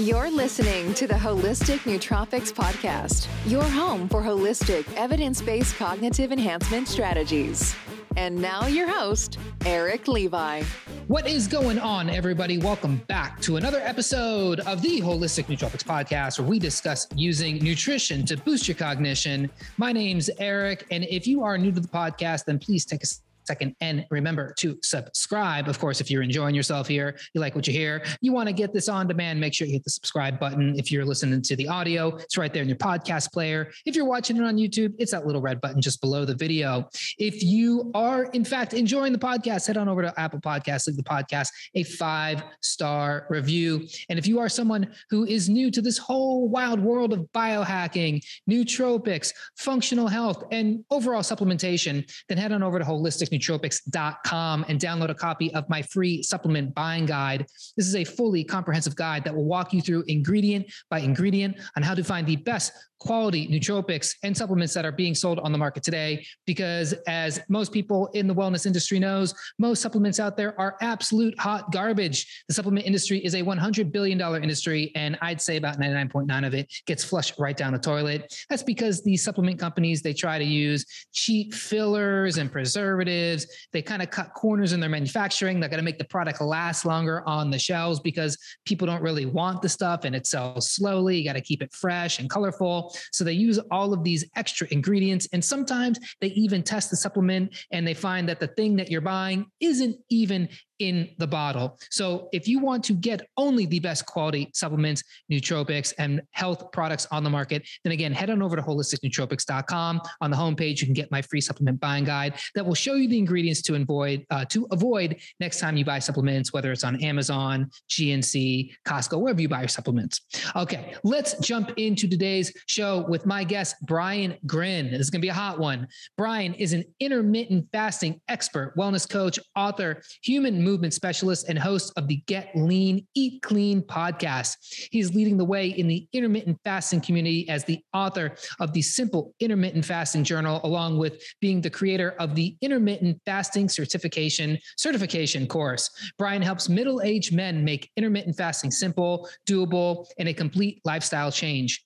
You're 0.00 0.28
listening 0.28 0.92
to 0.94 1.06
the 1.06 1.14
Holistic 1.14 1.78
Nootropics 1.84 2.52
Podcast, 2.52 3.28
your 3.46 3.62
home 3.62 4.08
for 4.08 4.20
holistic, 4.20 4.92
evidence 4.96 5.40
based 5.40 5.76
cognitive 5.76 6.32
enhancement 6.32 6.88
strategies. 6.88 7.76
And 8.16 8.34
now, 8.34 8.66
your 8.66 8.88
host, 8.88 9.38
Eric 9.64 10.08
Levi. 10.08 10.64
What 11.06 11.28
is 11.28 11.46
going 11.46 11.78
on, 11.78 12.10
everybody? 12.10 12.58
Welcome 12.58 13.02
back 13.06 13.40
to 13.42 13.56
another 13.56 13.78
episode 13.78 14.58
of 14.60 14.82
the 14.82 15.00
Holistic 15.00 15.44
Nootropics 15.44 15.84
Podcast, 15.84 16.40
where 16.40 16.48
we 16.48 16.58
discuss 16.58 17.06
using 17.14 17.62
nutrition 17.62 18.26
to 18.26 18.36
boost 18.36 18.66
your 18.66 18.76
cognition. 18.76 19.48
My 19.76 19.92
name's 19.92 20.28
Eric, 20.40 20.86
and 20.90 21.04
if 21.04 21.24
you 21.24 21.44
are 21.44 21.56
new 21.56 21.70
to 21.70 21.80
the 21.80 21.86
podcast, 21.86 22.46
then 22.46 22.58
please 22.58 22.84
take 22.84 23.04
a 23.04 23.06
second. 23.46 23.74
And 23.80 24.06
remember 24.10 24.54
to 24.58 24.78
subscribe. 24.82 25.68
Of 25.68 25.78
course, 25.78 26.00
if 26.00 26.10
you're 26.10 26.22
enjoying 26.22 26.54
yourself 26.54 26.88
here, 26.88 27.18
you 27.34 27.40
like 27.40 27.54
what 27.54 27.66
you 27.66 27.72
hear, 27.72 28.04
you 28.20 28.32
want 28.32 28.48
to 28.48 28.52
get 28.52 28.72
this 28.72 28.88
on 28.88 29.06
demand, 29.06 29.40
make 29.40 29.54
sure 29.54 29.66
you 29.66 29.74
hit 29.74 29.84
the 29.84 29.90
subscribe 29.90 30.38
button. 30.38 30.78
If 30.78 30.90
you're 30.90 31.04
listening 31.04 31.42
to 31.42 31.56
the 31.56 31.68
audio, 31.68 32.16
it's 32.16 32.36
right 32.36 32.52
there 32.52 32.62
in 32.62 32.68
your 32.68 32.78
podcast 32.78 33.32
player. 33.32 33.70
If 33.86 33.96
you're 33.96 34.04
watching 34.04 34.36
it 34.36 34.42
on 34.42 34.56
YouTube, 34.56 34.94
it's 34.98 35.12
that 35.12 35.26
little 35.26 35.42
red 35.42 35.60
button 35.60 35.80
just 35.80 36.00
below 36.00 36.24
the 36.24 36.34
video. 36.34 36.88
If 37.18 37.42
you 37.42 37.90
are, 37.94 38.24
in 38.26 38.44
fact, 38.44 38.74
enjoying 38.74 39.12
the 39.12 39.18
podcast, 39.18 39.66
head 39.66 39.76
on 39.76 39.88
over 39.88 40.02
to 40.02 40.20
Apple 40.20 40.40
Podcasts, 40.40 40.86
leave 40.86 40.96
the 40.96 41.02
podcast 41.02 41.48
a 41.74 41.82
five 41.82 42.42
star 42.60 43.26
review. 43.28 43.86
And 44.08 44.18
if 44.18 44.26
you 44.26 44.38
are 44.38 44.48
someone 44.48 44.92
who 45.10 45.24
is 45.24 45.48
new 45.48 45.70
to 45.70 45.82
this 45.82 45.98
whole 45.98 46.48
wild 46.48 46.80
world 46.80 47.12
of 47.12 47.20
biohacking, 47.34 48.24
nootropics, 48.48 49.32
functional 49.56 50.08
health, 50.08 50.44
and 50.50 50.84
overall 50.90 51.22
supplementation, 51.22 52.10
then 52.28 52.38
head 52.38 52.52
on 52.52 52.62
over 52.62 52.78
to 52.78 52.84
Holistic 52.84 53.30
nootropics.com 53.38 54.64
and 54.68 54.80
download 54.80 55.10
a 55.10 55.14
copy 55.14 55.52
of 55.54 55.68
my 55.68 55.82
free 55.82 56.22
supplement 56.22 56.74
buying 56.74 57.06
guide. 57.06 57.46
This 57.76 57.86
is 57.86 57.96
a 57.96 58.04
fully 58.04 58.44
comprehensive 58.44 58.96
guide 58.96 59.24
that 59.24 59.34
will 59.34 59.44
walk 59.44 59.72
you 59.72 59.80
through 59.80 60.04
ingredient 60.08 60.66
by 60.90 61.00
ingredient 61.00 61.56
on 61.76 61.82
how 61.82 61.94
to 61.94 62.04
find 62.04 62.26
the 62.26 62.36
best 62.36 62.72
quality 63.04 63.46
nootropics 63.48 64.14
and 64.22 64.34
supplements 64.34 64.72
that 64.72 64.86
are 64.86 64.92
being 64.92 65.14
sold 65.14 65.38
on 65.40 65.52
the 65.52 65.58
market 65.58 65.82
today 65.82 66.26
because 66.46 66.94
as 67.06 67.38
most 67.48 67.70
people 67.70 68.08
in 68.14 68.26
the 68.26 68.34
wellness 68.34 68.64
industry 68.64 68.98
knows 68.98 69.34
most 69.58 69.82
supplements 69.82 70.18
out 70.18 70.38
there 70.38 70.58
are 70.58 70.76
absolute 70.80 71.38
hot 71.38 71.70
garbage. 71.70 72.44
The 72.48 72.54
supplement 72.54 72.86
industry 72.86 73.18
is 73.18 73.34
a 73.34 73.42
100 73.42 73.92
billion 73.92 74.16
dollar 74.16 74.40
industry 74.40 74.90
and 74.94 75.18
i'd 75.20 75.40
say 75.40 75.56
about 75.56 75.78
99.9 75.78 76.46
of 76.46 76.54
it 76.54 76.72
gets 76.86 77.04
flushed 77.04 77.34
right 77.38 77.56
down 77.56 77.74
the 77.74 77.78
toilet. 77.78 78.34
That's 78.48 78.62
because 78.62 79.02
these 79.02 79.22
supplement 79.22 79.58
companies 79.58 80.00
they 80.00 80.14
try 80.14 80.38
to 80.38 80.44
use 80.44 80.86
cheap 81.12 81.52
fillers 81.52 82.38
and 82.38 82.50
preservatives. 82.50 83.46
They 83.72 83.82
kind 83.82 84.02
of 84.02 84.10
cut 84.10 84.32
corners 84.34 84.72
in 84.72 84.80
their 84.80 84.88
manufacturing. 84.88 85.60
They're 85.60 85.68
going 85.68 85.78
to 85.78 85.84
make 85.84 85.98
the 85.98 86.04
product 86.04 86.40
last 86.40 86.86
longer 86.86 87.22
on 87.28 87.50
the 87.50 87.58
shelves 87.58 88.00
because 88.00 88.38
people 88.64 88.86
don't 88.86 89.02
really 89.02 89.26
want 89.26 89.60
the 89.60 89.68
stuff 89.68 90.04
and 90.04 90.14
it 90.14 90.26
sells 90.26 90.70
slowly. 90.70 91.18
You 91.18 91.24
got 91.24 91.34
to 91.34 91.42
keep 91.42 91.62
it 91.62 91.72
fresh 91.72 92.18
and 92.18 92.30
colorful 92.30 92.93
so 93.12 93.24
they 93.24 93.32
use 93.32 93.58
all 93.70 93.92
of 93.92 94.04
these 94.04 94.24
extra 94.36 94.66
ingredients. 94.70 95.28
And 95.32 95.44
sometimes 95.44 95.98
they 96.20 96.28
even 96.28 96.62
test 96.62 96.90
the 96.90 96.96
supplement 96.96 97.56
and 97.70 97.86
they 97.86 97.94
find 97.94 98.28
that 98.28 98.40
the 98.40 98.48
thing 98.48 98.76
that 98.76 98.90
you're 98.90 99.00
buying 99.00 99.46
isn't 99.60 99.96
even 100.10 100.48
in 100.78 101.10
the 101.18 101.26
bottle. 101.26 101.78
So 101.90 102.28
if 102.32 102.48
you 102.48 102.58
want 102.58 102.84
to 102.84 102.94
get 102.94 103.26
only 103.36 103.66
the 103.66 103.80
best 103.80 104.06
quality 104.06 104.50
supplements, 104.54 105.02
nootropics, 105.30 105.92
and 105.98 106.22
health 106.32 106.72
products 106.72 107.06
on 107.10 107.24
the 107.24 107.30
market, 107.30 107.66
then 107.84 107.92
again, 107.92 108.12
head 108.12 108.30
on 108.30 108.42
over 108.42 108.56
to 108.56 108.62
holisticnootropics.com. 108.62 110.00
On 110.20 110.30
the 110.30 110.36
homepage, 110.36 110.80
you 110.80 110.86
can 110.86 110.94
get 110.94 111.10
my 111.10 111.22
free 111.22 111.40
supplement 111.40 111.80
buying 111.80 112.04
guide 112.04 112.34
that 112.54 112.64
will 112.64 112.74
show 112.74 112.94
you 112.94 113.08
the 113.08 113.18
ingredients 113.18 113.62
to 113.62 113.74
avoid 113.74 114.24
uh, 114.30 114.44
to 114.46 114.66
avoid 114.70 115.20
next 115.40 115.60
time 115.60 115.76
you 115.76 115.84
buy 115.84 115.98
supplements, 115.98 116.52
whether 116.52 116.72
it's 116.72 116.84
on 116.84 117.02
Amazon, 117.02 117.70
GNC, 117.90 118.72
Costco, 118.86 119.20
wherever 119.20 119.40
you 119.40 119.48
buy 119.48 119.60
your 119.60 119.68
supplements. 119.68 120.20
Okay, 120.56 120.94
let's 121.04 121.38
jump 121.38 121.72
into 121.76 122.08
today's 122.08 122.52
show 122.66 123.04
with 123.08 123.26
my 123.26 123.44
guest, 123.44 123.76
Brian 123.82 124.36
Gryn. 124.46 124.90
This 124.90 125.00
is 125.00 125.10
going 125.10 125.20
to 125.20 125.24
be 125.24 125.30
a 125.30 125.34
hot 125.34 125.58
one. 125.58 125.86
Brian 126.16 126.54
is 126.54 126.72
an 126.72 126.84
intermittent 127.00 127.68
fasting 127.72 128.20
expert, 128.28 128.74
wellness 128.76 129.08
coach, 129.08 129.38
author, 129.56 130.02
human 130.22 130.63
movement 130.64 130.94
specialist 130.94 131.48
and 131.48 131.58
host 131.58 131.92
of 131.96 132.08
the 132.08 132.16
Get 132.26 132.50
Lean, 132.56 133.06
Eat 133.14 133.42
Clean 133.42 133.82
podcast. 133.82 134.56
He's 134.90 135.14
leading 135.14 135.36
the 135.36 135.44
way 135.44 135.68
in 135.68 135.86
the 135.86 136.08
intermittent 136.12 136.58
fasting 136.64 137.00
community 137.00 137.48
as 137.48 137.64
the 137.64 137.80
author 137.92 138.34
of 138.58 138.72
the 138.72 138.82
Simple 138.82 139.34
Intermittent 139.40 139.84
Fasting 139.84 140.24
Journal, 140.24 140.60
along 140.64 140.98
with 140.98 141.22
being 141.40 141.60
the 141.60 141.70
creator 141.70 142.12
of 142.18 142.34
the 142.34 142.56
Intermittent 142.62 143.20
Fasting 143.26 143.68
Certification 143.68 144.58
Certification 144.76 145.46
course. 145.46 145.90
Brian 146.18 146.42
helps 146.42 146.68
middle-aged 146.68 147.34
men 147.34 147.64
make 147.64 147.90
intermittent 147.96 148.36
fasting 148.36 148.70
simple, 148.70 149.28
doable, 149.46 150.06
and 150.18 150.28
a 150.28 150.34
complete 150.34 150.80
lifestyle 150.84 151.30
change. 151.30 151.84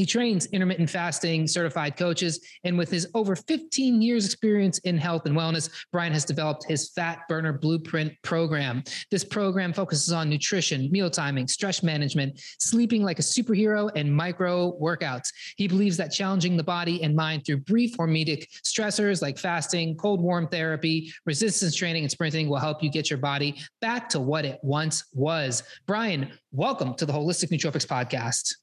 He 0.00 0.06
trains 0.06 0.46
intermittent 0.46 0.88
fasting 0.88 1.46
certified 1.46 1.94
coaches. 1.94 2.40
And 2.64 2.78
with 2.78 2.90
his 2.90 3.06
over 3.12 3.36
15 3.36 4.00
years 4.00 4.24
experience 4.24 4.78
in 4.78 4.96
health 4.96 5.26
and 5.26 5.36
wellness, 5.36 5.68
Brian 5.92 6.14
has 6.14 6.24
developed 6.24 6.64
his 6.66 6.88
Fat 6.88 7.28
Burner 7.28 7.52
Blueprint 7.52 8.14
program. 8.22 8.82
This 9.10 9.24
program 9.24 9.74
focuses 9.74 10.10
on 10.10 10.30
nutrition, 10.30 10.90
meal 10.90 11.10
timing, 11.10 11.48
stress 11.48 11.82
management, 11.82 12.40
sleeping 12.58 13.02
like 13.02 13.18
a 13.18 13.22
superhero, 13.22 13.90
and 13.94 14.10
micro 14.10 14.72
workouts. 14.80 15.28
He 15.58 15.68
believes 15.68 15.98
that 15.98 16.12
challenging 16.12 16.56
the 16.56 16.64
body 16.64 17.02
and 17.02 17.14
mind 17.14 17.44
through 17.44 17.58
brief 17.58 17.94
hormetic 17.98 18.46
stressors 18.64 19.20
like 19.20 19.36
fasting, 19.36 19.96
cold 19.96 20.22
warm 20.22 20.48
therapy, 20.48 21.12
resistance 21.26 21.76
training, 21.76 22.04
and 22.04 22.10
sprinting 22.10 22.48
will 22.48 22.56
help 22.56 22.82
you 22.82 22.90
get 22.90 23.10
your 23.10 23.18
body 23.18 23.60
back 23.82 24.08
to 24.08 24.20
what 24.20 24.46
it 24.46 24.60
once 24.62 25.04
was. 25.12 25.62
Brian, 25.86 26.32
welcome 26.52 26.94
to 26.94 27.04
the 27.04 27.12
Holistic 27.12 27.50
Nootropics 27.50 27.86
Podcast. 27.86 28.54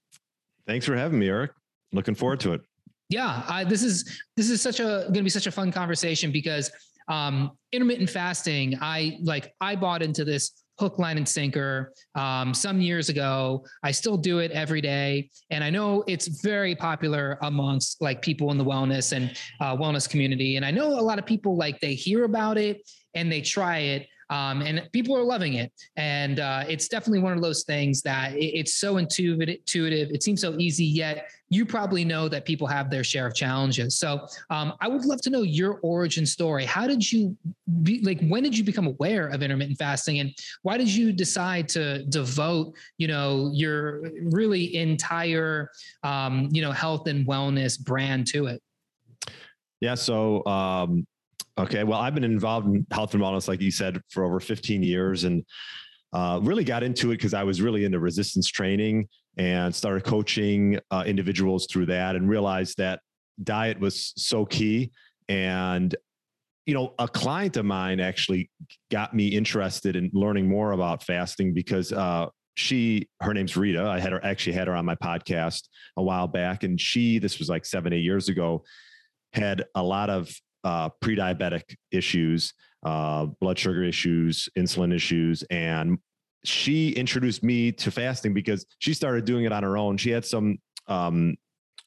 Thanks 0.68 0.86
for 0.86 0.96
having 0.96 1.18
me, 1.18 1.30
Eric. 1.30 1.52
Looking 1.94 2.16
forward 2.16 2.42
to 2.42 2.54
it. 2.54 2.62
Yeah, 3.10 3.44
I, 3.48 3.64
this 3.64 3.84
is 3.84 4.20
this 4.36 4.50
is 4.50 4.62
such 4.62 4.82
a 4.82 5.06
going 5.06 5.14
to 5.14 5.24
be 5.24 5.30
such 5.30 5.48
a 5.48 5.52
fun 5.52 5.72
conversation 5.72 6.32
because 6.32 6.70
um, 7.08 7.52
intermittent 7.72 8.10
fasting. 8.10 8.78
I 8.82 9.18
like 9.24 9.54
I 9.62 9.78
bought 9.78 10.02
into 10.02 10.26
this 10.26 10.64
hook, 10.78 11.00
line, 11.00 11.18
and 11.18 11.28
sinker 11.28 11.94
um, 12.16 12.54
some 12.54 12.82
years 12.82 13.08
ago. 13.10 13.66
I 13.82 13.92
still 13.92 14.18
do 14.18 14.40
it 14.40 14.52
every 14.52 14.82
day, 14.82 15.30
and 15.50 15.64
I 15.64 15.70
know 15.70 16.04
it's 16.06 16.28
very 16.28 16.76
popular 16.76 17.38
amongst 17.44 18.02
like 18.02 18.22
people 18.22 18.52
in 18.52 18.58
the 18.58 18.66
wellness 18.66 19.14
and 19.14 19.36
uh, 19.62 19.76
wellness 19.76 20.10
community. 20.10 20.58
And 20.58 20.66
I 20.66 20.72
know 20.72 20.88
a 20.88 21.02
lot 21.02 21.18
of 21.18 21.26
people 21.26 21.56
like 21.56 21.80
they 21.80 21.94
hear 21.94 22.26
about 22.26 22.58
it 22.58 22.82
and 23.14 23.32
they 23.32 23.42
try 23.42 23.80
it, 23.80 24.08
um, 24.30 24.62
and 24.62 24.88
people 24.92 25.16
are 25.16 25.24
loving 25.24 25.54
it. 25.54 25.72
And 25.96 26.40
uh, 26.40 26.66
it's 26.68 26.88
definitely 26.88 27.20
one 27.20 27.34
of 27.34 27.42
those 27.42 27.64
things 27.64 28.02
that 28.04 28.34
it, 28.34 28.60
it's 28.60 28.76
so 28.76 28.98
intuitive. 28.98 30.10
It 30.12 30.24
seems 30.24 30.42
so 30.42 30.56
easy, 30.58 30.86
yet 30.86 31.30
you 31.50 31.66
probably 31.66 32.04
know 32.04 32.28
that 32.28 32.44
people 32.44 32.68
have 32.68 32.90
their 32.90 33.04
share 33.04 33.28
of 33.28 33.34
challenges. 33.34 33.98
So 33.98 34.28
um, 34.50 34.74
I 34.82 34.88
would 34.90 35.06
love 35.06 35.22
to 35.22 35.30
know 35.30 35.44
your 35.44 35.80
origin 35.82 36.26
story. 36.26 36.66
How 36.66 36.88
did 36.88 37.10
you 37.10 37.38
be 37.84 38.02
like? 38.04 38.20
When 38.28 38.44
did 38.44 38.58
you 38.58 38.64
become 38.64 38.88
aware 38.88 39.28
of 39.28 39.42
intermittent 39.42 39.78
fasting, 39.78 40.20
and 40.20 40.34
why 40.64 40.78
did 40.78 40.94
you 40.94 41.14
decide 41.14 41.70
to 41.70 42.04
devote, 42.06 42.74
you 42.98 43.08
know, 43.08 43.52
your 43.54 44.12
really 44.24 44.76
entire, 44.76 45.72
um, 46.04 46.50
you 46.52 46.62
know, 46.62 46.72
health 46.72 47.08
and 47.08 47.26
wellness 47.26 47.80
brand 47.80 48.28
to 48.28 48.48
it? 48.48 48.62
Yeah. 49.80 49.96
So 49.96 50.46
um, 50.46 51.06
Okay. 51.58 51.84
Well, 51.84 52.00
I've 52.00 52.14
been 52.14 52.24
involved 52.24 52.68
in 52.68 52.86
health 52.92 53.14
and 53.14 53.24
wellness, 53.24 53.48
like 53.48 53.62
you 53.62 53.72
said, 53.72 54.00
for 54.10 54.24
over 54.24 54.40
15 54.40 54.84
years 54.84 55.24
and 55.24 55.44
uh, 56.14 56.40
really 56.44 56.64
got 56.64 56.84
into 56.84 57.12
it 57.12 57.18
because 57.18 57.34
I 57.34 57.44
was 57.44 57.62
really 57.62 57.84
into 57.84 58.00
resistance 58.00 58.48
training 58.48 59.08
and 59.38 59.74
started 59.74 60.04
coaching 60.04 60.80
uh, 60.92 61.04
individuals 61.06 61.68
through 61.70 61.88
that 61.88 62.16
and 62.16 62.30
realized 62.30 62.78
that 62.78 63.02
diet 63.44 63.80
was 63.80 64.14
so 64.18 64.46
key. 64.46 64.92
And, 65.30 65.96
you 66.66 66.74
know, 66.74 66.94
a 67.00 67.08
client 67.08 67.58
of 67.58 67.66
mine 67.66 68.00
actually 68.00 68.50
got 68.92 69.16
me 69.16 69.28
interested 69.28 69.96
in 69.96 70.12
learning 70.14 70.48
more 70.48 70.74
about 70.74 71.04
fasting 71.04 71.54
because 71.54 71.92
uh, 71.92 72.28
she 72.56 73.08
her 73.22 73.36
name's 73.36 73.56
rita 73.56 73.84
i 73.84 74.00
had 74.00 74.12
her 74.12 74.26
actually 74.26 74.54
had 74.54 74.68
her 74.68 74.76
on 74.76 74.84
my 74.84 74.96
podcast 74.96 75.68
a 75.98 76.02
while 76.02 76.28
back 76.28 76.64
and 76.64 76.82
she 76.82 77.20
this 77.20 77.38
was 77.38 77.50
like 77.50 77.64
seven 77.64 77.94
eight 77.94 78.04
years 78.04 78.30
ago 78.30 78.64
had 79.32 79.64
a 79.76 79.84
lot 79.84 80.10
of 80.10 80.28
uh, 80.64 80.90
pre-diabetic 81.02 81.64
issues, 81.92 82.54
uh, 82.86 83.26
blood 83.40 83.58
sugar 83.58 83.84
issues, 83.84 84.50
insulin 84.58 84.94
issues, 84.94 85.44
and 85.50 85.98
she 86.44 86.92
introduced 86.92 87.44
me 87.44 87.72
to 87.72 87.92
fasting 87.92 88.34
because 88.34 88.66
she 88.80 88.94
started 88.94 89.26
doing 89.26 89.46
it 89.46 89.52
on 89.52 89.64
her 89.64 89.78
own. 89.78 89.98
She 89.98 90.12
had 90.12 90.26
some, 90.26 90.58
um, 90.88 91.36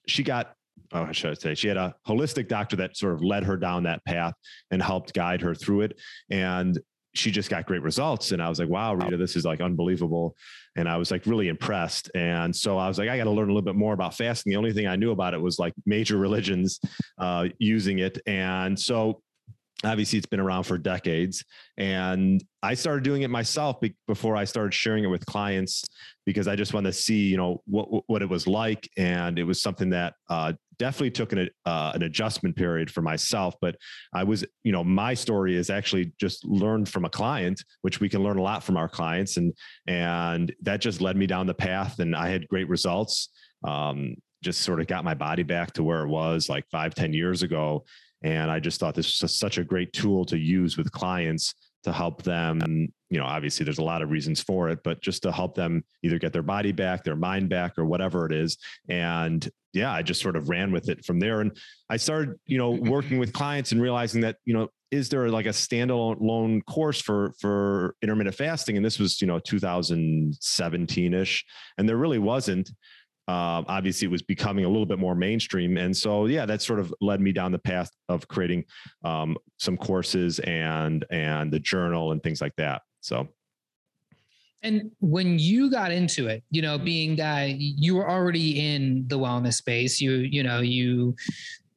she 0.07 0.23
got, 0.23 0.55
oh, 0.93 1.11
should 1.13 1.31
I 1.31 1.35
say, 1.35 1.55
she 1.55 1.69
had 1.69 1.77
a 1.77 1.95
holistic 2.07 2.49
doctor 2.49 2.77
that 2.77 2.97
sort 2.97 3.15
of 3.15 3.23
led 3.23 3.45
her 3.45 3.57
down 3.57 3.85
that 3.85 4.05
path 4.05 4.35
and 4.71 4.83
helped 4.83 5.15
guide 5.15 5.41
her 5.43 5.55
through 5.55 5.83
it. 5.83 6.01
And 6.31 6.79
she 7.15 7.31
just 7.31 7.51
got 7.51 7.67
great 7.67 7.83
results. 7.83 8.33
And 8.33 8.43
I 8.43 8.49
was 8.49 8.59
like, 8.59 8.69
wow, 8.69 8.95
Rita, 8.95 9.17
this 9.17 9.37
is 9.37 9.45
like 9.45 9.61
unbelievable. 9.61 10.37
And 10.77 10.89
I 10.89 10.97
was 10.97 11.11
like 11.11 11.27
really 11.27 11.49
impressed. 11.49 12.11
And 12.15 12.55
so 12.55 12.79
I 12.79 12.89
was 12.89 12.99
like, 12.99 13.09
I 13.09 13.17
got 13.17 13.25
to 13.25 13.31
learn 13.31 13.49
a 13.49 13.53
little 13.53 13.65
bit 13.65 13.75
more 13.75 13.95
about 13.95 14.15
fasting. 14.15 14.51
The 14.51 14.57
only 14.57 14.73
thing 14.73 14.87
I 14.87 14.97
knew 14.97 15.11
about 15.11 15.35
it 15.35 15.41
was 15.41 15.59
like 15.59 15.75
major 15.87 16.17
religions 16.19 16.79
uh, 17.19 17.49
using 17.59 17.99
it. 17.99 18.19
And 18.27 18.79
so 18.79 19.23
obviously 19.85 20.19
it's 20.19 20.27
been 20.27 20.41
around 20.41 20.65
for 20.65 20.77
decades 20.77 21.45
and 21.79 22.45
i 22.63 22.75
started 22.75 23.03
doing 23.03 23.23
it 23.23 23.31
myself 23.31 23.77
before 24.07 24.37
i 24.37 24.45
started 24.45 24.75
sharing 24.75 25.05
it 25.05 25.07
with 25.07 25.25
clients 25.25 25.85
because 26.27 26.47
i 26.47 26.55
just 26.55 26.75
wanted 26.75 26.93
to 26.93 26.99
see 26.99 27.29
you 27.29 27.37
know 27.37 27.63
what 27.67 27.89
what 28.07 28.21
it 28.21 28.29
was 28.29 28.47
like 28.47 28.89
and 28.99 29.39
it 29.39 29.45
was 29.45 29.63
something 29.63 29.91
that 29.91 30.15
uh, 30.29 30.53
definitely 30.81 31.11
took 31.11 31.33
an, 31.33 31.49
uh, 31.67 31.93
an 31.95 32.03
adjustment 32.03 32.57
period 32.57 32.91
for 32.91 33.03
myself 33.03 33.55
but 33.61 33.77
i 34.13 34.25
was 34.25 34.45
you 34.65 34.73
know 34.73 34.83
my 34.83 35.15
story 35.15 35.55
is 35.55 35.71
actually 35.71 36.13
just 36.19 36.45
learned 36.45 36.89
from 36.89 37.05
a 37.05 37.11
client 37.11 37.63
which 37.83 38.01
we 38.01 38.09
can 38.09 38.23
learn 38.23 38.39
a 38.39 38.43
lot 38.43 38.65
from 38.65 38.77
our 38.77 38.89
clients 38.89 39.37
and 39.37 39.53
and 39.87 40.53
that 40.63 40.81
just 40.81 41.01
led 41.01 41.17
me 41.17 41.27
down 41.27 41.47
the 41.47 41.55
path 41.55 42.01
and 42.01 42.17
i 42.17 42.29
had 42.29 42.49
great 42.49 42.69
results 42.69 43.29
um, 43.63 44.17
just 44.43 44.63
sort 44.63 44.81
of 44.81 44.87
got 44.87 45.05
my 45.05 45.13
body 45.13 45.43
back 45.43 45.71
to 45.71 45.83
where 45.83 46.03
it 46.03 46.09
was 46.09 46.49
like 46.49 46.65
five 46.73 46.95
ten 46.95 47.13
years 47.13 47.43
ago 47.43 47.85
and 48.23 48.51
I 48.51 48.61
just 48.61 48.81
thought 48.81 48.95
this 48.95 49.23
was 49.23 49.39
such 49.39 49.59
a 49.59 49.65
great 49.65 49.93
tool 49.93 50.25
to 50.27 50.39
use 50.39 50.77
with 50.77 50.93
clients 50.93 51.55
to 51.85 51.93
help 51.93 52.23
them. 52.23 52.61
You 53.11 53.19
know, 53.19 53.27
obviously 53.27 53.65
there's 53.65 53.79
a 53.79 53.85
lot 53.85 54.03
of 54.03 54.11
reasons 54.11 54.41
for 54.41 54.69
it, 54.69 54.81
but 54.85 55.03
just 55.03 55.23
to 55.25 55.33
help 55.33 55.55
them 55.55 55.85
either 56.03 56.19
get 56.19 56.33
their 56.33 56.43
body 56.43 56.73
back, 56.73 57.05
their 57.05 57.17
mind 57.17 57.49
back, 57.49 57.77
or 57.77 57.85
whatever 57.85 58.25
it 58.25 58.33
is. 58.33 58.57
And 58.89 59.49
yeah, 59.73 59.93
I 59.93 60.03
just 60.03 60.21
sort 60.21 60.37
of 60.37 60.49
ran 60.49 60.73
with 60.73 60.89
it 60.89 61.05
from 61.05 61.21
there. 61.21 61.41
And 61.41 61.57
I 61.89 61.97
started, 61.97 62.37
you 62.47 62.59
know, 62.59 62.71
working 62.71 63.19
with 63.19 63.33
clients 63.33 63.73
and 63.73 63.83
realizing 63.83 64.21
that, 64.23 64.37
you 64.45 64.55
know, 64.55 64.69
is 64.91 65.09
there 65.09 65.29
like 65.29 65.47
a 65.47 65.51
standalone 65.51 66.65
course 66.67 67.01
for 67.01 67.33
for 67.41 67.95
intermittent 68.03 68.35
fasting? 68.35 68.77
And 68.77 68.85
this 68.85 68.99
was, 68.99 69.21
you 69.21 69.27
know, 69.27 69.39
2017 69.39 71.15
ish, 71.15 71.45
and 71.79 71.89
there 71.89 71.97
really 71.97 72.19
wasn't. 72.19 72.71
Um, 73.29 73.65
obviously, 73.69 74.07
it 74.07 74.11
was 74.11 74.23
becoming 74.23 74.65
a 74.65 74.69
little 74.69 74.87
bit 74.87 74.99
more 74.99 75.15
mainstream, 75.15 75.77
and 75.77 75.97
so 75.97 76.27
yeah, 76.27 76.47
that 76.47 76.63
sort 76.63 76.81
of 76.81 76.93
led 77.01 77.21
me 77.21 77.31
down 77.31 77.53
the 77.53 77.61
path 77.61 77.91
of 78.09 78.27
creating 78.27 78.65
um, 79.05 79.37
some 79.59 79.77
courses 79.77 80.41
and 80.41 81.05
and 81.11 81.53
the 81.53 81.61
journal 81.61 82.11
and 82.11 82.21
things 82.23 82.41
like 82.41 82.57
that. 82.57 82.83
So. 83.01 83.29
And 84.63 84.91
when 85.01 85.39
you 85.39 85.71
got 85.71 85.91
into 85.91 86.29
it, 86.29 86.43
you 86.51 86.61
know, 86.61 86.77
being 86.77 87.17
that 87.17 87.59
you 87.59 87.95
were 87.95 88.09
already 88.09 88.75
in 88.75 89.05
the 89.09 89.19
wellness 89.19 89.55
space, 89.55 90.01
you 90.01 90.13
you 90.13 90.43
know 90.43 90.61
you 90.61 91.17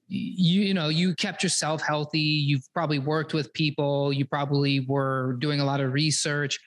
you 0.09 0.61
you 0.63 0.73
know 0.73 0.89
you 0.89 1.15
kept 1.15 1.43
yourself 1.43 1.81
healthy 1.81 2.19
you've 2.19 2.67
probably 2.73 2.99
worked 2.99 3.33
with 3.33 3.51
people 3.53 4.13
you 4.13 4.25
probably 4.25 4.81
were 4.81 5.37
doing 5.39 5.59
a 5.59 5.65
lot 5.65 5.79
of 5.79 5.93
research. 5.93 6.59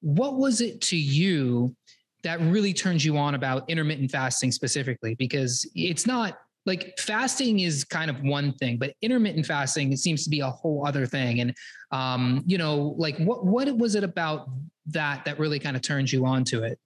What 0.00 0.36
was 0.36 0.60
it 0.60 0.80
to 0.82 0.96
you 0.96 1.76
that 2.24 2.40
really 2.40 2.72
turns 2.72 3.04
you 3.04 3.16
on 3.16 3.34
about 3.34 3.68
intermittent 3.70 4.10
fasting 4.10 4.50
specifically? 4.50 5.14
Because 5.14 5.68
it's 5.74 6.06
not 6.06 6.38
like 6.66 6.98
fasting 6.98 7.60
is 7.60 7.82
kind 7.82 8.08
of 8.08 8.22
one 8.22 8.52
thing 8.54 8.78
but 8.78 8.94
intermittent 9.02 9.46
fasting 9.46 9.96
seems 9.96 10.22
to 10.24 10.30
be 10.30 10.40
a 10.40 10.50
whole 10.50 10.84
other 10.86 11.06
thing. 11.06 11.40
And 11.40 11.54
um 11.92 12.42
you 12.46 12.58
know 12.58 12.94
like 12.98 13.16
what 13.18 13.44
what 13.44 13.74
was 13.76 13.94
it 13.94 14.04
about 14.04 14.48
that 14.86 15.24
that 15.24 15.38
really 15.38 15.58
kind 15.58 15.76
of 15.76 15.82
turns 15.82 16.12
you 16.12 16.26
on 16.26 16.44
to 16.44 16.64
it? 16.64 16.78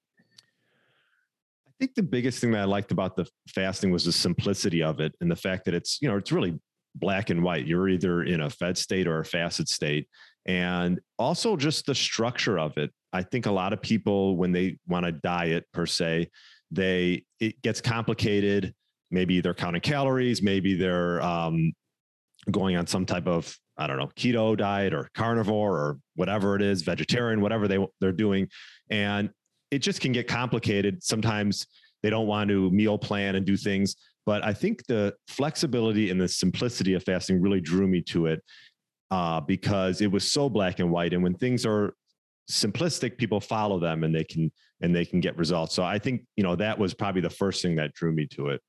I 1.67 1.73
think 1.79 1.94
the 1.94 2.03
biggest 2.03 2.41
thing 2.41 2.53
that 2.53 2.62
i 2.62 2.64
liked 2.64 2.91
about 2.91 3.17
the 3.17 3.26
fasting 3.49 3.91
was 3.91 4.05
the 4.05 4.12
simplicity 4.12 4.82
of 4.82 5.00
it 5.00 5.14
and 5.20 5.31
the 5.31 5.37
fact 5.37 5.64
that 5.67 5.75
it's 5.75 5.99
you 6.00 6.08
know 6.08 6.17
it's 6.17 6.32
really 6.32 6.58
black 6.97 7.31
and 7.31 7.43
white. 7.43 7.67
You're 7.67 7.88
either 7.88 8.25
in 8.25 8.41
a 8.41 8.50
fed 8.50 8.76
state 8.76 9.06
or 9.06 9.20
a 9.20 9.25
fasted 9.25 9.69
state. 9.69 10.08
And 10.47 11.00
also 11.19 11.56
just 11.56 11.87
the 11.87 11.94
structure 11.94 12.58
of 12.58 12.76
it. 12.79 12.93
I 13.12 13.23
think 13.23 13.47
a 13.47 13.50
lot 13.50 13.73
of 13.73 13.82
people, 13.82 14.37
when 14.37 14.53
they 14.53 14.79
want 14.87 15.06
to 15.06 15.12
diet 15.12 15.64
per 15.73 15.87
se, 15.87 16.31
they 16.70 17.25
it 17.41 17.61
gets 17.62 17.81
complicated. 17.81 18.75
Maybe 19.11 19.41
they're 19.41 19.55
counting 19.55 19.81
calories, 19.81 20.43
maybe 20.43 20.75
they're 20.75 21.23
um, 21.23 21.73
going 22.50 22.76
on 22.76 22.87
some 22.87 23.06
type 23.06 23.26
of 23.26 23.56
I 23.78 23.87
don't 23.87 23.99
know 23.99 24.11
keto 24.17 24.56
diet 24.56 24.94
or 24.94 25.11
carnivore 25.14 25.76
or 25.76 25.99
whatever 26.14 26.56
it 26.56 26.62
is, 26.62 26.82
vegetarian, 26.82 27.40
whatever 27.40 27.69
they 27.69 27.84
they're 28.00 28.12
doing, 28.12 28.49
and 28.90 29.31
it 29.70 29.81
just 29.81 30.00
can 30.00 30.12
get 30.12 30.28
complicated. 30.28 31.02
Sometimes 31.02 31.67
they 32.02 32.11
don't 32.11 32.26
want 32.26 32.49
to 32.50 32.70
meal 32.70 32.99
plan 32.99 33.34
and 33.34 33.44
do 33.44 33.56
things, 33.56 33.96
but 34.25 34.44
I 34.44 34.52
think 34.52 34.87
the 34.87 35.14
flexibility 35.28 36.11
and 36.11 36.20
the 36.20 36.28
simplicity 36.28 36.94
of 36.94 37.02
fasting 37.02 37.40
really 37.40 37.61
drew 37.61 37.87
me 37.87 38.00
to 38.02 38.26
it 38.26 38.43
uh, 39.11 39.40
because 39.40 40.00
it 40.00 40.11
was 40.11 40.31
so 40.31 40.49
black 40.49 40.79
and 40.79 40.90
white. 40.90 41.12
And 41.12 41.22
when 41.22 41.34
things 41.34 41.67
are 41.67 41.94
simplistic 42.50 43.19
people 43.19 43.40
follow 43.40 43.79
them 43.79 44.05
and 44.05 44.14
they 44.14 44.25
can 44.25 44.50
and 44.81 44.94
they 44.94 45.05
can 45.05 45.20
get 45.20 45.37
results 45.37 45.75
so 45.75 45.82
i 45.82 45.99
think 45.99 46.22
you 46.37 46.44
know 46.44 46.55
that 46.55 46.79
was 46.79 46.94
probably 46.94 47.20
the 47.20 47.31
first 47.31 47.61
thing 47.61 47.75
that 47.75 47.93
drew 47.94 48.12
me 48.12 48.26
to 48.26 48.49
it 48.49 48.61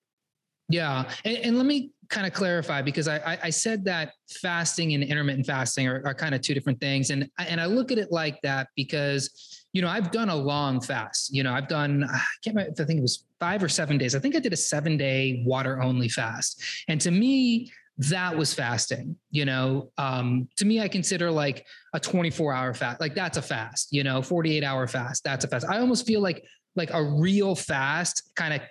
yeah 0.70 1.10
and, 1.26 1.38
and 1.38 1.58
let 1.58 1.66
me 1.66 1.92
kind 2.10 2.26
of 2.26 2.34
clarify 2.34 2.82
because 2.82 3.08
I, 3.08 3.38
I 3.44 3.50
said 3.50 3.84
that 3.86 4.14
fasting 4.30 4.94
and 4.94 5.04
intermittent 5.04 5.46
fasting 5.46 5.88
are, 5.88 6.02
are 6.06 6.14
kind 6.14 6.34
of 6.34 6.42
two 6.42 6.54
different 6.54 6.80
things 6.80 7.10
and 7.10 7.30
and 7.38 7.60
i 7.60 7.66
look 7.66 7.92
at 7.92 7.98
it 7.98 8.12
like 8.12 8.42
that 8.44 8.68
because 8.76 9.66
you 9.74 9.82
know 9.82 9.90
i've 9.90 10.12
done 10.12 10.30
a 10.30 10.36
long 10.36 10.80
fast 10.80 11.34
you 11.34 11.44
know 11.44 11.54
i've 11.54 11.68
done 11.68 12.04
i 12.04 12.22
can't 12.44 12.56
remember 12.56 12.72
if 12.72 12.80
i 12.80 12.86
think 12.86 13.00
it 13.00 13.02
was 13.02 13.26
five 13.40 13.62
or 13.62 13.70
seven 13.70 13.98
days 13.98 14.16
i 14.16 14.20
think 14.20 14.36
i 14.36 14.40
did 14.40 14.54
a 14.54 14.58
seven 14.58 14.96
day 14.98 15.44
water 15.46 15.82
only 15.82 16.08
fast 16.08 16.64
and 16.88 17.02
to 17.02 17.12
me 17.12 17.70
that 17.98 18.36
was 18.36 18.54
fasting 18.54 19.16
you 19.32 19.44
know 19.44 19.92
um, 19.98 20.48
to 20.56 20.66
me 20.66 20.80
i 20.80 20.88
consider 20.88 21.32
like 21.32 21.66
a 21.94 22.00
24 22.00 22.54
hour 22.54 22.74
fast 22.74 23.02
like 23.02 23.16
that's 23.16 23.38
a 23.38 23.42
fast 23.42 23.92
you 23.92 24.04
know 24.04 24.22
48 24.22 24.64
hour 24.64 24.88
fast 24.88 25.24
that's 25.24 25.44
a 25.46 25.48
fast. 25.48 25.66
I 25.68 25.80
almost 25.80 26.06
feel 26.06 26.22
like 26.22 26.46
like 26.76 26.92
a 26.94 27.04
real 27.04 27.56
fast 27.56 28.32
kind 28.36 28.54
of 28.54 28.62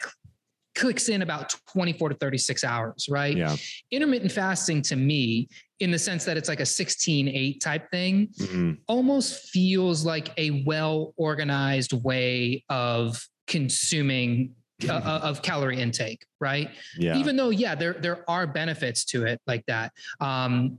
clicks 0.76 1.08
in 1.08 1.22
about 1.22 1.54
24 1.72 2.10
to 2.10 2.14
36 2.14 2.62
hours 2.62 3.06
right 3.10 3.36
yeah 3.36 3.56
intermittent 3.90 4.30
fasting 4.30 4.82
to 4.82 4.94
me 4.94 5.48
in 5.80 5.90
the 5.90 5.98
sense 5.98 6.24
that 6.24 6.36
it's 6.36 6.48
like 6.48 6.60
a 6.60 6.66
16 6.66 7.28
8 7.28 7.60
type 7.60 7.90
thing 7.90 8.28
mm-hmm. 8.38 8.72
almost 8.86 9.48
feels 9.48 10.04
like 10.04 10.30
a 10.38 10.62
well 10.66 11.14
organized 11.16 11.92
way 11.92 12.64
of 12.68 13.26
consuming 13.46 14.54
uh, 14.86 14.92
uh, 14.92 15.20
of 15.22 15.40
calorie 15.40 15.80
intake, 15.80 16.26
right? 16.38 16.68
Yeah. 16.98 17.16
Even 17.16 17.34
though, 17.34 17.48
yeah, 17.48 17.74
there 17.74 17.94
there 17.94 18.28
are 18.28 18.46
benefits 18.46 19.06
to 19.06 19.24
it 19.24 19.40
like 19.46 19.64
that. 19.68 19.90
Um, 20.20 20.78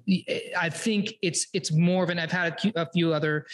I 0.56 0.70
think 0.70 1.16
it's 1.24 1.48
it's 1.52 1.72
more 1.72 2.04
of 2.04 2.12
an. 2.12 2.20
I've 2.20 2.32
had 2.32 2.60
a 2.76 2.88
few 2.92 3.12
other 3.12 3.48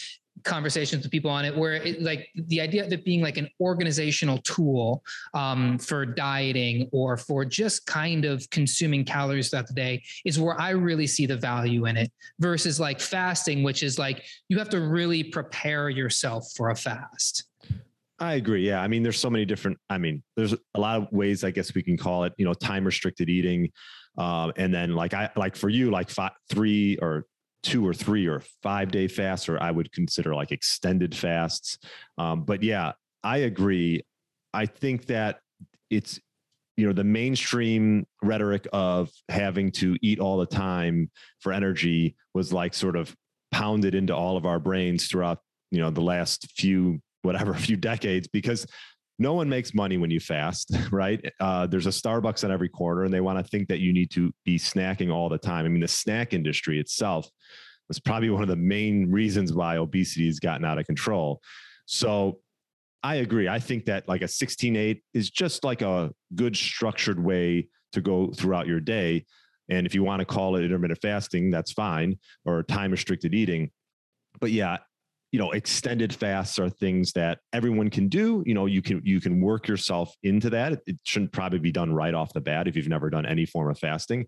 conversations 0.43 1.03
with 1.03 1.11
people 1.11 1.31
on 1.31 1.45
it 1.45 1.55
where 1.55 1.73
it, 1.73 2.01
like 2.01 2.29
the 2.35 2.59
idea 2.59 2.83
of 2.83 2.91
it 2.91 3.05
being 3.05 3.21
like 3.21 3.37
an 3.37 3.47
organizational 3.59 4.39
tool 4.39 5.03
um, 5.33 5.77
for 5.77 6.05
dieting 6.05 6.89
or 6.91 7.17
for 7.17 7.45
just 7.45 7.85
kind 7.85 8.25
of 8.25 8.47
consuming 8.49 9.05
calories 9.05 9.49
throughout 9.49 9.67
the 9.67 9.73
day 9.73 10.03
is 10.25 10.39
where 10.39 10.59
I 10.59 10.71
really 10.71 11.07
see 11.07 11.25
the 11.25 11.37
value 11.37 11.85
in 11.85 11.97
it 11.97 12.11
versus 12.39 12.79
like 12.79 12.99
fasting, 12.99 13.63
which 13.63 13.83
is 13.83 13.97
like 13.97 14.23
you 14.49 14.57
have 14.57 14.69
to 14.69 14.81
really 14.81 15.23
prepare 15.23 15.89
yourself 15.89 16.47
for 16.55 16.71
a 16.71 16.75
fast. 16.75 17.45
I 18.19 18.35
agree. 18.35 18.65
Yeah. 18.65 18.81
I 18.81 18.87
mean, 18.87 19.03
there's 19.03 19.19
so 19.19 19.29
many 19.29 19.45
different, 19.45 19.77
I 19.89 19.97
mean, 19.97 20.23
there's 20.35 20.53
a 20.53 20.79
lot 20.79 21.01
of 21.01 21.11
ways 21.11 21.43
I 21.43 21.51
guess 21.51 21.73
we 21.73 21.83
can 21.83 21.97
call 21.97 22.23
it, 22.23 22.33
you 22.37 22.45
know, 22.45 22.53
time 22.53 22.85
restricted 22.85 23.29
eating. 23.29 23.71
Um, 24.17 24.53
and 24.55 24.73
then 24.73 24.93
like 24.93 25.13
I, 25.13 25.29
like 25.35 25.55
for 25.55 25.69
you, 25.69 25.89
like 25.89 26.09
five, 26.09 26.31
three 26.49 26.97
or 27.01 27.25
two 27.63 27.87
or 27.87 27.93
three 27.93 28.27
or 28.27 28.41
five 28.61 28.91
day 28.91 29.07
fasts, 29.07 29.49
or 29.49 29.61
I 29.61 29.71
would 29.71 29.91
consider 29.91 30.35
like 30.35 30.51
extended 30.51 31.15
fasts. 31.15 31.79
Um, 32.17 32.43
but 32.43 32.61
yeah, 32.61 32.91
I 33.23 33.37
agree. 33.37 34.03
I 34.53 34.65
think 34.65 35.07
that 35.07 35.39
it's, 35.89 36.19
you 36.77 36.85
know, 36.85 36.93
the 36.93 37.03
mainstream 37.03 38.05
rhetoric 38.21 38.67
of 38.73 39.09
having 39.29 39.71
to 39.71 39.95
eat 40.01 40.19
all 40.19 40.37
the 40.37 40.45
time 40.45 41.09
for 41.39 41.53
energy 41.53 42.15
was 42.33 42.51
like 42.51 42.73
sort 42.73 42.95
of 42.95 43.15
pounded 43.51 43.95
into 43.95 44.15
all 44.15 44.37
of 44.37 44.45
our 44.45 44.59
brains 44.59 45.07
throughout, 45.07 45.39
you 45.71 45.79
know, 45.79 45.89
the 45.89 46.01
last 46.01 46.51
few 46.51 46.99
whatever 47.21 47.53
few 47.55 47.75
decades 47.75 48.27
because 48.27 48.67
no 49.19 49.33
one 49.33 49.47
makes 49.47 49.73
money 49.73 49.97
when 49.97 50.11
you 50.11 50.19
fast, 50.19 50.71
right? 50.91 51.23
Uh, 51.39 51.67
there's 51.67 51.87
a 51.87 51.89
Starbucks 51.89 52.43
on 52.43 52.51
every 52.51 52.69
corner, 52.69 53.03
and 53.03 53.13
they 53.13 53.21
want 53.21 53.37
to 53.37 53.49
think 53.49 53.67
that 53.67 53.79
you 53.79 53.93
need 53.93 54.11
to 54.11 54.31
be 54.43 54.57
snacking 54.57 55.13
all 55.13 55.29
the 55.29 55.37
time. 55.37 55.65
I 55.65 55.69
mean, 55.69 55.81
the 55.81 55.87
snack 55.87 56.33
industry 56.33 56.79
itself 56.79 57.29
was 57.87 57.99
probably 57.99 58.29
one 58.29 58.41
of 58.41 58.47
the 58.47 58.55
main 58.55 59.11
reasons 59.11 59.53
why 59.53 59.77
obesity 59.77 60.25
has 60.27 60.39
gotten 60.39 60.65
out 60.65 60.79
of 60.79 60.85
control. 60.85 61.41
So 61.85 62.39
I 63.03 63.15
agree. 63.15 63.49
I 63.49 63.59
think 63.59 63.85
that 63.85 64.07
like 64.07 64.21
a 64.21 64.25
16-8 64.25 65.01
is 65.13 65.29
just 65.29 65.63
like 65.63 65.81
a 65.81 66.11
good 66.35 66.55
structured 66.55 67.23
way 67.23 67.67
to 67.91 68.01
go 68.01 68.31
throughout 68.31 68.67
your 68.67 68.79
day. 68.79 69.25
And 69.69 69.85
if 69.85 69.93
you 69.93 70.03
want 70.03 70.21
to 70.21 70.25
call 70.25 70.55
it 70.55 70.63
intermittent 70.63 71.01
fasting, 71.01 71.51
that's 71.51 71.71
fine, 71.71 72.17
or 72.45 72.63
time 72.63 72.91
restricted 72.91 73.33
eating. 73.33 73.71
But 74.39 74.51
yeah, 74.51 74.77
you 75.33 75.39
know 75.39 75.51
extended 75.51 76.13
fasts 76.13 76.59
are 76.59 76.69
things 76.69 77.11
that 77.13 77.39
everyone 77.51 77.89
can 77.89 78.07
do 78.07 78.43
you 78.45 78.53
know 78.53 78.67
you 78.67 78.81
can 78.81 79.01
you 79.03 79.19
can 79.19 79.41
work 79.41 79.67
yourself 79.67 80.15
into 80.21 80.49
that 80.51 80.79
it 80.85 80.97
shouldn't 81.03 81.31
probably 81.31 81.59
be 81.59 81.71
done 81.71 81.91
right 81.91 82.13
off 82.13 82.31
the 82.33 82.39
bat 82.39 82.67
if 82.67 82.75
you've 82.75 82.87
never 82.87 83.09
done 83.09 83.25
any 83.25 83.45
form 83.45 83.69
of 83.69 83.77
fasting 83.77 84.25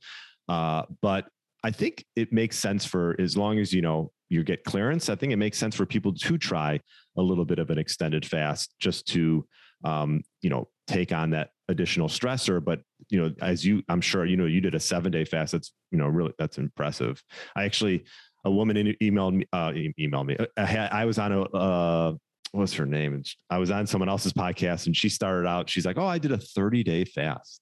uh, 0.50 0.82
but 1.02 1.28
i 1.64 1.70
think 1.70 2.04
it 2.16 2.34
makes 2.34 2.58
sense 2.58 2.84
for 2.84 3.16
as 3.20 3.38
long 3.38 3.60
as 3.60 3.72
you 3.72 3.84
know 3.84 4.12
you 4.30 4.44
get 4.44 4.64
clearance 4.64 5.08
i 5.08 5.16
think 5.16 5.32
it 5.32 5.38
makes 5.38 5.60
sense 5.60 5.76
for 5.76 5.86
people 5.86 6.12
to 6.12 6.38
try 6.40 6.80
a 7.18 7.22
little 7.22 7.46
bit 7.46 7.60
of 7.60 7.70
an 7.70 7.78
extended 7.78 8.26
fast 8.26 8.74
just 8.80 9.06
to 9.06 9.46
um, 9.84 10.24
you 10.42 10.50
know 10.50 10.68
take 10.88 11.12
on 11.12 11.30
that 11.30 11.52
additional 11.70 12.08
stressor 12.08 12.64
but 12.64 12.82
you 13.10 13.22
know, 13.22 13.34
as 13.42 13.66
you, 13.66 13.84
I'm 13.90 14.02
sure, 14.02 14.26
you 14.26 14.38
know, 14.38 14.46
you 14.46 14.62
did 14.62 14.76
a 14.76 14.80
seven 14.80 15.12
day 15.12 15.26
fast. 15.26 15.52
That's, 15.52 15.72
you 15.92 15.98
know, 15.98 16.08
really, 16.08 16.34
that's 16.38 16.58
impressive. 16.58 17.22
I 17.56 17.66
actually, 17.66 18.06
a 18.46 18.52
woman 18.52 18.96
emailed 19.02 19.34
me, 19.34 19.46
uh, 19.52 19.72
emailed 20.00 20.28
me. 20.28 20.38
I, 20.56 20.66
had, 20.66 20.92
I 20.92 21.06
was 21.06 21.18
on 21.18 21.32
a, 21.32 21.42
uh, 21.42 22.14
what's 22.52 22.74
her 22.74 22.86
name? 22.86 23.24
I 23.50 23.58
was 23.58 23.72
on 23.72 23.88
someone 23.88 24.08
else's 24.08 24.34
podcast 24.34 24.86
and 24.86 24.96
she 24.96 25.10
started 25.10 25.48
out, 25.48 25.70
she's 25.70 25.86
like, 25.86 25.98
Oh, 25.98 26.06
I 26.06 26.20
did 26.20 26.32
a 26.32 26.38
30 26.38 26.84
day 26.84 27.06
fast. 27.06 27.60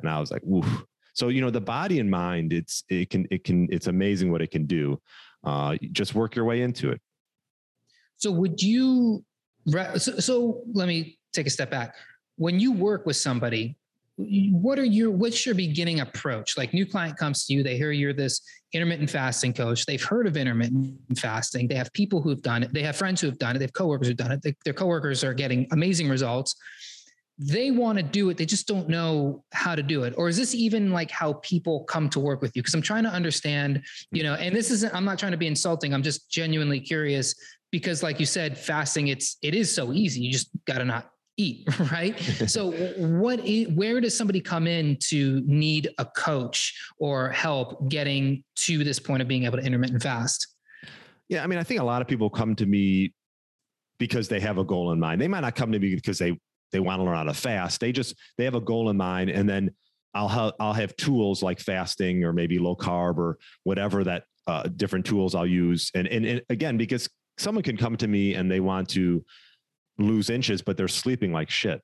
And 0.00 0.08
I 0.08 0.20
was 0.20 0.30
like, 0.30 0.42
Woof. 0.44 0.66
So, 1.14 1.28
you 1.28 1.40
know, 1.40 1.50
the 1.50 1.60
body 1.60 2.00
and 2.00 2.10
mind, 2.10 2.52
it's, 2.52 2.84
it 2.88 3.10
can, 3.10 3.26
it 3.30 3.44
can, 3.44 3.68
it's 3.70 3.88
amazing 3.88 4.32
what 4.32 4.40
it 4.40 4.50
can 4.50 4.66
do. 4.66 5.00
Uh, 5.44 5.76
just 5.92 6.14
work 6.14 6.34
your 6.34 6.44
way 6.44 6.62
into 6.62 6.90
it. 6.90 7.00
So 8.16 8.32
would 8.32 8.62
you, 8.62 9.24
so, 9.96 10.18
so 10.18 10.62
let 10.72 10.88
me 10.88 11.18
take 11.32 11.46
a 11.46 11.50
step 11.50 11.70
back. 11.70 11.94
When 12.36 12.58
you 12.58 12.72
work 12.72 13.06
with 13.06 13.16
somebody, 13.16 13.76
what 14.16 14.78
are 14.78 14.84
your 14.84 15.10
what's 15.10 15.44
your 15.44 15.54
beginning 15.54 16.00
approach? 16.00 16.56
Like 16.56 16.72
new 16.72 16.86
client 16.86 17.16
comes 17.16 17.46
to 17.46 17.52
you 17.52 17.62
they 17.62 17.76
hear 17.76 17.90
you're 17.90 18.12
this 18.12 18.40
intermittent 18.72 19.10
fasting 19.10 19.52
coach 19.52 19.86
they've 19.86 20.02
heard 20.02 20.26
of 20.26 20.36
intermittent 20.36 20.96
fasting 21.16 21.68
they 21.68 21.74
have 21.74 21.92
people 21.92 22.20
who've 22.20 22.42
done 22.42 22.62
it 22.62 22.72
they 22.72 22.82
have 22.82 22.96
friends 22.96 23.20
who 23.20 23.26
have 23.26 23.38
done 23.38 23.54
it 23.56 23.58
they 23.58 23.64
have 23.64 23.72
coworkers 23.72 24.08
who've 24.08 24.16
done 24.16 24.32
it 24.32 24.42
they, 24.42 24.54
their 24.64 24.74
coworkers 24.74 25.24
are 25.24 25.34
getting 25.34 25.66
amazing 25.72 26.08
results. 26.08 26.54
They 27.38 27.72
want 27.72 27.98
to 27.98 28.04
do 28.04 28.30
it 28.30 28.36
they 28.36 28.46
just 28.46 28.68
don't 28.68 28.88
know 28.88 29.44
how 29.52 29.74
to 29.74 29.82
do 29.82 30.04
it. 30.04 30.14
Or 30.16 30.28
is 30.28 30.36
this 30.36 30.54
even 30.54 30.92
like 30.92 31.10
how 31.10 31.34
people 31.34 31.82
come 31.84 32.08
to 32.10 32.20
work 32.20 32.40
with 32.40 32.54
you? 32.54 32.62
Because 32.62 32.74
i'm 32.74 32.82
trying 32.82 33.04
to 33.04 33.10
understand 33.10 33.82
you 34.12 34.22
know 34.22 34.34
and 34.34 34.54
this 34.54 34.70
isn't 34.70 34.94
i'm 34.94 35.04
not 35.04 35.18
trying 35.18 35.32
to 35.32 35.38
be 35.38 35.48
insulting 35.48 35.92
i'm 35.92 36.04
just 36.04 36.30
genuinely 36.30 36.78
curious 36.78 37.34
because 37.72 38.04
like 38.04 38.20
you 38.20 38.26
said 38.26 38.56
fasting 38.56 39.08
it's 39.08 39.38
it 39.42 39.56
is 39.56 39.74
so 39.74 39.92
easy 39.92 40.20
you 40.20 40.30
just 40.30 40.50
got 40.66 40.78
to 40.78 40.84
not 40.84 41.10
eat 41.36 41.68
right? 41.92 42.18
So 42.48 42.72
what 42.98 43.40
where 43.74 44.00
does 44.00 44.16
somebody 44.16 44.40
come 44.40 44.66
in 44.66 44.96
to 45.08 45.42
need 45.46 45.90
a 45.98 46.04
coach 46.04 46.74
or 46.98 47.30
help 47.30 47.88
getting 47.88 48.44
to 48.56 48.84
this 48.84 48.98
point 48.98 49.22
of 49.22 49.28
being 49.28 49.44
able 49.44 49.58
to 49.58 49.64
intermittent 49.64 50.02
fast? 50.02 50.48
Yeah 51.28 51.42
i 51.42 51.46
mean 51.46 51.58
i 51.58 51.62
think 51.62 51.80
a 51.80 51.84
lot 51.84 52.02
of 52.02 52.08
people 52.08 52.28
come 52.28 52.54
to 52.56 52.66
me 52.66 53.14
because 53.98 54.28
they 54.28 54.40
have 54.40 54.58
a 54.58 54.64
goal 54.64 54.92
in 54.92 55.00
mind. 55.00 55.20
They 55.20 55.28
might 55.28 55.40
not 55.40 55.54
come 55.54 55.72
to 55.72 55.78
me 55.78 55.94
because 55.94 56.18
they 56.18 56.38
they 56.72 56.80
want 56.80 57.00
to 57.00 57.04
learn 57.04 57.16
how 57.16 57.22
to 57.24 57.34
fast. 57.34 57.80
They 57.80 57.92
just 57.92 58.14
they 58.36 58.44
have 58.44 58.54
a 58.54 58.60
goal 58.60 58.90
in 58.90 58.96
mind 58.96 59.30
and 59.30 59.48
then 59.48 59.70
i'll 60.16 60.28
have 60.28 60.52
i'll 60.60 60.72
have 60.72 60.94
tools 60.96 61.42
like 61.42 61.58
fasting 61.58 62.22
or 62.22 62.32
maybe 62.32 62.58
low 62.58 62.76
carb 62.76 63.18
or 63.18 63.36
whatever 63.64 64.04
that 64.04 64.24
uh, 64.46 64.62
different 64.76 65.04
tools 65.04 65.34
i'll 65.34 65.46
use. 65.46 65.90
And, 65.94 66.06
and 66.08 66.24
and 66.24 66.42
again 66.50 66.76
because 66.76 67.08
someone 67.38 67.62
can 67.62 67.76
come 67.76 67.96
to 67.96 68.06
me 68.06 68.34
and 68.34 68.50
they 68.50 68.60
want 68.60 68.88
to 68.90 69.24
lose 69.98 70.30
inches, 70.30 70.62
but 70.62 70.76
they're 70.76 70.88
sleeping 70.88 71.32
like 71.32 71.50
shit. 71.50 71.80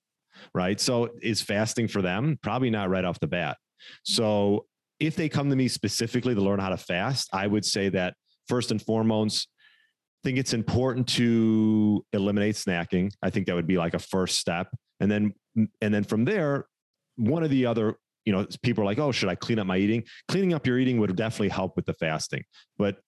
Right. 0.55 0.81
So 0.81 1.11
is 1.23 1.43
fasting 1.43 1.89
for 1.89 2.03
them? 2.03 2.39
Probably 2.43 2.71
not 2.71 2.89
right 2.89 3.05
off 3.05 3.21
the 3.21 3.27
bat. 3.27 3.59
So 4.05 4.67
if 4.99 5.17
they 5.17 5.29
come 5.29 5.51
to 5.51 5.57
me 5.57 5.69
specifically 5.69 6.35
to 6.35 6.41
learn 6.41 6.61
how 6.61 6.71
to 6.71 6.77
fast, 6.77 7.29
I 7.33 7.47
would 7.47 7.65
say 7.65 7.89
that 7.91 8.15
first 8.49 8.71
and 8.71 8.81
foremost, 8.81 9.49
I 10.23 10.29
think 10.29 10.39
it's 10.39 10.53
important 10.53 11.09
to 11.09 12.05
eliminate 12.13 12.55
snacking. 12.57 13.11
I 13.23 13.31
think 13.31 13.47
that 13.47 13.55
would 13.55 13.67
be 13.67 13.79
like 13.79 13.95
a 13.95 13.99
first 13.99 14.39
step. 14.39 14.69
And 15.01 15.11
then 15.11 15.35
and 15.81 15.93
then 15.93 16.05
from 16.05 16.25
there, 16.25 16.67
one 17.17 17.43
of 17.43 17.51
the 17.51 17.67
other, 17.67 17.97
you 18.25 18.33
know, 18.33 18.47
people 18.63 18.83
are 18.83 18.87
like, 18.87 18.99
oh, 18.99 19.13
should 19.13 19.29
I 19.29 19.35
clean 19.35 19.59
up 19.59 19.67
my 19.67 19.79
eating? 19.79 20.05
Cleaning 20.29 20.55
up 20.55 20.67
your 20.67 20.79
eating 20.79 21.01
would 21.01 21.15
definitely 21.17 21.49
help 21.49 21.75
with 21.77 21.87
the 21.87 21.95
fasting. 21.95 22.45
But 22.79 22.99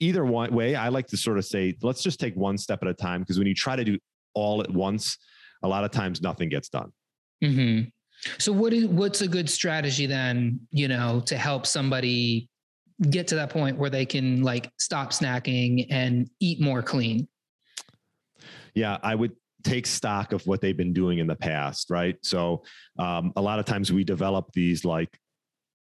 either 0.00 0.24
way, 0.24 0.74
I 0.74 0.88
like 0.88 1.06
to 1.08 1.16
sort 1.16 1.38
of 1.38 1.44
say, 1.44 1.76
let's 1.82 2.02
just 2.02 2.18
take 2.18 2.34
one 2.34 2.58
step 2.58 2.82
at 2.82 2.88
a 2.88 2.94
time. 2.94 3.20
Because 3.20 3.38
when 3.38 3.46
you 3.46 3.54
try 3.54 3.76
to 3.76 3.84
do 3.84 3.98
all 4.34 4.60
at 4.62 4.70
once, 4.70 5.18
a 5.62 5.68
lot 5.68 5.84
of 5.84 5.90
times 5.90 6.22
nothing 6.22 6.48
gets 6.48 6.68
done. 6.68 6.92
Mm-hmm. 7.42 7.88
So 8.38 8.52
what 8.52 8.72
is 8.72 8.86
what's 8.86 9.20
a 9.20 9.28
good 9.28 9.50
strategy 9.50 10.06
then, 10.06 10.60
you 10.70 10.88
know, 10.88 11.20
to 11.26 11.36
help 11.36 11.66
somebody 11.66 12.48
get 13.10 13.26
to 13.28 13.34
that 13.34 13.50
point 13.50 13.76
where 13.76 13.90
they 13.90 14.06
can 14.06 14.42
like 14.42 14.70
stop 14.78 15.10
snacking 15.10 15.86
and 15.90 16.30
eat 16.40 16.60
more 16.60 16.82
clean? 16.82 17.28
Yeah, 18.74 18.98
I 19.02 19.14
would 19.14 19.32
take 19.62 19.86
stock 19.86 20.32
of 20.32 20.46
what 20.46 20.60
they've 20.60 20.76
been 20.76 20.92
doing 20.92 21.18
in 21.18 21.26
the 21.26 21.36
past, 21.36 21.90
right? 21.90 22.16
So 22.22 22.64
um, 22.98 23.32
a 23.36 23.42
lot 23.42 23.58
of 23.58 23.64
times 23.64 23.92
we 23.92 24.04
develop 24.04 24.52
these 24.52 24.84
like 24.84 25.18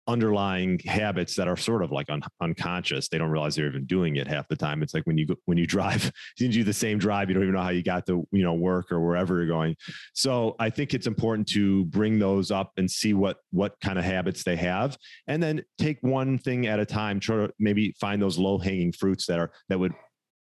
underlying 0.09 0.79
habits 0.79 1.35
that 1.35 1.47
are 1.47 1.55
sort 1.55 1.83
of 1.83 1.91
like 1.91 2.09
un- 2.09 2.21
unconscious. 2.41 3.07
They 3.07 3.19
don't 3.19 3.29
realize 3.29 3.55
they're 3.55 3.67
even 3.67 3.85
doing 3.85 4.15
it 4.15 4.27
half 4.27 4.47
the 4.47 4.55
time. 4.55 4.81
It's 4.81 4.93
like 4.93 5.05
when 5.05 5.17
you 5.17 5.27
go, 5.27 5.35
when 5.45 5.57
you 5.57 5.67
drive, 5.67 6.11
you 6.39 6.49
do 6.49 6.63
the 6.63 6.73
same 6.73 6.97
drive, 6.97 7.29
you 7.29 7.35
don't 7.35 7.43
even 7.43 7.55
know 7.55 7.61
how 7.61 7.69
you 7.69 7.83
got 7.83 8.05
to 8.07 8.27
you 8.31 8.43
know 8.43 8.55
work 8.55 8.91
or 8.91 9.05
wherever 9.05 9.37
you're 9.37 9.47
going. 9.47 9.75
So 10.13 10.55
I 10.59 10.69
think 10.69 10.93
it's 10.93 11.07
important 11.07 11.47
to 11.49 11.85
bring 11.85 12.17
those 12.17 12.51
up 12.51 12.71
and 12.77 12.89
see 12.89 13.13
what 13.13 13.37
what 13.51 13.79
kind 13.81 13.99
of 13.99 14.03
habits 14.03 14.43
they 14.43 14.55
have, 14.55 14.97
and 15.27 15.41
then 15.41 15.63
take 15.77 15.99
one 16.01 16.37
thing 16.37 16.65
at 16.65 16.79
a 16.79 16.85
time. 16.85 17.19
Try 17.19 17.37
to 17.37 17.53
maybe 17.59 17.93
find 17.99 18.21
those 18.21 18.37
low 18.37 18.57
hanging 18.57 18.91
fruits 18.91 19.27
that 19.27 19.39
are 19.39 19.51
that 19.69 19.79
would 19.79 19.93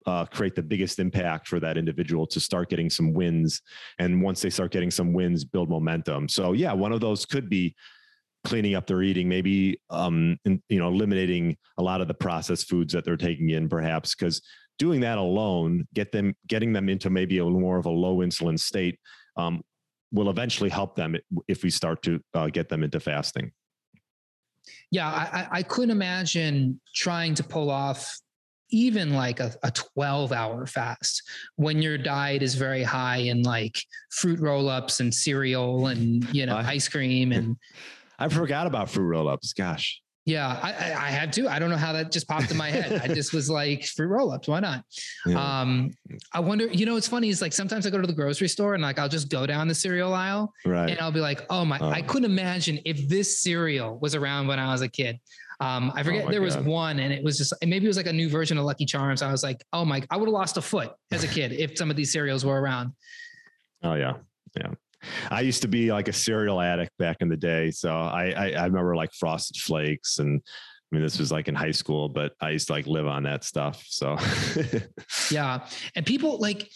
uh, 0.06 0.26
create 0.26 0.56
the 0.56 0.64
biggest 0.64 1.00
impact 1.00 1.48
for 1.48 1.60
that 1.60 1.78
individual 1.78 2.28
to 2.28 2.40
start 2.40 2.70
getting 2.70 2.90
some 2.90 3.14
wins. 3.14 3.62
And 4.00 4.22
once 4.22 4.42
they 4.42 4.50
start 4.50 4.72
getting 4.72 4.92
some 4.92 5.14
wins, 5.14 5.46
build 5.46 5.70
momentum. 5.70 6.28
So 6.28 6.54
yeah, 6.54 6.74
one 6.74 6.92
of 6.92 7.02
those 7.02 7.26
could 7.26 7.50
be 7.50 7.76
cleaning 8.44 8.76
up 8.76 8.88
their 8.88 9.02
eating, 9.02 9.30
maybe 9.30 9.80
um, 9.90 10.38
in, 10.46 10.62
you 10.70 10.80
know 10.80 10.88
eliminating 10.88 11.58
a 11.78 11.84
lot 11.84 12.02
of 12.02 12.08
the 12.08 12.14
processed 12.14 12.70
foods 12.70 12.94
that 12.94 13.06
they're 13.06 13.18
taking 13.18 13.50
in, 13.50 13.70
perhaps 13.70 14.16
because 14.16 14.42
doing 14.80 15.02
that 15.02 15.18
alone, 15.18 15.88
get 15.94 16.12
them 16.12 16.36
getting 16.48 16.74
them 16.74 16.90
into 16.90 17.10
maybe 17.10 17.38
a 17.38 17.46
more 17.46 17.78
of 17.78 17.86
a 17.86 17.90
low 17.90 18.18
insulin 18.18 18.60
state, 18.60 19.00
um, 19.38 19.62
will 20.12 20.30
eventually 20.30 20.70
help 20.70 20.96
them 20.96 21.16
if 21.48 21.64
we 21.64 21.70
start 21.70 22.02
to 22.04 22.20
uh, 22.34 22.48
get 22.48 22.70
them 22.70 22.84
into 22.84 23.00
fasting. 23.00 23.52
Yeah, 24.92 25.08
I, 25.08 25.48
I 25.52 25.64
couldn't 25.64 25.92
imagine 25.92 26.80
trying 26.96 27.36
to 27.36 27.44
pull 27.44 27.70
off 27.70 28.18
even 28.70 29.14
like 29.14 29.40
a, 29.40 29.54
a 29.64 29.72
12 29.72 30.32
hour 30.32 30.66
fast 30.66 31.22
when 31.58 31.82
your 31.82 31.98
diet 31.98 32.42
is 32.42 32.56
very 32.56 32.84
high 32.84 33.18
in 33.18 33.44
like 33.44 33.78
fruit 34.12 34.40
roll-ups 34.40 35.00
and 35.00 35.14
cereal 35.14 35.88
and 35.88 36.28
you 36.34 36.46
know 36.46 36.58
ice 36.58 36.88
cream 36.88 37.32
and 37.32 37.56
I 38.24 38.30
forgot 38.30 38.68
about 38.68 38.89
fruit 38.89 39.03
roll 39.03 39.27
ups. 39.27 39.53
Gosh. 39.53 40.01
Yeah, 40.25 40.58
I, 40.63 40.94
I, 40.94 41.10
had 41.10 41.34
to. 41.34 41.50
I 41.50 41.60
don't 41.60 41.70
know 41.70 41.75
how 41.75 41.92
that 41.92 42.10
just 42.10 42.30
popped 42.30 42.50
in 42.50 42.56
my 42.56 42.70
head. 42.70 43.01
I 43.03 43.13
just 43.13 43.34
was 43.34 43.50
like, 43.50 43.84
fruit 43.84 44.08
roll 44.08 44.32
ups, 44.32 44.48
why 44.48 44.62
not? 44.62 44.86
Yeah. 45.25 45.60
Um, 45.62 45.92
I 46.32 46.39
wonder, 46.39 46.68
you 46.68 46.86
know, 46.86 46.94
what's 46.94 47.10
funny 47.10 47.27
is 47.27 47.42
like 47.42 47.51
sometimes 47.51 47.86
I 47.86 47.89
go 47.89 48.00
to 48.00 48.08
the 48.08 48.13
grocery 48.13 48.48
store 48.48 48.74
and 48.74 48.82
like 48.82 48.98
I'll 48.98 49.10
just 49.10 49.27
go 49.27 49.46
down 49.46 49.68
the 49.68 49.75
cereal 49.75 50.13
aisle 50.13 50.53
right. 50.65 50.89
and 50.89 51.00
I'll 51.01 51.12
be 51.12 51.20
like, 51.20 51.46
oh 51.50 51.65
my, 51.65 51.77
oh. 51.80 51.89
I 51.89 52.01
couldn't 52.01 52.32
imagine 52.32 52.80
if 52.86 53.10
this 53.10 53.39
cereal 53.39 54.00
was 54.00 54.15
around 54.15 54.48
when 54.48 54.60
I 54.60 54.72
was 54.72 54.82
a 54.82 54.88
kid. 54.88 55.20
Um, 55.60 55.92
I 55.94 56.03
forget 56.03 56.25
oh 56.25 56.32
there 56.32 56.39
God. 56.39 56.46
was 56.46 56.58
one 56.58 57.00
and 57.00 57.12
it 57.12 57.22
was 57.22 57.38
just 57.38 57.53
maybe 57.62 57.84
it 57.86 57.89
was 57.89 57.98
like 57.98 58.08
a 58.08 58.13
new 58.13 58.30
version 58.30 58.58
of 58.58 58.63
Lucky 58.63 58.86
Charms. 58.86 59.22
I 59.22 59.30
was 59.30 59.44
like, 59.44 59.62
oh 59.74 59.84
my, 59.84 60.01
I 60.10 60.15
would 60.15 60.27
have 60.27 60.34
lost 60.34 60.56
a 60.56 60.62
foot 60.62 60.94
as 61.12 61.25
a 61.25 61.27
kid 61.27 61.51
if 61.51 61.77
some 61.77 61.89
of 61.89 61.98
these 61.98 62.13
cereals 62.13 62.46
were 62.46 62.62
around. 62.62 62.94
Oh 63.84 63.96
yeah. 63.96 64.13
Yeah. 64.56 64.72
I 65.32 65.42
used 65.42 65.62
to 65.64 65.68
be 65.68 65.92
like 65.92 66.08
a 66.08 66.14
cereal 66.14 66.62
addict 66.62 66.92
back 66.98 67.18
in 67.22 67.30
the 67.30 67.38
day. 67.38 67.72
So 67.72 67.92
I, 67.92 68.32
I, 68.32 68.52
I 68.52 68.66
remember 68.66 68.96
like 68.96 69.14
frosted 69.14 69.58
flakes 69.58 70.20
and 70.20 70.42
I 70.94 70.96
mean, 70.96 71.04
this 71.04 71.18
was 71.18 71.32
like 71.32 71.48
in 71.48 71.56
high 71.56 71.72
school, 71.72 72.08
but 72.08 72.34
I 72.40 72.52
used 72.52 72.68
to 72.68 72.74
like 72.74 72.86
live 72.86 73.08
on 73.08 73.24
that 73.24 73.44
stuff. 73.44 73.84
So 73.88 74.16
yeah. 75.32 75.66
And 75.96 76.06
people 76.06 76.38
like, 76.38 76.70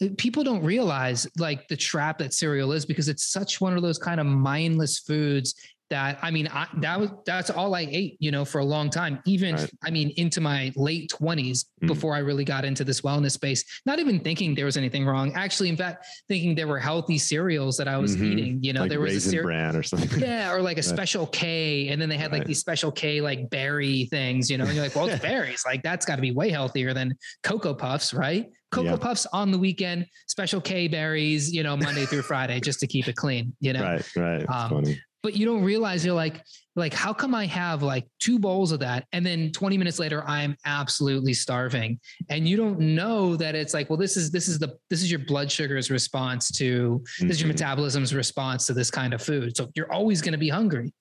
uh, 0.00 0.08
people 0.16 0.44
don't 0.44 0.62
realize 0.62 1.26
like 1.38 1.66
the 1.66 1.76
trap 1.76 2.18
that 2.18 2.34
cereal 2.34 2.70
is 2.70 2.86
because 2.86 3.08
it's 3.08 3.32
such 3.32 3.60
one 3.60 3.76
of 3.76 3.82
those 3.82 3.98
kind 3.98 4.20
of 4.20 4.26
mindless 4.26 5.00
foods 5.00 5.54
that 5.90 6.18
I 6.22 6.30
mean, 6.30 6.48
I, 6.48 6.66
that 6.78 6.98
was 6.98 7.10
that's 7.26 7.50
all 7.50 7.74
I 7.74 7.86
ate, 7.90 8.16
you 8.18 8.30
know, 8.30 8.44
for 8.44 8.58
a 8.58 8.64
long 8.64 8.90
time. 8.90 9.20
Even 9.26 9.56
right. 9.56 9.70
I 9.84 9.90
mean, 9.90 10.12
into 10.16 10.40
my 10.40 10.72
late 10.76 11.10
twenties 11.10 11.66
mm. 11.82 11.86
before 11.86 12.14
I 12.14 12.18
really 12.18 12.44
got 12.44 12.64
into 12.64 12.84
this 12.84 13.02
wellness 13.02 13.32
space. 13.32 13.64
Not 13.86 13.98
even 13.98 14.20
thinking 14.20 14.54
there 14.54 14.64
was 14.64 14.76
anything 14.76 15.04
wrong. 15.04 15.32
Actually, 15.34 15.68
in 15.68 15.76
fact, 15.76 16.06
thinking 16.28 16.54
there 16.54 16.68
were 16.68 16.78
healthy 16.78 17.18
cereals 17.18 17.76
that 17.76 17.88
I 17.88 17.98
was 17.98 18.16
mm-hmm. 18.16 18.32
eating. 18.32 18.58
You 18.62 18.72
know, 18.72 18.82
like 18.82 18.90
there 18.90 19.00
was 19.00 19.14
a 19.14 19.20
cereal 19.20 19.44
brand 19.44 19.76
or 19.76 19.82
something. 19.82 20.20
Yeah, 20.24 20.52
or 20.52 20.62
like 20.62 20.76
a 20.76 20.80
right. 20.80 20.84
special 20.84 21.26
K, 21.26 21.88
and 21.88 22.00
then 22.00 22.08
they 22.08 22.16
had 22.16 22.32
right. 22.32 22.38
like 22.38 22.46
these 22.46 22.60
special 22.60 22.90
K 22.90 23.20
like 23.20 23.50
berry 23.50 24.06
things. 24.06 24.50
You 24.50 24.58
know, 24.58 24.64
and 24.64 24.74
you're 24.74 24.84
like, 24.84 24.94
well, 24.94 25.06
it's 25.06 25.22
berries. 25.22 25.64
Like 25.66 25.82
that's 25.82 26.06
got 26.06 26.16
to 26.16 26.22
be 26.22 26.32
way 26.32 26.50
healthier 26.50 26.94
than 26.94 27.14
Cocoa 27.42 27.74
Puffs, 27.74 28.14
right? 28.14 28.50
Cocoa 28.74 28.90
yeah. 28.90 28.96
Puffs 28.96 29.26
on 29.32 29.52
the 29.52 29.58
weekend, 29.58 30.06
special 30.26 30.60
K 30.60 30.88
berries, 30.88 31.52
you 31.52 31.62
know, 31.62 31.76
Monday 31.76 32.06
through 32.06 32.22
Friday, 32.22 32.58
just 32.60 32.80
to 32.80 32.86
keep 32.86 33.06
it 33.06 33.14
clean, 33.14 33.54
you 33.60 33.72
know? 33.72 33.82
Right, 33.82 34.16
right. 34.16 34.48
Um, 34.48 34.84
but 35.24 35.34
you 35.34 35.46
don't 35.46 35.64
realize 35.64 36.04
you're 36.04 36.14
like 36.14 36.44
like 36.76 36.92
how 36.92 37.12
come 37.12 37.34
i 37.34 37.46
have 37.46 37.82
like 37.82 38.04
two 38.20 38.38
bowls 38.38 38.70
of 38.70 38.78
that 38.78 39.06
and 39.12 39.24
then 39.24 39.50
20 39.52 39.78
minutes 39.78 39.98
later 39.98 40.22
i'm 40.28 40.54
absolutely 40.66 41.32
starving 41.32 41.98
and 42.28 42.46
you 42.46 42.56
don't 42.58 42.78
know 42.78 43.34
that 43.34 43.54
it's 43.54 43.72
like 43.72 43.88
well 43.88 43.96
this 43.96 44.16
is 44.18 44.30
this 44.30 44.46
is 44.46 44.58
the 44.58 44.76
this 44.90 45.02
is 45.02 45.10
your 45.10 45.20
blood 45.20 45.50
sugar's 45.50 45.90
response 45.90 46.50
to 46.50 47.00
mm-hmm. 47.00 47.26
this 47.26 47.38
is 47.38 47.40
your 47.40 47.48
mm-hmm. 47.48 47.54
metabolism's 47.54 48.14
response 48.14 48.66
to 48.66 48.74
this 48.74 48.90
kind 48.90 49.14
of 49.14 49.22
food 49.22 49.56
so 49.56 49.68
you're 49.74 49.90
always 49.90 50.20
going 50.20 50.32
to 50.32 50.38
be 50.38 50.50
hungry 50.50 50.92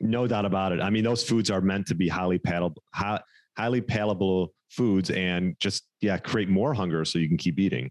no 0.00 0.26
doubt 0.26 0.46
about 0.46 0.72
it 0.72 0.80
i 0.80 0.88
mean 0.88 1.04
those 1.04 1.22
foods 1.22 1.50
are 1.50 1.60
meant 1.60 1.86
to 1.86 1.94
be 1.94 2.08
highly 2.08 2.38
palatable 2.38 2.82
high, 2.94 3.20
highly 3.58 3.82
palatable 3.82 4.52
foods 4.70 5.10
and 5.10 5.54
just 5.60 5.84
yeah 6.00 6.16
create 6.16 6.48
more 6.48 6.72
hunger 6.72 7.04
so 7.04 7.18
you 7.18 7.28
can 7.28 7.36
keep 7.36 7.58
eating 7.58 7.90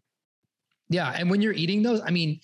yeah 0.90 1.14
and 1.16 1.30
when 1.30 1.40
you're 1.40 1.54
eating 1.54 1.84
those 1.84 2.02
i 2.02 2.10
mean 2.10 2.40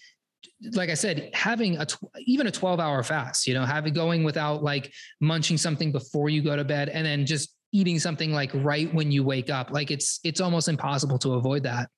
like 0.74 0.90
I 0.90 0.94
said, 0.94 1.30
having 1.34 1.78
a 1.78 1.86
tw- 1.86 2.04
even 2.26 2.48
a 2.48 2.52
12 2.52 2.80
hour 2.80 3.02
fast, 3.04 3.48
you 3.48 3.54
know, 3.54 3.66
having 3.66 3.94
going 3.94 4.24
without 4.24 4.64
like 4.64 4.92
munching 5.22 5.58
something 5.58 5.92
before 5.92 6.30
you 6.30 6.42
go 6.42 6.56
to 6.56 6.64
bed 6.64 6.90
and 6.90 7.06
then 7.06 7.26
just 7.26 7.56
eating 7.72 8.00
something 8.00 8.32
like 8.32 8.52
right 8.54 8.94
when 8.94 9.12
you 9.12 9.24
wake 9.24 9.50
up. 9.50 9.72
Like 9.72 9.92
it's 9.92 10.20
it's 10.24 10.42
almost 10.42 10.68
impossible 10.68 11.18
to 11.20 11.34
avoid 11.34 11.64
that. 11.64 11.90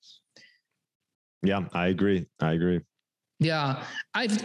Yeah, 1.44 1.66
I 1.74 1.88
agree. 1.88 2.28
I 2.40 2.54
agree. 2.54 2.82
Yeah, 3.40 3.84
I've. 4.14 4.40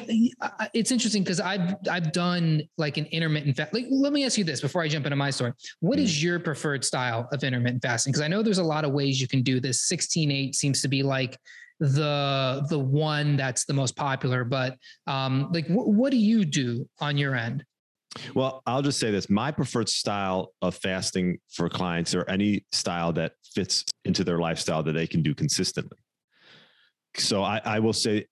It's 0.72 0.90
interesting 0.90 1.22
because 1.22 1.38
I've 1.38 1.74
I've 1.90 2.12
done 2.12 2.62
like 2.78 2.96
an 2.96 3.04
intermittent 3.06 3.54
fast. 3.54 3.74
Like, 3.74 3.84
let 3.90 4.10
me 4.10 4.24
ask 4.24 4.38
you 4.38 4.44
this 4.44 4.62
before 4.62 4.80
I 4.80 4.88
jump 4.88 5.04
into 5.04 5.16
my 5.16 5.28
story. 5.28 5.52
What 5.80 5.98
is 5.98 6.10
mm-hmm. 6.10 6.26
your 6.26 6.40
preferred 6.40 6.82
style 6.82 7.28
of 7.30 7.44
intermittent 7.44 7.82
fasting? 7.82 8.12
Because 8.12 8.22
I 8.22 8.28
know 8.28 8.42
there's 8.42 8.56
a 8.56 8.64
lot 8.64 8.86
of 8.86 8.92
ways 8.92 9.20
you 9.20 9.28
can 9.28 9.42
do 9.42 9.60
this. 9.60 9.86
16-8 9.92 10.54
seems 10.54 10.80
to 10.80 10.88
be 10.88 11.02
like 11.02 11.38
the 11.80 12.64
the 12.68 12.78
one 12.78 13.36
that's 13.36 13.64
the 13.64 13.74
most 13.74 13.96
popular. 13.96 14.44
But 14.44 14.76
um, 15.06 15.50
like, 15.52 15.66
wh- 15.66 15.88
what 15.88 16.10
do 16.10 16.16
you 16.16 16.44
do 16.44 16.88
on 17.00 17.16
your 17.16 17.34
end? 17.34 17.64
Well, 18.34 18.62
I'll 18.66 18.82
just 18.82 18.98
say 18.98 19.10
this: 19.10 19.28
my 19.28 19.50
preferred 19.50 19.88
style 19.88 20.52
of 20.62 20.74
fasting 20.76 21.38
for 21.50 21.68
clients, 21.68 22.14
or 22.14 22.28
any 22.28 22.64
style 22.72 23.12
that 23.14 23.32
fits 23.54 23.84
into 24.04 24.24
their 24.24 24.38
lifestyle 24.38 24.82
that 24.84 24.92
they 24.92 25.06
can 25.06 25.22
do 25.22 25.34
consistently. 25.34 25.98
So 27.16 27.42
I, 27.42 27.60
I 27.64 27.78
will 27.78 27.92
say 27.92 28.26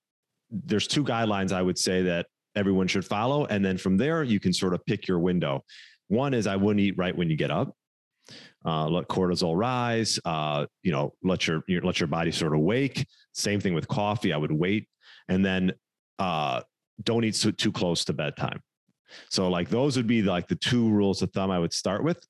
there's 0.49 0.87
two 0.87 1.03
guidelines 1.03 1.51
I 1.51 1.61
would 1.61 1.77
say 1.77 2.03
that 2.03 2.27
everyone 2.55 2.87
should 2.87 3.05
follow. 3.05 3.45
And 3.45 3.63
then 3.63 3.77
from 3.77 3.97
there, 3.97 4.23
you 4.23 4.39
can 4.39 4.53
sort 4.53 4.73
of 4.73 4.85
pick 4.85 5.07
your 5.07 5.19
window. 5.19 5.63
One 6.07 6.33
is 6.33 6.47
I 6.47 6.55
wouldn't 6.55 6.79
eat 6.79 6.95
right 6.97 7.15
when 7.15 7.29
you 7.29 7.35
get 7.35 7.51
up. 7.51 7.75
Uh, 8.65 8.87
let 8.87 9.07
cortisol 9.07 9.57
rise. 9.57 10.19
Uh, 10.25 10.65
you 10.83 10.91
know, 10.91 11.13
let 11.23 11.47
your, 11.47 11.63
your 11.67 11.81
let 11.81 11.99
your 11.99 12.07
body 12.07 12.31
sort 12.31 12.53
of 12.53 12.61
wake. 12.61 13.05
Same 13.35 13.59
thing 13.59 13.73
with 13.73 13.87
coffee. 13.87 14.31
I 14.31 14.37
would 14.37 14.51
wait, 14.51 14.87
and 15.27 15.45
then 15.45 15.73
uh, 16.19 16.61
don't 17.03 17.25
eat 17.25 17.35
so, 17.35 17.51
too 17.51 17.71
close 17.71 18.05
to 18.05 18.13
bedtime. 18.13 18.61
So, 19.29 19.49
like 19.49 19.69
those 19.69 19.97
would 19.97 20.07
be 20.07 20.21
like 20.21 20.47
the 20.47 20.55
two 20.55 20.89
rules 20.89 21.21
of 21.21 21.31
thumb 21.31 21.51
I 21.51 21.59
would 21.59 21.73
start 21.73 22.03
with. 22.03 22.25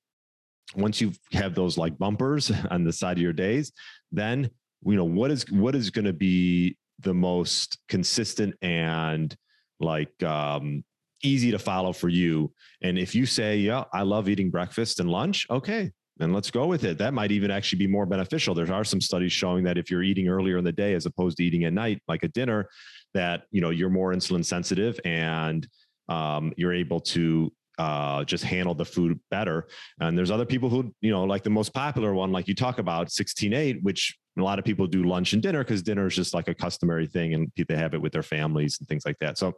Once 0.75 0.99
you 0.99 1.13
have 1.31 1.53
those 1.53 1.77
like 1.77 1.97
bumpers 1.97 2.51
on 2.71 2.83
the 2.83 2.91
side 2.91 3.17
of 3.17 3.21
your 3.21 3.33
days, 3.33 3.71
then 4.11 4.49
you 4.83 4.95
know 4.95 5.05
what 5.05 5.29
is 5.29 5.49
what 5.51 5.75
is 5.75 5.91
going 5.91 6.05
to 6.05 6.13
be 6.13 6.75
the 6.99 7.13
most 7.13 7.77
consistent 7.87 8.55
and 8.63 9.35
like 9.79 10.23
um, 10.23 10.83
easy 11.23 11.51
to 11.51 11.59
follow 11.59 11.93
for 11.93 12.09
you. 12.09 12.51
And 12.81 12.97
if 12.97 13.13
you 13.13 13.25
say, 13.25 13.57
yeah, 13.57 13.83
I 13.93 14.01
love 14.01 14.27
eating 14.27 14.49
breakfast 14.49 14.99
and 14.99 15.09
lunch, 15.09 15.45
okay, 15.51 15.91
then 16.17 16.31
let's 16.31 16.49
go 16.49 16.67
with 16.67 16.83
it. 16.83 16.97
That 16.97 17.13
might 17.13 17.31
even 17.31 17.51
actually 17.51 17.79
be 17.79 17.87
more 17.87 18.05
beneficial. 18.05 18.55
There 18.55 18.71
are 18.71 18.83
some 18.83 19.01
studies 19.01 19.33
showing 19.33 19.63
that 19.65 19.77
if 19.77 19.91
you're 19.91 20.03
eating 20.03 20.27
earlier 20.27 20.57
in 20.57 20.63
the 20.63 20.71
day 20.71 20.93
as 20.93 21.05
opposed 21.05 21.37
to 21.37 21.43
eating 21.43 21.65
at 21.65 21.73
night, 21.73 22.01
like 22.07 22.23
a 22.23 22.29
dinner, 22.29 22.69
that 23.13 23.43
you 23.51 23.61
know 23.61 23.69
you're 23.69 23.89
more 23.89 24.13
insulin 24.13 24.43
sensitive 24.43 24.99
and 25.05 25.67
um, 26.09 26.53
you're 26.57 26.73
able 26.73 26.99
to 26.99 27.51
uh, 27.77 28.23
just 28.23 28.43
handle 28.43 28.73
the 28.73 28.85
food 28.85 29.19
better. 29.29 29.67
And 29.99 30.17
there's 30.17 30.31
other 30.31 30.45
people 30.45 30.69
who, 30.69 30.93
you 31.01 31.11
know, 31.11 31.23
like 31.23 31.43
the 31.43 31.49
most 31.49 31.73
popular 31.73 32.13
one, 32.13 32.31
like 32.31 32.47
you 32.47 32.55
talk 32.55 32.79
about 32.79 33.07
16.8, 33.07 33.83
which 33.83 34.17
a 34.37 34.41
lot 34.41 34.59
of 34.59 34.65
people 34.65 34.87
do 34.87 35.03
lunch 35.03 35.33
and 35.33 35.41
dinner 35.41 35.63
because 35.63 35.81
dinner 35.81 36.07
is 36.07 36.15
just 36.15 36.33
like 36.33 36.47
a 36.47 36.53
customary 36.53 37.07
thing 37.07 37.33
and 37.33 37.53
people 37.55 37.75
have 37.75 37.93
it 37.93 38.01
with 38.01 38.11
their 38.13 38.23
families 38.23 38.77
and 38.79 38.87
things 38.87 39.05
like 39.05 39.17
that. 39.19 39.37
So 39.37 39.53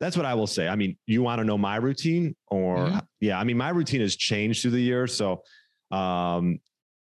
that's 0.00 0.16
what 0.16 0.26
I 0.26 0.34
will 0.34 0.46
say. 0.46 0.68
I 0.68 0.76
mean, 0.76 0.96
you 1.06 1.22
want 1.22 1.40
to 1.40 1.44
know 1.44 1.58
my 1.58 1.76
routine 1.76 2.36
or 2.48 2.78
mm-hmm. 2.78 2.98
yeah, 3.20 3.38
I 3.38 3.44
mean, 3.44 3.56
my 3.56 3.70
routine 3.70 4.00
has 4.00 4.16
changed 4.16 4.62
through 4.62 4.72
the 4.72 4.80
years. 4.80 5.16
So 5.16 5.42
um, 5.90 6.60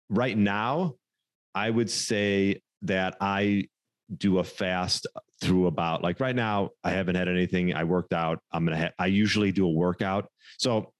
right 0.10 0.38
now, 0.38 0.96
I 1.56 1.70
would 1.70 1.90
say 1.90 2.62
that 2.84 3.18
I 3.20 3.68
do 4.16 4.40
a 4.40 4.44
fast 4.44 5.08
through 5.42 5.68
about 5.68 6.02
like 6.02 6.20
right 6.20 6.36
now 6.36 6.70
I 6.84 6.92
haven't 6.92 7.16
had 7.16 7.28
anything. 7.28 7.74
I 7.74 7.84
worked 7.84 8.14
out. 8.14 8.40
I'm 8.52 8.66
gonna. 8.66 8.78
Ha- 8.78 8.92
I 8.98 9.08
usually 9.08 9.52
do 9.52 9.66
a 9.66 9.72
workout. 9.72 10.30
So 10.58 10.92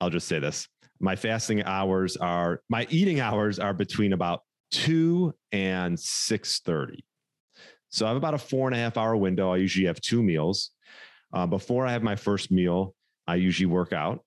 I'll 0.00 0.10
just 0.10 0.28
say 0.28 0.38
this: 0.38 0.68
my 1.00 1.16
fasting 1.16 1.62
hours 1.64 2.16
are 2.16 2.60
my 2.68 2.86
eating 2.90 3.20
hours 3.20 3.58
are 3.58 3.74
between 3.74 4.12
about 4.12 4.40
two 4.70 5.34
and 5.52 5.98
six 5.98 6.60
thirty. 6.60 7.04
So 7.90 8.06
I 8.06 8.08
have 8.08 8.16
about 8.16 8.34
a 8.34 8.38
four 8.38 8.66
and 8.66 8.74
a 8.74 8.78
half 8.78 8.96
hour 8.96 9.16
window. 9.16 9.52
I 9.52 9.58
usually 9.58 9.86
have 9.86 10.00
two 10.00 10.22
meals. 10.22 10.70
Uh, 11.32 11.46
before 11.46 11.86
I 11.86 11.92
have 11.92 12.02
my 12.02 12.16
first 12.16 12.50
meal, 12.50 12.94
I 13.26 13.36
usually 13.36 13.66
work 13.66 13.92
out. 13.92 14.24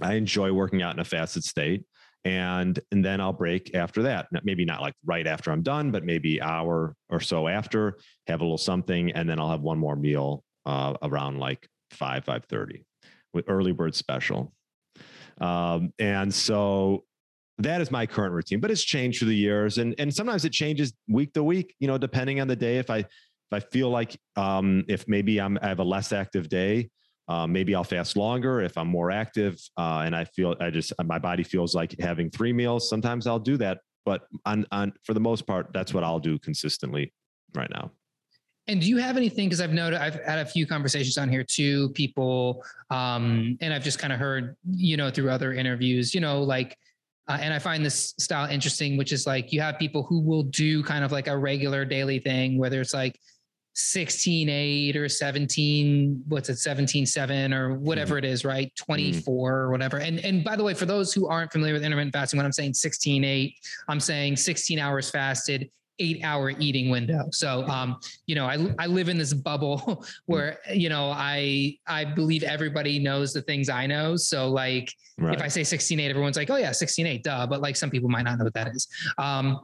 I 0.00 0.14
enjoy 0.14 0.52
working 0.52 0.82
out 0.82 0.94
in 0.94 1.00
a 1.00 1.04
fasted 1.04 1.44
state 1.44 1.84
and 2.24 2.80
and 2.90 3.04
then 3.04 3.20
I'll 3.20 3.32
break 3.32 3.74
after 3.74 4.02
that. 4.04 4.28
Maybe 4.44 4.64
not 4.64 4.80
like 4.80 4.94
right 5.04 5.26
after 5.26 5.50
I'm 5.50 5.62
done, 5.62 5.90
but 5.90 6.04
maybe 6.04 6.40
hour 6.40 6.94
or 7.10 7.20
so 7.20 7.48
after, 7.48 7.98
have 8.26 8.40
a 8.40 8.44
little 8.44 8.58
something, 8.58 9.12
and 9.12 9.28
then 9.28 9.38
I'll 9.38 9.50
have 9.50 9.60
one 9.60 9.78
more 9.78 9.96
meal 9.96 10.42
uh, 10.64 10.94
around 11.02 11.38
like 11.38 11.68
five 11.90 12.24
five 12.24 12.44
thirty 12.46 12.84
with 13.32 13.44
early 13.48 13.72
bird 13.72 13.94
special. 13.94 14.52
Um, 15.40 15.92
and 15.98 16.32
so 16.32 17.04
that 17.58 17.80
is 17.80 17.90
my 17.90 18.06
current 18.06 18.32
routine, 18.32 18.60
but 18.60 18.70
it's 18.70 18.82
changed 18.82 19.18
through 19.18 19.28
the 19.28 19.36
years, 19.36 19.78
and 19.78 19.94
and 19.98 20.12
sometimes 20.12 20.44
it 20.44 20.52
changes 20.52 20.94
week 21.08 21.32
to 21.34 21.44
week. 21.44 21.74
You 21.78 21.88
know, 21.88 21.98
depending 21.98 22.40
on 22.40 22.48
the 22.48 22.56
day. 22.56 22.78
If 22.78 22.90
I 22.90 22.98
if 22.98 23.08
I 23.52 23.60
feel 23.60 23.90
like 23.90 24.16
um, 24.36 24.84
if 24.88 25.06
maybe 25.06 25.40
I'm 25.40 25.58
I 25.60 25.68
have 25.68 25.80
a 25.80 25.84
less 25.84 26.12
active 26.12 26.48
day, 26.48 26.88
uh, 27.28 27.46
maybe 27.46 27.74
I'll 27.74 27.84
fast 27.84 28.16
longer 28.16 28.60
if 28.60 28.76
I'm 28.76 28.88
more 28.88 29.10
active 29.10 29.58
uh, 29.76 30.02
and 30.04 30.14
I 30.14 30.24
feel 30.24 30.54
I 30.60 30.70
just 30.70 30.92
my 31.04 31.18
body 31.18 31.42
feels 31.42 31.74
like 31.74 31.94
having 31.98 32.30
three 32.30 32.52
meals. 32.52 32.88
Sometimes 32.88 33.26
I'll 33.26 33.38
do 33.38 33.56
that, 33.58 33.78
but 34.04 34.22
on 34.44 34.66
on 34.70 34.92
for 35.04 35.14
the 35.14 35.20
most 35.20 35.46
part, 35.46 35.68
that's 35.72 35.94
what 35.94 36.04
I'll 36.04 36.18
do 36.18 36.38
consistently 36.38 37.12
right 37.54 37.70
now. 37.70 37.90
And 38.66 38.80
do 38.80 38.88
you 38.88 38.96
have 38.96 39.16
anything? 39.16 39.48
Because 39.48 39.60
I've 39.60 39.72
noted 39.72 40.00
I've 40.00 40.22
had 40.24 40.38
a 40.38 40.46
few 40.46 40.66
conversations 40.66 41.18
on 41.18 41.28
here 41.28 41.44
too, 41.44 41.90
people, 41.90 42.64
um, 42.90 43.58
and 43.60 43.74
I've 43.74 43.84
just 43.84 43.98
kind 43.98 44.12
of 44.12 44.18
heard, 44.18 44.56
you 44.70 44.96
know, 44.96 45.10
through 45.10 45.30
other 45.30 45.52
interviews, 45.52 46.14
you 46.14 46.20
know, 46.20 46.42
like, 46.42 46.76
uh, 47.28 47.38
and 47.40 47.52
I 47.52 47.58
find 47.58 47.84
this 47.84 48.14
style 48.18 48.50
interesting, 48.50 48.96
which 48.96 49.12
is 49.12 49.26
like 49.26 49.52
you 49.52 49.60
have 49.60 49.78
people 49.78 50.02
who 50.02 50.20
will 50.20 50.44
do 50.44 50.82
kind 50.82 51.04
of 51.04 51.12
like 51.12 51.26
a 51.26 51.36
regular 51.36 51.84
daily 51.84 52.18
thing, 52.18 52.58
whether 52.58 52.80
it's 52.80 52.94
like 52.94 53.18
16 53.74 54.48
8 54.48 54.96
or 54.96 55.08
17 55.08 56.22
what's 56.28 56.48
it 56.48 56.58
17 56.58 57.06
7 57.06 57.52
or 57.52 57.74
whatever 57.74 58.16
mm-hmm. 58.16 58.24
it 58.24 58.30
is 58.30 58.44
right 58.44 58.72
24 58.76 59.20
mm-hmm. 59.20 59.54
or 59.54 59.70
whatever 59.70 59.98
and 59.98 60.20
and 60.20 60.44
by 60.44 60.54
the 60.54 60.62
way 60.62 60.74
for 60.74 60.86
those 60.86 61.12
who 61.12 61.26
aren't 61.26 61.50
familiar 61.50 61.74
with 61.74 61.82
intermittent 61.82 62.12
fasting 62.12 62.36
when 62.36 62.46
i'm 62.46 62.52
saying 62.52 62.72
16 62.72 63.24
8 63.24 63.54
i'm 63.88 63.98
saying 63.98 64.36
16 64.36 64.78
hours 64.78 65.10
fasted 65.10 65.70
eight 66.00 66.20
hour 66.24 66.50
eating 66.50 66.90
window 66.90 67.24
so 67.30 67.64
um 67.68 67.96
you 68.26 68.34
know 68.34 68.46
i 68.46 68.74
i 68.78 68.86
live 68.86 69.08
in 69.08 69.16
this 69.16 69.32
bubble 69.32 69.78
mm. 69.86 70.06
where 70.26 70.58
you 70.72 70.88
know 70.88 71.10
i 71.10 71.76
i 71.86 72.04
believe 72.04 72.42
everybody 72.42 72.98
knows 72.98 73.32
the 73.32 73.42
things 73.42 73.68
i 73.68 73.86
know 73.86 74.16
so 74.16 74.48
like 74.48 74.92
right. 75.18 75.36
if 75.36 75.42
i 75.42 75.46
say 75.46 75.62
16 75.62 76.00
8 76.00 76.10
everyone's 76.10 76.36
like 76.36 76.50
oh 76.50 76.56
yeah 76.56 76.72
16 76.72 77.06
8 77.06 77.22
duh 77.22 77.46
but 77.46 77.60
like 77.60 77.76
some 77.76 77.90
people 77.90 78.08
might 78.08 78.22
not 78.22 78.38
know 78.38 78.44
what 78.44 78.54
that 78.54 78.68
is 78.68 78.88
um 79.18 79.60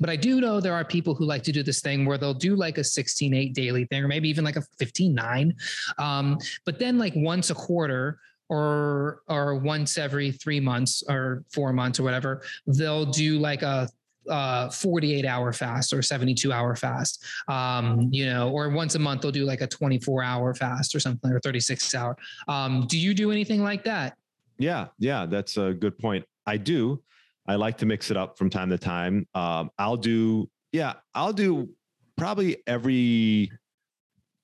but 0.00 0.10
I 0.10 0.16
do 0.16 0.40
know 0.40 0.60
there 0.60 0.74
are 0.74 0.84
people 0.84 1.14
who 1.14 1.24
like 1.24 1.42
to 1.44 1.52
do 1.52 1.62
this 1.62 1.80
thing 1.80 2.06
where 2.06 2.18
they'll 2.18 2.34
do 2.34 2.54
like 2.54 2.78
a 2.78 2.84
16 2.84 3.34
8 3.34 3.54
daily 3.54 3.84
thing, 3.86 4.04
or 4.04 4.08
maybe 4.08 4.28
even 4.28 4.44
like 4.44 4.56
a 4.56 4.62
15 4.78 5.14
9. 5.14 5.54
Um, 5.98 6.38
but 6.64 6.78
then, 6.78 6.98
like 6.98 7.14
once 7.16 7.50
a 7.50 7.54
quarter, 7.54 8.20
or 8.48 9.22
or 9.28 9.56
once 9.56 9.98
every 9.98 10.32
three 10.32 10.60
months 10.60 11.02
or 11.08 11.44
four 11.52 11.72
months 11.72 12.00
or 12.00 12.02
whatever, 12.02 12.42
they'll 12.66 13.06
do 13.06 13.38
like 13.38 13.62
a 13.62 13.88
uh, 14.28 14.68
48 14.68 15.24
hour 15.24 15.52
fast 15.52 15.92
or 15.92 16.02
72 16.02 16.52
hour 16.52 16.76
fast, 16.76 17.24
um, 17.48 18.08
you 18.12 18.26
know, 18.26 18.50
or 18.50 18.68
once 18.68 18.94
a 18.94 18.98
month 18.98 19.22
they'll 19.22 19.30
do 19.30 19.44
like 19.44 19.62
a 19.62 19.66
24 19.66 20.22
hour 20.22 20.54
fast 20.54 20.94
or 20.94 21.00
something 21.00 21.30
or 21.30 21.40
36 21.40 21.94
hour. 21.94 22.16
Um, 22.46 22.86
do 22.88 22.98
you 22.98 23.14
do 23.14 23.30
anything 23.30 23.62
like 23.62 23.84
that? 23.84 24.16
Yeah, 24.58 24.88
yeah, 24.98 25.24
that's 25.26 25.56
a 25.56 25.72
good 25.72 25.98
point. 25.98 26.24
I 26.46 26.56
do. 26.56 27.02
I 27.48 27.56
like 27.56 27.78
to 27.78 27.86
mix 27.86 28.10
it 28.10 28.16
up 28.16 28.36
from 28.36 28.50
time 28.50 28.68
to 28.70 28.78
time. 28.78 29.26
Um, 29.34 29.70
I'll 29.78 29.96
do, 29.96 30.50
yeah, 30.70 30.94
I'll 31.14 31.32
do 31.32 31.70
probably 32.16 32.58
every 32.66 33.50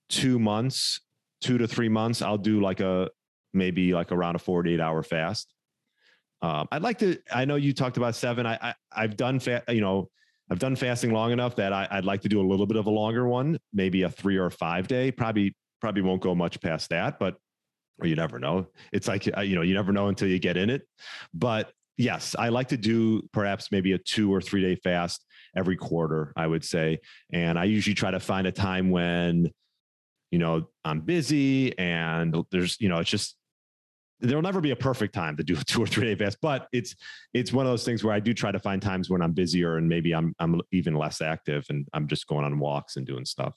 two 0.09 0.38
months, 0.38 1.01
two 1.43 1.59
to 1.59 1.69
three 1.69 1.90
months. 1.90 2.23
I'll 2.23 2.38
do 2.38 2.61
like 2.61 2.81
a 2.81 3.11
maybe 3.53 3.93
like 3.93 4.11
around 4.11 4.37
a 4.37 4.38
48 4.38 4.81
hour 4.81 5.03
fast. 5.03 5.53
Um, 6.40 6.67
I'd 6.73 6.83
like 6.83 6.99
to. 6.99 7.19
I 7.33 7.45
know 7.45 7.57
you 7.57 7.73
talked 7.73 7.97
about 7.97 8.14
seven. 8.14 8.47
I, 8.47 8.75
I 8.93 9.01
have 9.01 9.17
done 9.17 9.38
fat. 9.38 9.64
You 9.69 9.81
know, 9.81 10.11
I've 10.51 10.59
done 10.59 10.77
fasting 10.77 11.12
long 11.12 11.33
enough 11.33 11.57
that 11.57 11.73
I, 11.73 11.88
I'd 11.90 12.05
like 12.05 12.23
to 12.23 12.29
do 12.29 12.40
a 12.40 12.47
little 12.47 12.67
bit 12.67 12.77
of 12.77 12.87
a 12.87 12.90
longer 12.90 13.27
one, 13.27 13.59
maybe 13.73 14.03
a 14.03 14.11
three 14.11 14.37
or 14.37 14.51
five 14.51 14.88
day. 14.88 15.11
Probably 15.11 15.55
probably 15.81 16.03
won't 16.03 16.21
go 16.23 16.35
much 16.35 16.61
past 16.61 16.90
that, 16.90 17.19
but 17.19 17.37
or 17.99 18.07
you 18.07 18.17
never 18.17 18.38
know. 18.38 18.67
It's 18.93 19.09
like 19.09 19.27
you 19.27 19.55
know 19.55 19.62
you 19.62 19.75
never 19.75 19.93
know 19.93 20.09
until 20.09 20.29
you 20.29 20.38
get 20.38 20.57
in 20.57 20.69
it. 20.69 20.83
But 21.33 21.73
yes, 21.97 22.35
I 22.39 22.49
like 22.49 22.69
to 22.69 22.77
do 22.77 23.23
perhaps 23.33 23.71
maybe 23.71 23.93
a 23.93 23.99
two 23.99 24.33
or 24.33 24.41
three 24.41 24.63
day 24.63 24.77
fast 24.77 25.25
every 25.57 25.77
quarter, 25.77 26.33
I 26.37 26.47
would 26.47 26.65
say. 26.65 27.01
And 27.33 27.59
I 27.59 27.65
usually 27.65 27.95
try 27.95 28.11
to 28.11 28.21
find 28.21 28.47
a 28.47 28.53
time 28.53 28.91
when, 28.91 29.51
you 30.31 30.39
know, 30.39 30.69
I'm 30.85 31.01
busy 31.01 31.79
and 31.79 32.35
there's, 32.51 32.77
you 32.81 32.89
know, 32.89 32.99
it's 32.99 33.11
just, 33.11 33.37
there'll 34.21 34.43
never 34.43 34.61
be 34.61 34.71
a 34.71 34.77
perfect 34.77 35.15
time 35.15 35.37
to 35.37 35.45
do 35.45 35.55
a 35.55 35.65
two 35.65 35.83
or 35.83 35.87
three 35.87 36.07
day 36.07 36.15
fast, 36.15 36.39
but 36.41 36.67
it's, 36.73 36.97
it's 37.33 37.53
one 37.53 37.67
of 37.67 37.73
those 37.73 37.85
things 37.85 38.03
where 38.03 38.15
I 38.15 38.21
do 38.21 38.35
try 38.35 38.51
to 38.51 38.59
find 38.59 38.81
times 38.81 39.11
when 39.11 39.23
I'm 39.23 39.33
busier 39.33 39.77
and 39.77 39.89
maybe 39.89 40.15
I'm, 40.15 40.35
I'm 40.39 40.61
even 40.73 40.95
less 40.95 41.21
active 41.21 41.67
and 41.69 41.87
I'm 41.93 42.09
just 42.09 42.27
going 42.27 42.45
on 42.45 42.59
walks 42.59 42.97
and 42.97 43.07
doing 43.07 43.25
stuff. 43.25 43.55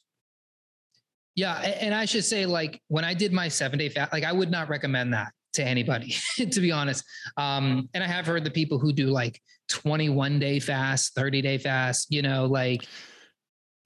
Yeah, 1.36 1.54
and 1.54 1.94
I 1.94 2.06
should 2.06 2.26
say, 2.26 2.48
like 2.48 2.82
when 2.88 3.06
I 3.06 3.14
did 3.14 3.32
my 3.32 3.48
seven 3.48 3.78
day 3.78 3.90
fast, 3.90 4.12
like 4.12 4.24
I 4.24 4.32
would 4.32 4.50
not 4.50 4.70
recommend 4.70 5.14
that 5.14 5.32
to 5.58 5.68
anybody, 5.68 6.16
to 6.38 6.62
be 6.62 6.72
honest. 6.72 7.04
Um, 7.36 7.90
and 7.94 8.04
I 8.04 8.08
have 8.08 8.26
heard 8.26 8.44
the 8.44 8.52
people 8.52 8.80
who 8.80 8.94
do 8.94 9.08
like 9.08 9.40
21 9.70 10.40
day 10.40 10.60
fast, 10.60 11.14
30 11.14 11.42
day 11.42 11.58
fast, 11.58 12.08
you 12.10 12.22
know, 12.22 12.46
like 12.46 12.88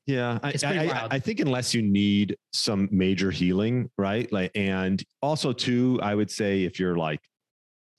yeah, 0.08 0.40
I, 0.42 0.54
I, 0.64 1.08
I, 1.12 1.20
think 1.20 1.40
unless 1.40 1.76
you 1.76 1.84
need 1.84 2.36
some 2.54 2.90
major 2.92 3.30
healing, 3.30 3.90
right? 4.00 4.30
Like, 4.34 4.52
and 4.56 5.02
also 5.22 5.54
too, 5.54 6.00
I 6.02 6.16
would 6.16 6.30
say 6.30 6.64
if 6.64 6.80
you're 6.80 6.98
like 6.98 7.22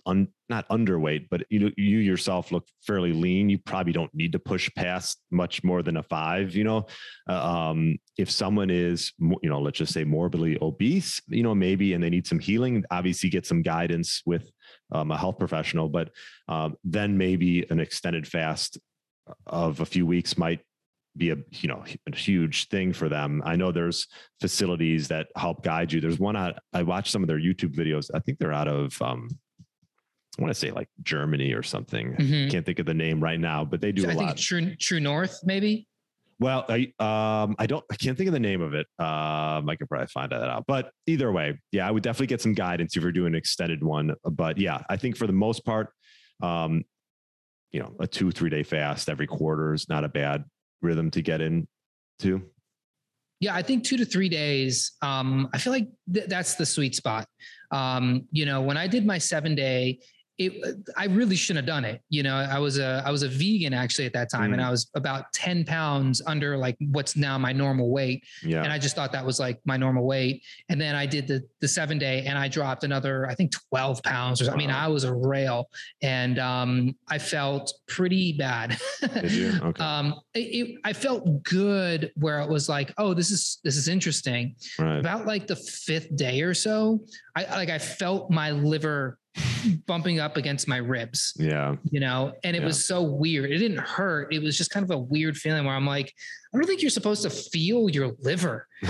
un, 0.07 0.29
not 0.49 0.69
underweight, 0.69 1.29
but 1.31 1.43
you 1.51 1.73
you 1.77 1.99
yourself 1.99 2.53
look 2.53 2.67
fairly 2.87 3.13
lean, 3.13 3.49
you 3.49 3.59
probably 3.59 3.93
don't 3.93 4.13
need 4.15 4.33
to 4.33 4.39
push 4.39 4.71
past 4.77 5.21
much 5.31 5.63
more 5.65 5.83
than 5.83 5.97
a 5.97 6.03
five. 6.03 6.55
You 6.55 6.65
know, 6.65 6.87
uh, 7.29 7.43
um, 7.43 7.99
if 8.19 8.31
someone 8.31 8.71
is, 8.71 9.13
you 9.19 9.49
know, 9.49 9.61
let's 9.61 9.79
just 9.79 9.93
say 9.93 10.05
morbidly 10.05 10.59
obese, 10.61 11.21
you 11.29 11.43
know, 11.43 11.55
maybe 11.55 11.95
and 11.95 12.03
they 12.03 12.11
need 12.11 12.27
some 12.27 12.39
healing, 12.39 12.85
obviously 12.91 13.31
get 13.31 13.47
some 13.47 13.63
guidance 13.63 14.23
with 14.27 14.51
um, 14.93 15.11
a 15.11 15.17
health 15.17 15.39
professional, 15.39 15.89
but 15.89 16.11
um, 16.49 16.77
then 16.85 17.17
maybe 17.17 17.67
an 17.71 17.81
extended 17.81 18.27
fast 18.27 18.79
of 19.47 19.81
a 19.81 19.87
few 19.87 20.07
weeks 20.07 20.37
might 20.37 20.61
be 21.17 21.31
a 21.31 21.37
you 21.51 21.69
know 21.69 21.85
a 22.11 22.17
huge 22.17 22.69
thing 22.69 22.93
for 22.93 23.09
them. 23.09 23.43
I 23.45 23.57
know 23.57 23.71
there's 23.71 24.07
facilities 24.41 25.09
that 25.09 25.29
help 25.37 25.63
guide 25.63 25.93
you. 25.93 26.01
There's 26.01 26.19
one 26.19 26.37
I, 26.37 26.55
I 26.73 26.83
watched 26.83 27.13
some 27.13 27.23
of 27.23 27.29
their 27.29 27.39
YouTube 27.39 27.75
videos. 27.75 28.11
I 28.15 28.21
think 28.21 28.39
they're 28.39 28.53
out 28.53 28.69
of 28.69 29.01
um, 29.03 29.29
I 30.39 30.43
want 30.43 30.53
to 30.53 30.59
say 30.59 30.71
like 30.71 30.89
Germany 31.03 31.53
or 31.53 31.63
something. 31.63 32.15
Mm-hmm. 32.15 32.51
Can't 32.51 32.65
think 32.65 32.79
of 32.79 32.87
the 32.87 32.95
name 32.95 33.23
right 33.23 33.39
now, 33.39 33.65
but 33.65 33.81
they 33.81 33.93
do 33.93 34.03
so 34.03 34.09
a 34.09 34.13
I 34.13 34.15
lot. 34.15 34.37
True 34.37 34.75
True 34.77 35.01
North, 35.01 35.41
maybe. 35.45 35.87
Well, 36.41 36.65
I 36.69 36.93
um 36.99 37.55
I 37.59 37.67
don't 37.67 37.85
I 37.91 37.97
can't 37.97 38.17
think 38.17 38.29
of 38.29 38.33
the 38.33 38.41
name 38.41 38.63
of 38.63 38.75
it. 38.75 38.87
Um, 38.99 39.69
I 39.69 39.77
could 39.79 39.89
probably 39.89 40.07
find 40.07 40.33
that 40.33 40.43
out. 40.43 40.65
But 40.67 40.91
either 41.07 41.31
way, 41.31 41.59
yeah, 41.71 41.87
I 41.87 41.91
would 41.91 42.03
definitely 42.03 42.29
get 42.29 42.41
some 42.41 42.55
guidance 42.55 42.97
if 42.97 43.03
you're 43.03 43.13
doing 43.13 43.35
an 43.35 43.35
extended 43.35 43.85
one. 43.85 44.15
But 44.25 44.59
yeah, 44.59 44.83
I 44.89 44.97
think 44.97 45.17
for 45.17 45.27
the 45.27 45.33
most 45.33 45.65
part, 45.65 45.91
um, 46.43 46.85
you 47.71 47.81
know, 47.81 47.95
a 48.01 48.07
two 48.07 48.31
three 48.31 48.51
day 48.51 48.63
fast 48.63 49.09
every 49.09 49.27
quarter 49.27 49.75
is 49.75 49.89
not 49.89 50.05
a 50.05 50.09
bad 50.09 50.45
rhythm 50.83 51.11
to 51.13 51.23
get 51.23 51.41
into? 51.41 52.43
Yeah, 53.41 53.55
I 53.55 53.63
think 53.63 53.85
two 53.85 53.97
to 53.97 54.05
three 54.05 54.29
days. 54.29 54.93
Um, 55.03 55.49
I 55.53 55.59
feel 55.59 55.73
like 55.73 55.89
th- 56.13 56.27
that's 56.27 56.55
the 56.55 56.67
sweet 56.67 56.95
spot. 56.95 57.27
Um, 57.71 58.27
you 58.31 58.47
know, 58.47 58.61
when 58.61 58.77
I 58.77 58.87
did 58.87 59.07
my 59.07 59.19
seven 59.19 59.55
day, 59.55 60.01
it, 60.39 60.89
I 60.97 61.07
really 61.07 61.37
shouldn't 61.37 61.67
have 61.67 61.75
done 61.75 61.85
it. 61.85 62.01
You 62.09 62.23
know, 62.23 62.35
I 62.35 62.59
was 62.59 62.79
a 62.79 63.03
I 63.05 63.11
was 63.11 63.23
a 63.23 63.29
vegan 63.29 63.75
actually 63.75 64.07
at 64.07 64.13
that 64.15 64.31
time, 64.31 64.51
mm. 64.51 64.55
and 64.55 64.63
I 64.63 64.71
was 64.71 64.91
about 64.95 65.33
ten 65.33 65.65
pounds 65.65 66.23
under 66.27 66.57
like 66.57 66.77
what's 66.91 67.17
now 67.17 67.37
my 67.39 67.53
normal 67.53 67.91
weight. 67.91 68.25
Yeah. 68.43 68.63
And 68.63 68.73
I 68.73 68.79
just 68.79 68.97
thought 68.97 69.13
that 69.13 69.25
was 69.25 69.39
like 69.39 69.61
my 69.65 69.77
normal 69.77 70.07
weight. 70.07 70.43
And 70.69 70.81
then 70.81 70.95
I 70.95 71.07
did 71.07 71.27
the 71.27 71.43
the 71.61 71.69
seven 71.69 71.99
day, 71.99 72.25
and 72.27 72.39
I 72.39 72.49
dropped 72.49 72.85
another 72.85 73.27
I 73.29 73.35
think 73.35 73.53
twelve 73.69 74.03
pounds. 74.03 74.41
Or 74.41 74.47
wow. 74.47 74.55
I 74.55 74.57
mean, 74.57 74.71
I 74.71 74.89
was 74.89 75.05
a 75.05 75.15
rail, 75.15 75.69
and 76.03 76.39
um, 76.39 76.97
I 77.09 77.19
felt 77.19 77.73
pretty 77.87 78.33
bad. 78.33 78.79
Did 79.01 79.33
you? 79.33 79.53
Okay. 79.63 79.85
um, 79.85 80.15
it, 80.35 80.41
it, 80.41 80.79
I 80.83 80.93
felt 80.93 81.43
good 81.45 82.11
where 82.17 82.41
it 82.41 82.49
was 82.49 82.69
like, 82.69 82.93
oh, 82.99 83.15
this 83.15 83.31
is 83.31 83.59
this 83.63 83.77
is 83.77 83.87
interesting. 83.87 84.57
Right. 84.79 84.99
About 84.99 85.27
like 85.27 85.47
the 85.47 85.57
fifth 85.57 86.15
day 86.17 86.41
or 86.41 86.55
so, 86.55 87.01
I 87.37 87.45
like 87.45 87.71
I 87.71 87.79
felt 87.79 88.31
my 88.31 88.51
liver 88.51 89.19
bumping 89.87 90.21
up 90.21 90.37
against 90.37 90.69
my 90.69 90.77
ribs. 90.77 91.35
Yeah. 91.39 91.77
You 91.91 92.01
know, 92.01 92.35
and 92.45 92.57
it 92.57 92.61
yeah. 92.61 92.67
was 92.67 92.85
so 92.85 93.03
weird. 93.03 93.51
It 93.51 93.59
didn't 93.59 93.79
hurt. 93.79 94.33
It 94.33 94.43
was 94.43 94.57
just 94.57 94.71
kind 94.71 94.85
of 94.85 94.91
a 94.91 94.99
weird 94.99 95.37
feeling 95.37 95.65
where 95.65 95.75
I'm 95.75 95.87
like, 95.87 96.15
I 96.53 96.59
don't 96.59 96.67
think 96.67 96.83
you're 96.83 96.91
supposed 96.91 97.23
to 97.23 97.31
feel 97.31 97.89
your 97.89 98.13
liver. 98.21 98.67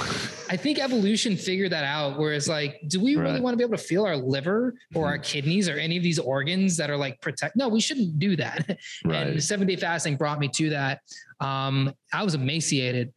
I 0.50 0.56
think 0.56 0.78
evolution 0.78 1.36
figured 1.36 1.70
that 1.72 1.84
out. 1.84 2.18
Whereas, 2.18 2.48
like, 2.48 2.80
do 2.88 3.00
we 3.00 3.14
right. 3.14 3.24
really 3.24 3.40
want 3.40 3.54
to 3.54 3.56
be 3.56 3.64
able 3.64 3.76
to 3.76 3.82
feel 3.82 4.04
our 4.04 4.16
liver 4.16 4.74
or 4.94 5.06
our 5.06 5.18
kidneys 5.18 5.68
or 5.68 5.78
any 5.78 5.96
of 5.96 6.02
these 6.02 6.18
organs 6.18 6.76
that 6.76 6.90
are 6.90 6.96
like 6.96 7.20
protect? 7.20 7.56
No, 7.56 7.68
we 7.68 7.80
shouldn't 7.80 8.18
do 8.18 8.36
that. 8.36 8.78
Right. 9.04 9.26
And 9.26 9.42
seven 9.42 9.66
day 9.66 9.76
fasting 9.76 10.16
brought 10.16 10.38
me 10.38 10.48
to 10.48 10.70
that. 10.70 11.00
Um, 11.40 11.92
I 12.12 12.22
was 12.22 12.34
emaciated. 12.34 13.12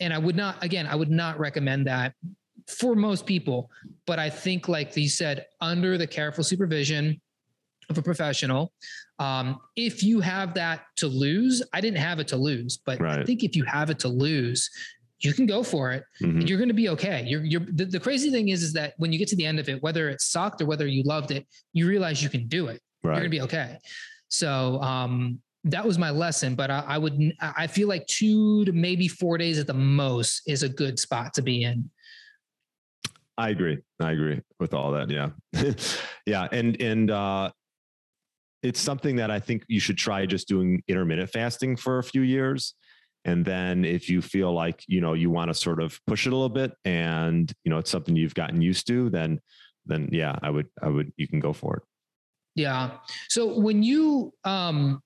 And 0.00 0.12
I 0.12 0.18
would 0.18 0.36
not, 0.36 0.62
again, 0.62 0.86
I 0.86 0.94
would 0.96 1.10
not 1.10 1.38
recommend 1.38 1.86
that 1.86 2.14
for 2.68 2.94
most 2.94 3.26
people. 3.26 3.70
But 4.06 4.18
I 4.18 4.30
think, 4.30 4.68
like 4.68 4.96
you 4.96 5.08
said, 5.08 5.46
under 5.60 5.98
the 5.98 6.06
careful 6.06 6.44
supervision 6.44 7.20
of 7.90 7.98
a 7.98 8.02
professional, 8.02 8.72
um, 9.18 9.60
if 9.76 10.02
you 10.02 10.20
have 10.20 10.54
that 10.54 10.82
to 10.96 11.06
lose, 11.06 11.62
I 11.72 11.80
didn't 11.80 11.98
have 11.98 12.18
it 12.18 12.28
to 12.28 12.36
lose, 12.36 12.78
but 12.78 13.00
right. 13.00 13.20
I 13.20 13.24
think 13.24 13.44
if 13.44 13.54
you 13.54 13.64
have 13.64 13.90
it 13.90 13.98
to 14.00 14.08
lose, 14.08 14.70
you 15.20 15.32
can 15.32 15.46
go 15.46 15.62
for 15.62 15.92
it 15.92 16.04
mm-hmm. 16.20 16.40
and 16.40 16.48
you're 16.48 16.58
going 16.58 16.68
to 16.68 16.74
be 16.74 16.88
okay. 16.90 17.24
You're, 17.26 17.44
you're 17.44 17.60
the, 17.60 17.84
the, 17.84 18.00
crazy 18.00 18.30
thing 18.30 18.48
is, 18.48 18.62
is 18.62 18.72
that 18.74 18.94
when 18.98 19.12
you 19.12 19.18
get 19.18 19.28
to 19.28 19.36
the 19.36 19.46
end 19.46 19.58
of 19.58 19.68
it, 19.68 19.82
whether 19.82 20.08
it 20.08 20.20
sucked 20.20 20.60
or 20.60 20.66
whether 20.66 20.86
you 20.86 21.02
loved 21.04 21.30
it, 21.30 21.46
you 21.72 21.86
realize 21.86 22.22
you 22.22 22.28
can 22.28 22.46
do 22.46 22.66
it. 22.66 22.80
Right. 23.02 23.12
You're 23.12 23.20
going 23.20 23.30
to 23.30 23.36
be 23.36 23.42
okay. 23.42 23.78
So, 24.28 24.80
um, 24.82 25.40
that 25.66 25.84
was 25.84 25.98
my 25.98 26.10
lesson, 26.10 26.54
but 26.54 26.70
I, 26.70 26.84
I 26.86 26.98
would, 26.98 27.32
I 27.40 27.66
feel 27.66 27.88
like 27.88 28.06
two 28.06 28.66
to 28.66 28.72
maybe 28.72 29.08
four 29.08 29.38
days 29.38 29.58
at 29.58 29.66
the 29.66 29.72
most 29.72 30.42
is 30.46 30.62
a 30.62 30.68
good 30.68 30.98
spot 30.98 31.32
to 31.34 31.42
be 31.42 31.62
in. 31.62 31.88
I 33.36 33.50
agree. 33.50 33.78
I 34.00 34.12
agree 34.12 34.40
with 34.60 34.74
all 34.74 34.92
that. 34.92 35.10
Yeah. 35.10 35.30
yeah. 36.26 36.48
And, 36.52 36.80
and, 36.80 37.10
uh, 37.10 37.50
it's 38.62 38.80
something 38.80 39.16
that 39.16 39.30
I 39.30 39.40
think 39.40 39.64
you 39.68 39.78
should 39.78 39.98
try 39.98 40.24
just 40.24 40.48
doing 40.48 40.82
intermittent 40.88 41.30
fasting 41.30 41.76
for 41.76 41.98
a 41.98 42.02
few 42.02 42.22
years. 42.22 42.74
And 43.26 43.44
then 43.44 43.84
if 43.84 44.08
you 44.08 44.22
feel 44.22 44.52
like, 44.52 44.82
you 44.86 45.02
know, 45.02 45.12
you 45.12 45.30
want 45.30 45.48
to 45.48 45.54
sort 45.54 45.82
of 45.82 45.98
push 46.06 46.26
it 46.26 46.32
a 46.32 46.36
little 46.36 46.48
bit 46.48 46.72
and, 46.84 47.52
you 47.64 47.70
know, 47.70 47.78
it's 47.78 47.90
something 47.90 48.16
you've 48.16 48.34
gotten 48.34 48.62
used 48.62 48.86
to, 48.86 49.10
then, 49.10 49.40
then 49.84 50.08
yeah, 50.12 50.36
I 50.42 50.48
would, 50.48 50.66
I 50.82 50.88
would, 50.88 51.12
you 51.16 51.28
can 51.28 51.40
go 51.40 51.52
for 51.52 51.76
it. 51.76 51.82
Yeah. 52.54 52.92
So 53.28 53.58
when 53.58 53.82
you, 53.82 54.32
um, 54.44 55.02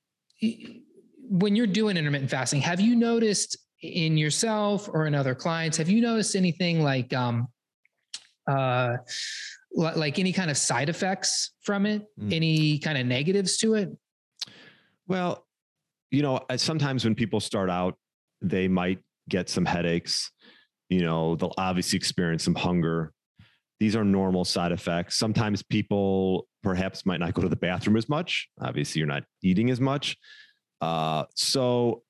when 1.28 1.56
you're 1.56 1.66
doing 1.66 1.96
intermittent 1.96 2.30
fasting, 2.30 2.60
have 2.60 2.80
you 2.80 2.94
noticed 2.94 3.56
in 3.82 4.16
yourself 4.16 4.88
or 4.92 5.06
in 5.06 5.14
other 5.14 5.34
clients, 5.34 5.76
have 5.78 5.88
you 5.88 6.00
noticed 6.00 6.36
anything 6.36 6.82
like, 6.82 7.12
um, 7.12 7.48
uh, 8.48 8.96
like 9.72 10.18
any 10.18 10.32
kind 10.32 10.50
of 10.50 10.56
side 10.56 10.88
effects 10.88 11.52
from 11.62 11.86
it, 11.86 12.06
mm. 12.20 12.32
any 12.32 12.78
kind 12.78 12.98
of 12.98 13.06
negatives 13.06 13.58
to 13.58 13.74
it? 13.74 13.90
Well, 15.06 15.46
you 16.10 16.22
know, 16.22 16.40
sometimes 16.56 17.04
when 17.04 17.14
people 17.14 17.40
start 17.40 17.70
out, 17.70 17.96
they 18.40 18.68
might 18.68 19.00
get 19.28 19.48
some 19.48 19.64
headaches. 19.64 20.30
You 20.88 21.02
know, 21.02 21.36
they'll 21.36 21.54
obviously 21.58 21.96
experience 21.96 22.44
some 22.44 22.54
hunger. 22.54 23.12
These 23.78 23.94
are 23.94 24.04
normal 24.04 24.44
side 24.44 24.72
effects. 24.72 25.16
Sometimes 25.16 25.62
people 25.62 26.48
perhaps 26.62 27.06
might 27.06 27.20
not 27.20 27.34
go 27.34 27.42
to 27.42 27.48
the 27.48 27.56
bathroom 27.56 27.96
as 27.96 28.08
much. 28.08 28.48
Obviously, 28.60 28.98
you're 28.98 29.06
not 29.06 29.24
eating 29.42 29.70
as 29.70 29.80
much. 29.80 30.16
Uh, 30.80 31.24
so 31.34 32.02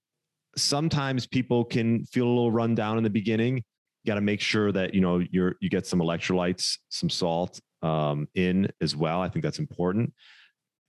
sometimes 0.56 1.26
people 1.26 1.64
can 1.64 2.04
feel 2.06 2.26
a 2.26 2.28
little 2.28 2.52
run 2.52 2.74
down 2.74 2.98
in 2.98 3.04
the 3.04 3.10
beginning 3.10 3.64
got 4.08 4.16
to 4.16 4.20
make 4.20 4.40
sure 4.40 4.72
that 4.72 4.94
you 4.94 5.00
know 5.00 5.22
you're 5.30 5.54
you 5.60 5.70
get 5.70 5.86
some 5.86 6.00
electrolytes, 6.00 6.78
some 6.88 7.08
salt 7.08 7.60
um, 7.82 8.26
in 8.34 8.68
as 8.80 8.96
well. 8.96 9.20
I 9.20 9.28
think 9.28 9.44
that's 9.44 9.60
important. 9.60 10.12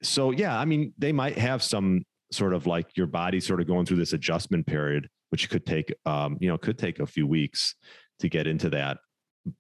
So 0.02 0.32
yeah, 0.32 0.58
I 0.58 0.66
mean, 0.66 0.94
they 0.98 1.12
might 1.12 1.38
have 1.38 1.62
some 1.62 2.04
sort 2.32 2.54
of 2.54 2.66
like 2.66 2.96
your 2.96 3.08
body 3.08 3.40
sort 3.40 3.60
of 3.60 3.68
going 3.68 3.86
through 3.86 3.98
this 3.98 4.14
adjustment 4.14 4.66
period, 4.66 5.08
which 5.30 5.50
could 5.50 5.66
take 5.66 5.94
um, 6.06 6.38
you 6.40 6.50
know 6.50 6.58
could 6.58 6.80
take 6.80 7.00
a 7.00 7.06
few 7.06 7.28
weeks 7.28 7.76
to 8.20 8.30
get 8.30 8.48
into 8.48 8.70
that, 8.72 8.98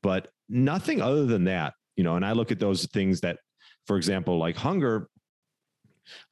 but 0.01 0.29
nothing 0.47 1.01
other 1.01 1.25
than 1.25 1.43
that. 1.45 1.73
You 1.95 2.03
know, 2.03 2.15
and 2.15 2.25
I 2.25 2.31
look 2.31 2.51
at 2.51 2.59
those 2.59 2.85
things 2.87 3.21
that, 3.21 3.37
for 3.85 3.97
example, 3.97 4.37
like 4.37 4.55
hunger 4.55 5.09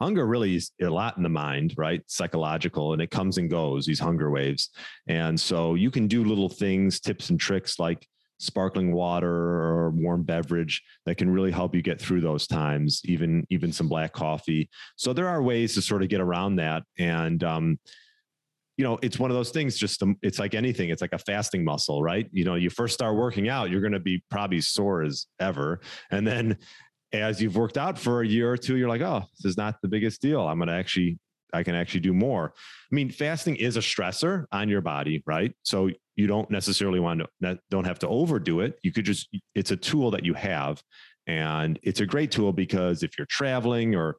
hunger 0.01 0.25
really 0.25 0.56
is 0.56 0.71
a 0.82 0.89
lot 0.89 1.17
in 1.17 1.23
the 1.23 1.30
mind, 1.30 1.73
right? 1.77 2.01
Psychological, 2.08 2.93
and 2.93 3.01
it 3.01 3.12
comes 3.12 3.38
and 3.38 3.49
goes, 3.49 3.86
these 3.86 3.99
hunger 3.99 4.30
waves. 4.32 4.69
And 5.08 5.39
so 5.39 5.75
you 5.75 5.91
can 5.91 6.08
do 6.08 6.23
little 6.23 6.49
things, 6.49 6.99
tips 6.99 7.30
and 7.30 7.39
tricks 7.39 7.80
like 7.80 8.08
sparkling 8.39 8.93
water 8.93 9.32
or 9.32 9.89
warm 9.91 10.23
beverage 10.23 10.84
that 11.06 11.17
can 11.17 11.30
really 11.30 11.51
help 11.51 11.73
you 11.73 11.82
get 11.82 11.99
through 11.99 12.21
those 12.21 12.45
times 12.45 13.01
even 13.06 13.45
even 13.49 13.71
some 13.71 13.89
black 13.89 14.13
coffee 14.13 14.69
so 14.95 15.12
there 15.12 15.27
are 15.27 15.41
ways 15.41 15.73
to 15.73 15.82
sort 15.82 16.03
of 16.03 16.10
get 16.10 16.21
around 16.21 16.56
that 16.56 16.84
and 16.99 17.43
um, 17.43 17.80
you 18.77 18.84
know 18.84 18.99
it's 19.01 19.17
one 19.17 19.32
of 19.32 19.36
those 19.36 19.49
things 19.49 19.75
just 19.75 20.01
um, 20.03 20.15
it's 20.21 20.38
like 20.38 20.53
anything 20.53 20.89
it's 20.89 21.01
like 21.01 21.13
a 21.13 21.17
fasting 21.17 21.63
muscle 21.63 22.03
right 22.03 22.30
you 22.32 22.45
know 22.45 22.56
you 22.56 22.69
first 22.69 22.93
start 22.93 23.15
working 23.15 23.49
out 23.49 23.71
you're 23.71 23.82
going 23.82 23.91
to 23.91 23.99
be 23.99 24.23
probably 24.30 24.62
sore 24.62 25.01
as 25.01 25.25
ever 25.39 25.80
and 26.12 26.25
then 26.25 26.56
as 27.13 27.41
you've 27.41 27.55
worked 27.55 27.77
out 27.77 27.97
for 27.97 28.21
a 28.21 28.27
year 28.27 28.51
or 28.51 28.57
two, 28.57 28.77
you're 28.77 28.89
like, 28.89 29.01
oh, 29.01 29.23
this 29.37 29.51
is 29.51 29.57
not 29.57 29.81
the 29.81 29.87
biggest 29.87 30.21
deal. 30.21 30.41
I'm 30.41 30.57
going 30.57 30.67
to 30.67 30.73
actually, 30.73 31.17
I 31.53 31.63
can 31.63 31.75
actually 31.75 32.01
do 32.01 32.13
more. 32.13 32.53
I 32.91 32.95
mean, 32.95 33.09
fasting 33.09 33.55
is 33.55 33.77
a 33.77 33.81
stressor 33.81 34.45
on 34.51 34.69
your 34.69 34.81
body, 34.81 35.23
right? 35.25 35.53
So 35.63 35.89
you 36.15 36.27
don't 36.27 36.49
necessarily 36.49 36.99
want 36.99 37.23
to, 37.41 37.59
don't 37.69 37.85
have 37.85 37.99
to 37.99 38.07
overdo 38.07 38.59
it. 38.61 38.77
You 38.83 38.91
could 38.91 39.05
just, 39.05 39.29
it's 39.55 39.71
a 39.71 39.77
tool 39.77 40.11
that 40.11 40.25
you 40.25 40.33
have. 40.33 40.81
And 41.27 41.79
it's 41.83 41.99
a 41.99 42.05
great 42.05 42.31
tool 42.31 42.53
because 42.53 43.03
if 43.03 43.17
you're 43.17 43.27
traveling 43.27 43.95
or, 43.95 44.17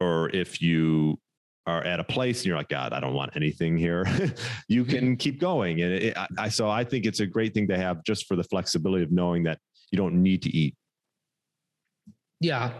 or 0.00 0.30
if 0.30 0.60
you 0.60 1.18
are 1.66 1.82
at 1.82 1.98
a 1.98 2.04
place 2.04 2.40
and 2.40 2.46
you're 2.46 2.56
like, 2.56 2.68
God, 2.68 2.92
I 2.92 3.00
don't 3.00 3.14
want 3.14 3.34
anything 3.34 3.76
here, 3.76 4.06
you 4.68 4.84
can 4.84 5.16
keep 5.16 5.40
going. 5.40 5.82
And 5.82 5.92
it, 5.92 6.16
I, 6.38 6.48
so 6.48 6.68
I 6.70 6.84
think 6.84 7.06
it's 7.06 7.20
a 7.20 7.26
great 7.26 7.54
thing 7.54 7.68
to 7.68 7.76
have 7.76 8.04
just 8.04 8.26
for 8.26 8.36
the 8.36 8.44
flexibility 8.44 9.02
of 9.02 9.10
knowing 9.10 9.42
that 9.44 9.58
you 9.90 9.96
don't 9.96 10.22
need 10.22 10.42
to 10.42 10.50
eat. 10.50 10.76
Yeah. 12.40 12.72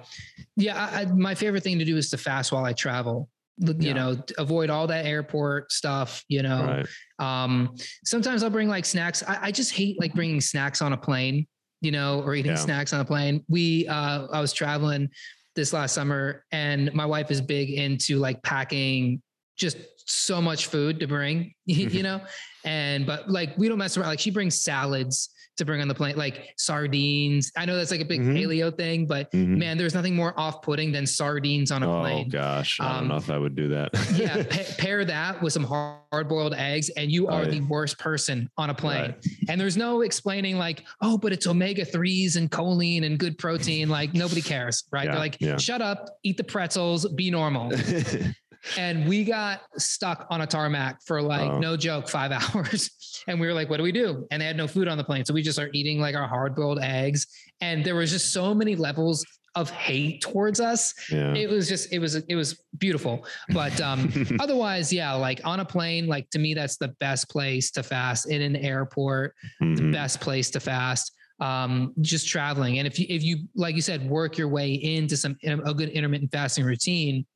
Yeah. 0.57 0.91
I, 0.93 1.05
my 1.07 1.35
favorite 1.35 1.63
thing 1.63 1.79
to 1.79 1.85
do 1.85 1.97
is 1.97 2.11
to 2.11 2.19
fast 2.19 2.53
while 2.53 2.65
I 2.65 2.73
travel 2.73 3.29
you 3.59 3.75
yeah. 3.79 3.93
know 3.95 4.17
avoid 4.37 4.69
all 4.69 4.87
that 4.87 5.07
airport 5.07 5.73
stuff 5.73 6.23
you 6.29 6.43
know 6.43 6.85
right. 7.21 7.47
um 7.47 7.75
sometimes 8.05 8.43
i'll 8.43 8.51
bring 8.51 8.69
like 8.69 8.85
snacks 8.85 9.23
I, 9.23 9.39
I, 9.45 9.51
just 9.51 9.73
hate 9.73 9.99
like 9.99 10.13
bringing 10.13 10.41
snacks 10.41 10.83
on 10.83 10.93
a 10.93 10.97
plane 10.97 11.47
you 11.81 11.91
know 11.91 12.21
or 12.21 12.35
eating 12.35 12.53
yeah. 12.53 12.59
snacks 12.59 12.93
on 12.93 13.01
a 13.01 13.05
plane 13.05 13.45
we 13.49 13.89
uh 13.89 14.27
i 14.31 14.41
was 14.41 14.53
traveling 14.53 15.09
this 15.55 15.73
last 15.73 15.95
summer 15.95 16.45
and 16.53 16.93
my 16.93 17.07
wife 17.07 17.31
is 17.31 17.41
big 17.41 17.71
into 17.71 18.19
like 18.19 18.43
packing 18.43 19.23
just 19.57 19.79
so 20.07 20.43
much 20.43 20.67
food 20.67 21.01
to 21.01 21.07
bring 21.07 21.55
you 21.65 22.03
know 22.03 22.21
and 22.65 23.07
but 23.07 23.31
like 23.31 23.57
we 23.57 23.69
don't 23.69 23.79
mess 23.79 23.97
around 23.97 24.09
like 24.09 24.21
she 24.21 24.31
brings 24.31 24.61
salads 24.61 25.31
to 25.57 25.65
bring 25.65 25.81
on 25.81 25.89
the 25.89 25.95
plane, 25.95 26.17
like 26.17 26.53
sardines. 26.57 27.51
I 27.57 27.65
know 27.65 27.77
that's 27.77 27.91
like 27.91 28.01
a 28.01 28.05
big 28.05 28.21
mm-hmm. 28.21 28.37
paleo 28.37 28.77
thing, 28.77 29.07
but 29.07 29.31
mm-hmm. 29.33 29.59
man, 29.59 29.79
there's 29.79 29.95
nothing 29.95 30.15
more 30.15 30.39
off-putting 30.39 30.93
than 30.93 31.07
sardines 31.07 31.71
on 31.71 31.83
a 31.83 31.91
oh, 31.91 32.01
plane. 32.01 32.27
Oh 32.29 32.31
gosh, 32.31 32.79
I 32.81 32.93
don't 32.93 33.03
um, 33.03 33.09
know 33.09 33.17
if 33.17 33.31
I 33.31 33.39
would 33.39 33.55
do 33.55 33.69
that. 33.69 33.91
yeah, 34.15 34.43
pa- 34.45 34.71
pair 34.79 35.05
that 35.05 35.43
with 35.43 35.53
some 35.53 35.65
hard-boiled 35.65 36.55
eggs, 36.55 36.91
and 36.91 37.11
you 37.11 37.29
are 37.29 37.43
right. 37.43 37.51
the 37.51 37.61
worst 37.63 37.99
person 37.99 38.51
on 38.57 38.71
a 38.71 38.75
plane. 38.75 39.03
Right. 39.03 39.27
And 39.49 39.61
there's 39.61 39.77
no 39.77 40.03
explaining 40.03 40.59
like, 40.59 40.85
oh, 41.01 41.19
but 41.19 41.33
it's 41.33 41.47
omega 41.47 41.85
threes 41.85 42.37
and 42.37 42.51
choline 42.51 43.05
and 43.05 43.19
good 43.19 43.39
protein. 43.39 43.89
Like 43.89 44.15
nobody 44.15 44.43
cares, 44.43 44.85
right? 44.91 45.05
Yeah, 45.05 45.13
They're 45.13 45.21
like, 45.21 45.41
yeah. 45.41 45.57
shut 45.57 45.81
up, 45.81 46.11
eat 46.23 46.37
the 46.37 46.45
pretzels, 46.45 47.07
be 47.15 47.31
normal. 47.31 47.73
and 48.77 49.09
we 49.09 49.25
got 49.25 49.63
stuck 49.77 50.27
on 50.31 50.41
a 50.41 50.47
tarmac 50.47 51.03
for 51.05 51.23
like 51.23 51.51
oh. 51.51 51.59
no 51.59 51.77
joke 51.77 52.09
five 52.09 52.33
hours 52.55 53.23
and 53.29 53.41
we 53.41 53.47
were 53.47 53.53
like 53.53 53.69
what 53.71 53.77
do 53.77 53.83
we 53.83 53.93
do 53.93 54.27
and 54.31 54.41
they 54.41 54.47
had 54.47 54.57
no 54.57 54.67
food 54.67 54.89
on 54.89 54.99
the 54.99 55.05
plane 55.05 55.25
so 55.25 55.33
we 55.35 55.43
just 55.43 55.59
are 55.59 55.71
eating 55.73 56.01
like 56.01 56.15
our 56.15 56.27
hard 56.27 56.55
boiled 56.55 56.79
eggs 56.81 57.27
and 57.61 57.85
there 57.85 57.95
was 57.95 58.11
just 58.11 58.33
so 58.33 58.55
many 58.55 58.77
levels 58.77 59.25
of 59.55 59.71
hate 59.71 60.21
towards 60.21 60.61
us 60.61 60.93
yeah. 61.11 61.33
it 61.35 61.49
was 61.49 61.67
just 61.67 61.91
it 61.91 61.99
was 61.99 62.17
it 62.17 62.35
was 62.35 62.63
beautiful 62.77 63.27
but 63.51 63.81
um 63.81 64.13
otherwise 64.41 64.93
yeah 64.93 65.15
like 65.15 65.41
on 65.45 65.61
a 65.61 65.65
plane 65.65 66.07
like 66.07 66.29
to 66.29 66.39
me 66.39 66.53
that's 66.53 66.77
the 66.77 66.89
best 67.01 67.31
place 67.31 67.71
to 67.71 67.83
fast 67.83 68.31
in 68.31 68.43
an 68.43 68.57
airport 68.57 69.35
mm-hmm. 69.63 69.75
the 69.75 69.93
best 69.93 70.21
place 70.21 70.51
to 70.51 70.61
fast 70.61 71.13
um, 71.41 71.93
just 72.01 72.27
traveling. 72.29 72.79
And 72.79 72.87
if 72.87 72.99
you, 72.99 73.07
if 73.09 73.23
you, 73.23 73.47
like 73.55 73.75
you 73.75 73.83
said, 73.83 74.09
work 74.09 74.39
your 74.39 74.49
way 74.49 74.73
into 74.73 75.17
some, 75.17 75.37
a 75.45 75.75
good 75.75 75.91
intermittent 75.91 76.33
fasting 76.33 76.65
routine, 76.65 77.27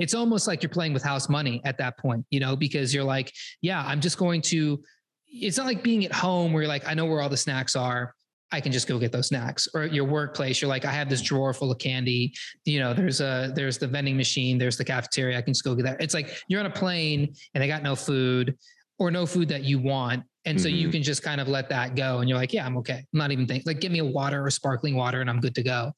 it's 0.00 0.14
almost 0.14 0.48
like 0.48 0.62
you're 0.62 0.70
playing 0.70 0.94
with 0.94 1.02
house 1.02 1.28
money 1.28 1.60
at 1.64 1.78
that 1.78 1.98
point, 1.98 2.24
you 2.30 2.40
know, 2.40 2.56
because 2.56 2.92
you're 2.92 3.04
like, 3.04 3.32
yeah, 3.60 3.84
I'm 3.86 4.00
just 4.00 4.16
going 4.18 4.40
to, 4.42 4.82
it's 5.26 5.58
not 5.58 5.66
like 5.66 5.84
being 5.84 6.04
at 6.04 6.12
home 6.12 6.52
where 6.52 6.62
you're 6.62 6.68
like, 6.68 6.88
I 6.88 6.94
know 6.94 7.04
where 7.04 7.20
all 7.20 7.28
the 7.28 7.36
snacks 7.36 7.76
are. 7.76 8.14
I 8.50 8.60
can 8.60 8.72
just 8.72 8.88
go 8.88 8.98
get 8.98 9.12
those 9.12 9.28
snacks 9.28 9.68
or 9.74 9.82
at 9.82 9.92
your 9.92 10.06
workplace. 10.06 10.60
You're 10.60 10.70
like, 10.70 10.84
I 10.84 10.90
have 10.90 11.08
this 11.08 11.22
drawer 11.22 11.52
full 11.52 11.70
of 11.70 11.78
candy. 11.78 12.32
You 12.64 12.80
know, 12.80 12.94
there's 12.94 13.20
a, 13.20 13.52
there's 13.54 13.78
the 13.78 13.86
vending 13.86 14.16
machine, 14.16 14.58
there's 14.58 14.76
the 14.76 14.84
cafeteria. 14.84 15.38
I 15.38 15.42
can 15.42 15.52
just 15.52 15.62
go 15.62 15.74
get 15.74 15.84
that. 15.84 16.02
It's 16.02 16.14
like 16.14 16.42
you're 16.48 16.60
on 16.60 16.66
a 16.66 16.70
plane 16.70 17.32
and 17.54 17.62
they 17.62 17.68
got 17.68 17.82
no 17.82 17.94
food 17.94 18.56
or 18.98 19.10
no 19.10 19.26
food 19.26 19.48
that 19.50 19.62
you 19.62 19.78
want. 19.78 20.24
And 20.46 20.56
mm-hmm. 20.56 20.62
so 20.62 20.68
you 20.68 20.86
mm-hmm. 20.86 20.92
can 20.92 21.02
just 21.02 21.22
kind 21.22 21.40
of 21.40 21.46
let 21.46 21.68
that 21.68 21.94
go. 21.94 22.18
And 22.20 22.28
you're 22.28 22.38
like, 22.38 22.54
yeah, 22.54 22.64
I'm 22.64 22.78
okay. 22.78 23.04
I'm 23.12 23.18
not 23.18 23.30
even 23.30 23.46
thinking 23.46 23.64
like, 23.66 23.80
give 23.80 23.92
me 23.92 23.98
a 23.98 24.04
water 24.04 24.44
or 24.44 24.50
sparkling 24.50 24.96
water 24.96 25.20
and 25.20 25.28
I'm 25.28 25.40
good 25.40 25.54
to 25.56 25.62
go. 25.62 25.92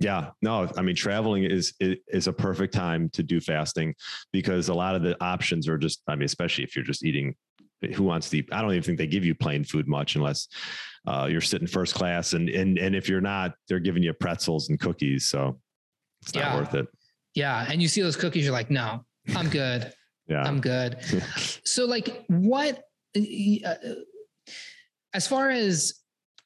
Yeah, 0.00 0.30
no, 0.42 0.70
I 0.76 0.82
mean 0.82 0.94
traveling 0.94 1.44
is 1.44 1.74
is 1.80 2.28
a 2.28 2.32
perfect 2.32 2.72
time 2.72 3.08
to 3.10 3.22
do 3.22 3.40
fasting 3.40 3.94
because 4.32 4.68
a 4.68 4.74
lot 4.74 4.94
of 4.94 5.02
the 5.02 5.16
options 5.22 5.68
are 5.68 5.78
just 5.78 6.02
I 6.06 6.14
mean 6.14 6.24
especially 6.24 6.64
if 6.64 6.76
you're 6.76 6.84
just 6.84 7.04
eating 7.04 7.34
who 7.94 8.04
wants 8.04 8.30
to 8.30 8.38
eat 8.38 8.48
I 8.52 8.62
don't 8.62 8.70
even 8.72 8.82
think 8.82 8.98
they 8.98 9.06
give 9.06 9.24
you 9.24 9.34
plain 9.34 9.64
food 9.64 9.88
much 9.88 10.14
unless 10.14 10.48
uh, 11.06 11.26
you're 11.28 11.40
sitting 11.40 11.66
first 11.66 11.94
class 11.94 12.32
and 12.32 12.48
and 12.48 12.78
and 12.78 12.94
if 12.94 13.08
you're 13.08 13.20
not 13.20 13.54
they're 13.66 13.80
giving 13.80 14.02
you 14.02 14.12
pretzels 14.12 14.68
and 14.68 14.78
cookies 14.78 15.28
so 15.28 15.58
it's 16.22 16.34
not 16.34 16.44
yeah. 16.44 16.56
worth 16.56 16.74
it. 16.74 16.86
Yeah, 17.34 17.66
and 17.68 17.80
you 17.80 17.88
see 17.88 18.02
those 18.02 18.16
cookies 18.16 18.44
you're 18.44 18.52
like 18.52 18.70
no, 18.70 19.04
I'm 19.34 19.48
good. 19.48 19.92
yeah. 20.28 20.42
I'm 20.42 20.60
good. 20.60 20.98
so 21.64 21.86
like 21.86 22.24
what 22.28 22.82
uh, 23.16 23.74
as 25.12 25.26
far 25.26 25.50
as 25.50 25.94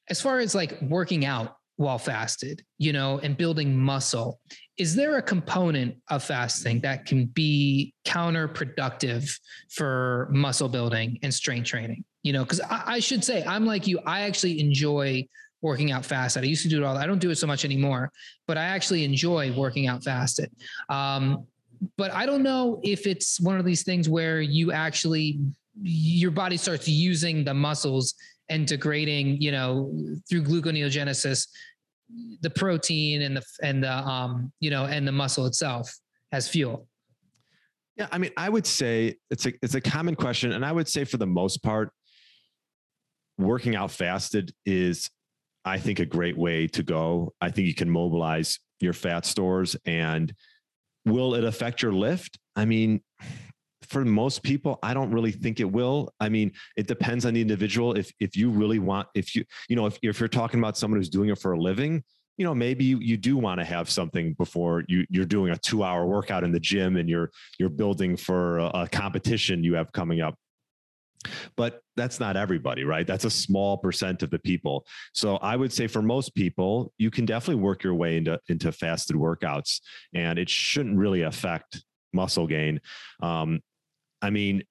as 0.09 0.21
far 0.21 0.39
as 0.39 0.55
like 0.55 0.81
working 0.83 1.25
out 1.25 1.57
while 1.77 1.99
fasted, 1.99 2.65
you 2.79 2.93
know, 2.93 3.19
and 3.23 3.37
building 3.37 3.77
muscle. 3.77 4.41
Is 4.79 4.95
there 4.95 5.17
a 5.17 5.23
component 5.23 5.97
of 6.11 6.23
fasting 6.23 6.81
that 6.81 7.07
can 7.07 7.27
be 7.27 7.95
counterproductive 8.05 9.31
for 9.71 10.29
muscle 10.33 10.69
building 10.69 11.19
and 11.23 11.33
strength 11.33 11.67
training? 11.67 12.05
You 12.23 12.33
know, 12.33 12.45
because 12.45 12.61
I, 12.61 12.83
I, 12.87 12.99
should 13.01 13.25
say, 13.25 13.45
I'm 13.45 13.67
like 13.67 13.87
you, 13.87 13.99
I 14.07 14.23
actually 14.23 14.61
enjoy 14.61 15.27
working 15.61 15.93
out 15.93 16.05
fasted. 16.05 16.43
I 16.43 16.47
used 16.47 16.63
to 16.63 16.69
do 16.69 16.77
it 16.77 16.85
all. 16.85 16.97
I 16.97 17.07
don't 17.07 17.19
do 17.19 17.31
it 17.31 17.37
so 17.37 17.47
much 17.47 17.65
anymore, 17.65 18.11
but 18.47 18.59
I 18.59 18.65
actually 18.65 19.05
enjoy 19.05 19.53
working 19.53 19.87
out 19.87 20.05
fasted. 20.05 20.51
Um, 20.89 21.47
but 21.97 22.13
I 22.13 22.27
don't 22.27 22.43
know 22.43 22.81
if 22.83 23.07
it's 23.07 23.41
one 23.41 23.59
of 23.59 23.65
these 23.65 23.83
things 23.83 24.09
where 24.09 24.41
you 24.41 24.73
actually 24.73 25.41
your 25.81 26.31
body 26.31 26.57
starts 26.57 26.87
using 26.87 27.45
the 27.45 27.55
muscles 27.55 28.15
and 28.53 28.67
degrading, 28.67 29.41
you 29.41 29.51
know, 29.51 29.91
through 30.29 30.45
gluconeogenesis, 30.45 31.49
the 32.43 32.51
protein 32.51 33.23
and 33.23 33.37
the 33.37 33.43
and 33.63 33.83
the 33.83 33.93
um, 33.93 34.53
you 34.61 34.71
know, 34.71 34.85
and 34.85 35.09
the 35.09 35.13
muscle 35.13 35.47
itself 35.47 35.91
as 36.33 36.49
fuel. 36.49 36.87
Yeah, 37.97 38.09
I 38.13 38.19
mean, 38.19 38.31
I 38.37 38.49
would 38.49 38.67
say 38.67 39.17
it's 39.31 39.47
a 39.47 39.53
it's 39.63 39.75
a 39.75 39.81
common 39.81 40.15
question, 40.15 40.53
and 40.53 40.65
I 40.65 40.73
would 40.73 40.89
say 40.89 41.05
for 41.05 41.17
the 41.17 41.27
most 41.27 41.63
part, 41.63 41.91
working 43.39 43.75
out 43.75 43.91
fasted 43.91 44.53
is, 44.67 45.11
I 45.65 45.79
think, 45.79 45.99
a 45.99 46.07
great 46.07 46.37
way 46.37 46.67
to 46.69 46.83
go. 46.83 47.33
I 47.41 47.51
think 47.51 47.67
you 47.69 47.75
can 47.75 47.91
mobilize 47.91 48.61
your 48.81 48.93
fat 48.93 49.25
stores, 49.25 49.77
and 49.87 50.33
will 51.07 51.35
it 51.35 51.45
affect 51.45 51.83
your 51.83 51.93
lift? 51.93 52.39
I 52.55 52.67
mean, 52.67 53.01
for 53.93 54.05
most 54.05 54.43
people, 54.43 54.79
I 54.83 54.95
don't 54.95 55.11
really 55.11 55.31
think 55.31 55.61
it 55.61 55.71
will. 55.71 56.13
I 56.19 56.29
mean, 56.29 56.53
it 56.77 56.87
depends 56.87 57.27
on 57.27 57.35
the 57.35 57.41
individual. 57.41 57.93
If 57.93 58.11
if 58.19 58.37
you 58.37 58.51
really 58.51 58.79
want, 58.79 59.09
if 59.15 59.37
you 59.37 59.45
you 59.69 59.77
know, 59.77 59.87
if 59.87 59.99
if 60.03 60.19
you're 60.19 60.29
talking 60.29 60.59
about 60.59 60.77
someone 60.77 60.99
who's 60.99 61.11
doing 61.11 61.29
it 61.29 61.39
for 61.39 61.53
a 61.53 61.61
living, 61.61 62.03
you 62.39 62.45
know, 62.45 62.55
maybe 62.55 62.85
you, 62.85 62.99
you 62.99 63.17
do 63.17 63.37
want 63.37 63.61
to 63.61 63.65
have 63.65 63.91
something 63.91 64.33
before 64.35 64.83
you 64.89 65.07
you're 65.11 65.27
doing 65.27 65.53
a 65.53 65.57
two 65.57 65.85
hour 65.85 66.07
workout 66.07 66.43
in 66.43 66.53
the 66.53 66.61
gym 66.61 66.97
and 66.97 67.09
you're 67.09 67.31
you're 67.59 67.69
building 67.69 68.17
for 68.17 68.59
a, 68.59 68.67
a 68.75 68.89
competition 68.89 69.63
you 69.63 69.75
have 69.75 69.93
coming 69.93 70.23
up. 70.23 70.35
But 71.57 71.83
that's 71.95 72.19
not 72.19 72.37
everybody, 72.37 72.83
right? 72.83 73.07
That's 73.07 73.27
a 73.27 73.31
small 73.31 73.77
percent 73.77 74.23
of 74.25 74.31
the 74.31 74.41
people. 74.41 74.87
So 75.13 75.37
I 75.37 75.55
would 75.55 75.73
say 75.73 75.87
for 75.87 76.03
most 76.03 76.35
people, 76.35 76.93
you 76.99 77.13
can 77.13 77.27
definitely 77.27 77.63
work 77.63 77.85
your 77.85 77.95
way 77.95 78.17
into 78.17 78.41
into 78.49 78.73
fasted 78.73 79.17
workouts, 79.17 79.81
and 80.15 80.39
it 80.39 80.49
shouldn't 80.49 80.97
really 80.97 81.23
affect 81.23 81.85
muscle 82.13 82.47
gain. 82.47 82.81
Um, 83.23 83.61
I 84.23 84.31
mean, 84.31 84.63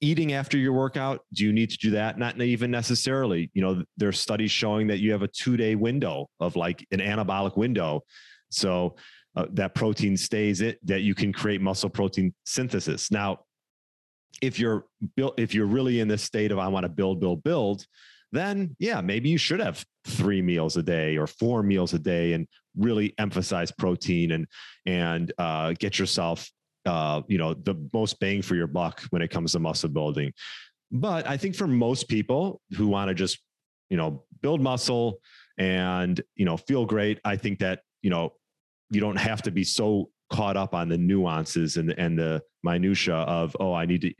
eating 0.00 0.32
after 0.32 0.56
your 0.56 0.72
workout, 0.72 1.20
do 1.32 1.44
you 1.44 1.52
need 1.52 1.70
to 1.70 1.76
do 1.76 1.90
that? 1.90 2.18
Not 2.18 2.40
even 2.40 2.70
necessarily. 2.70 3.50
You 3.52 3.62
know, 3.62 3.84
there's 3.96 4.18
studies 4.18 4.50
showing 4.50 4.86
that 4.88 4.98
you 4.98 5.12
have 5.12 5.22
a 5.22 5.28
two 5.28 5.56
day 5.56 5.74
window 5.74 6.28
of 6.40 6.56
like 6.56 6.86
an 6.90 7.00
anabolic 7.00 7.56
window. 7.56 8.02
So 8.50 8.96
uh, 9.36 9.46
that 9.52 9.74
protein 9.74 10.16
stays 10.16 10.60
it, 10.60 10.78
that 10.86 11.02
you 11.02 11.14
can 11.14 11.32
create 11.32 11.60
muscle 11.60 11.90
protein 11.90 12.34
synthesis. 12.44 13.10
Now, 13.10 13.40
if 14.40 14.58
you're 14.58 14.86
built, 15.16 15.38
if 15.38 15.54
you're 15.54 15.66
really 15.66 16.00
in 16.00 16.08
this 16.08 16.22
state 16.22 16.52
of 16.52 16.58
I 16.58 16.68
want 16.68 16.84
to 16.84 16.88
build, 16.88 17.20
build, 17.20 17.42
build, 17.42 17.84
then 18.32 18.76
yeah, 18.78 19.00
maybe 19.00 19.28
you 19.28 19.38
should 19.38 19.60
have 19.60 19.84
three 20.06 20.42
meals 20.42 20.76
a 20.76 20.82
day 20.82 21.16
or 21.16 21.26
four 21.26 21.62
meals 21.62 21.94
a 21.94 21.98
day 21.98 22.34
and 22.34 22.46
really 22.76 23.14
emphasize 23.18 23.72
protein 23.72 24.32
and 24.32 24.46
and 24.86 25.32
uh, 25.38 25.72
get 25.78 25.98
yourself 25.98 26.48
uh, 26.88 27.22
you 27.28 27.38
know, 27.38 27.54
the 27.54 27.74
most 27.92 28.18
bang 28.18 28.42
for 28.42 28.54
your 28.54 28.66
buck 28.66 29.02
when 29.10 29.22
it 29.22 29.28
comes 29.28 29.52
to 29.52 29.58
muscle 29.58 29.88
building. 29.88 30.32
But 30.90 31.28
I 31.28 31.36
think 31.36 31.54
for 31.54 31.66
most 31.66 32.08
people 32.08 32.60
who 32.76 32.88
want 32.88 33.08
to 33.08 33.14
just, 33.14 33.38
you 33.90 33.96
know, 33.96 34.24
build 34.40 34.60
muscle 34.60 35.20
and, 35.58 36.20
you 36.34 36.44
know, 36.44 36.56
feel 36.56 36.86
great, 36.86 37.20
I 37.24 37.36
think 37.36 37.58
that, 37.58 37.80
you 38.02 38.10
know, 38.10 38.32
you 38.90 39.00
don't 39.00 39.16
have 39.16 39.42
to 39.42 39.50
be 39.50 39.64
so 39.64 40.10
caught 40.32 40.56
up 40.56 40.74
on 40.74 40.88
the 40.88 40.98
nuances 40.98 41.76
and 41.76 41.90
and 41.98 42.18
the 42.18 42.42
minutia 42.62 43.14
of, 43.14 43.56
oh, 43.60 43.74
I 43.74 43.84
need 43.86 44.02
to 44.02 44.14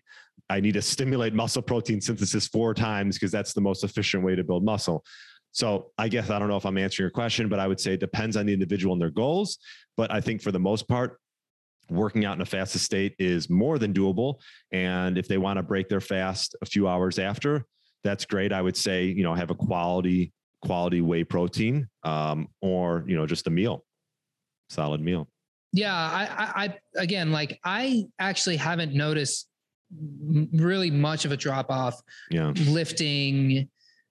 I 0.50 0.60
need 0.60 0.74
to 0.74 0.82
stimulate 0.82 1.34
muscle 1.34 1.62
protein 1.62 2.00
synthesis 2.00 2.46
four 2.48 2.74
times 2.74 3.16
because 3.16 3.32
that's 3.32 3.52
the 3.52 3.60
most 3.60 3.84
efficient 3.84 4.22
way 4.24 4.34
to 4.34 4.44
build 4.44 4.64
muscle. 4.64 5.04
So 5.52 5.90
I 5.98 6.08
guess 6.08 6.30
I 6.30 6.38
don't 6.38 6.48
know 6.48 6.56
if 6.56 6.66
I'm 6.66 6.78
answering 6.78 7.04
your 7.04 7.10
question, 7.10 7.48
but 7.48 7.58
I 7.58 7.66
would 7.66 7.80
say 7.80 7.94
it 7.94 8.00
depends 8.00 8.36
on 8.36 8.46
the 8.46 8.52
individual 8.52 8.92
and 8.92 9.00
their 9.00 9.10
goals. 9.10 9.58
But 9.96 10.12
I 10.12 10.20
think 10.20 10.42
for 10.42 10.52
the 10.52 10.60
most 10.60 10.86
part, 10.88 11.18
working 11.90 12.24
out 12.24 12.34
in 12.34 12.40
a 12.42 12.46
fasted 12.46 12.80
state 12.80 13.14
is 13.18 13.48
more 13.48 13.78
than 13.78 13.92
doable. 13.92 14.40
And 14.72 15.16
if 15.18 15.28
they 15.28 15.38
want 15.38 15.56
to 15.56 15.62
break 15.62 15.88
their 15.88 16.00
fast 16.00 16.56
a 16.62 16.66
few 16.66 16.88
hours 16.88 17.18
after, 17.18 17.64
that's 18.04 18.24
great. 18.24 18.52
I 18.52 18.62
would 18.62 18.76
say, 18.76 19.04
you 19.04 19.22
know, 19.22 19.34
have 19.34 19.50
a 19.50 19.54
quality, 19.54 20.32
quality 20.62 21.00
whey 21.00 21.24
protein 21.24 21.88
um, 22.04 22.48
or, 22.60 23.04
you 23.06 23.16
know, 23.16 23.26
just 23.26 23.46
a 23.46 23.50
meal, 23.50 23.84
solid 24.68 25.00
meal. 25.00 25.28
Yeah, 25.72 25.94
I, 25.94 26.64
I, 26.64 26.78
again, 26.96 27.30
like 27.30 27.58
I 27.64 28.06
actually 28.18 28.56
haven't 28.56 28.94
noticed 28.94 29.48
really 30.52 30.90
much 30.90 31.24
of 31.24 31.32
a 31.32 31.36
drop 31.36 31.70
off. 31.70 32.00
Yeah, 32.30 32.52
lifting 32.66 33.68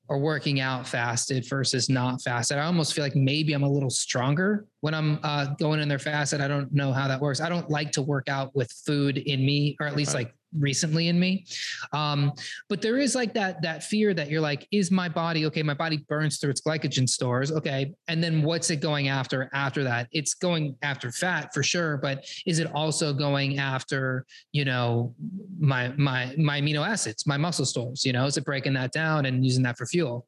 or 0.10 0.20
working 0.20 0.60
out 0.60 0.88
fasted 0.88 1.48
versus 1.50 1.90
not 1.90 2.22
fasted. 2.22 2.58
I 2.58 2.66
almost 2.66 2.94
feel 2.94 3.04
like 3.04 3.16
maybe 3.16 3.54
I'm 3.54 3.64
a 3.64 3.70
little 3.70 3.90
stronger 3.90 4.66
when 4.82 4.94
I'm 4.94 5.20
uh, 5.24 5.48
going 5.60 5.80
in 5.80 5.90
there 5.90 6.00
fasted. 6.00 6.40
I 6.40 6.48
don't 6.48 6.72
know 6.74 6.94
how 6.94 7.08
that 7.08 7.20
works. 7.20 7.42
I 7.42 7.50
don't 7.50 7.70
like 7.70 7.92
to 7.94 8.02
work 8.02 8.30
out 8.30 8.56
with 8.56 8.72
food 8.86 9.18
in 9.18 9.46
me, 9.46 9.76
or 9.80 9.88
at 9.88 9.96
least 9.96 10.14
right. 10.14 10.26
like 10.26 10.34
recently 10.58 11.08
in 11.08 11.20
me. 11.20 11.46
Um, 11.94 12.34
but 12.70 12.82
there 12.82 12.98
is 12.98 13.16
like 13.16 13.34
that 13.34 13.62
that 13.62 13.84
fear 13.84 14.14
that 14.14 14.30
you're 14.30 14.42
like, 14.42 14.68
is 14.72 14.92
my 14.92 15.10
body 15.10 15.46
okay? 15.48 15.64
My 15.64 15.74
body 15.74 15.98
burns 16.10 16.38
through 16.38 16.52
its 16.52 16.62
glycogen 16.62 17.08
stores, 17.08 17.52
okay, 17.52 17.94
and 18.08 18.24
then 18.24 18.44
what's 18.44 18.70
it 18.70 18.78
going 18.78 19.08
after 19.08 19.50
after 19.54 19.84
that? 19.84 20.08
It's 20.12 20.34
going 20.34 20.76
after 20.82 21.12
fat 21.12 21.54
for 21.54 21.64
sure, 21.64 21.98
but 21.98 22.26
is 22.46 22.60
it 22.60 22.72
also 22.74 23.14
going 23.14 23.60
after 23.60 24.26
you 24.52 24.66
know 24.66 25.14
my 25.60 25.90
my 25.98 26.34
my 26.38 26.62
amino 26.62 26.88
acids, 26.88 27.26
my 27.28 27.38
muscle 27.38 27.66
stores? 27.66 28.06
You 28.06 28.14
know, 28.14 28.26
is 28.26 28.38
it 28.38 28.46
breaking 28.46 28.74
that 28.74 28.92
down 28.92 29.26
and 29.26 29.44
using 29.46 29.64
that 29.64 29.78
for 29.78 29.86
fuel? 29.86 30.28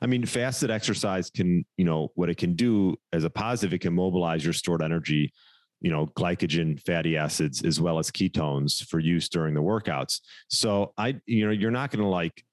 I 0.00 0.06
mean, 0.06 0.24
fasted 0.24 0.70
exercise 0.70 1.30
can, 1.30 1.64
you 1.76 1.84
know, 1.84 2.10
what 2.14 2.30
it 2.30 2.36
can 2.36 2.54
do 2.54 2.96
as 3.12 3.24
a 3.24 3.30
positive, 3.30 3.74
it 3.74 3.80
can 3.80 3.92
mobilize 3.92 4.42
your 4.42 4.54
stored 4.54 4.82
energy 4.82 5.32
you 5.80 5.90
know 5.90 6.06
glycogen 6.06 6.80
fatty 6.80 7.16
acids 7.16 7.62
as 7.64 7.80
well 7.80 7.98
as 7.98 8.10
ketones 8.10 8.84
for 8.86 8.98
use 8.98 9.28
during 9.28 9.54
the 9.54 9.62
workouts. 9.62 10.20
So 10.48 10.92
i 10.98 11.16
you 11.26 11.46
know 11.46 11.52
you're 11.52 11.70
not 11.70 11.90
going 11.90 12.02
to 12.02 12.08
like 12.08 12.44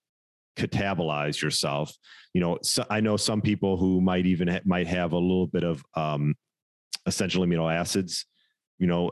catabolize 0.57 1.41
yourself. 1.41 1.95
You 2.33 2.41
know 2.41 2.59
so 2.61 2.85
i 2.89 2.99
know 2.99 3.17
some 3.17 3.41
people 3.41 3.77
who 3.77 4.01
might 4.01 4.25
even 4.25 4.47
ha- 4.47 4.59
might 4.65 4.87
have 4.87 5.13
a 5.13 5.17
little 5.17 5.47
bit 5.47 5.63
of 5.63 5.83
um, 5.95 6.35
essential 7.05 7.45
amino 7.45 7.71
acids 7.73 8.25
you 8.79 8.87
know 8.87 9.11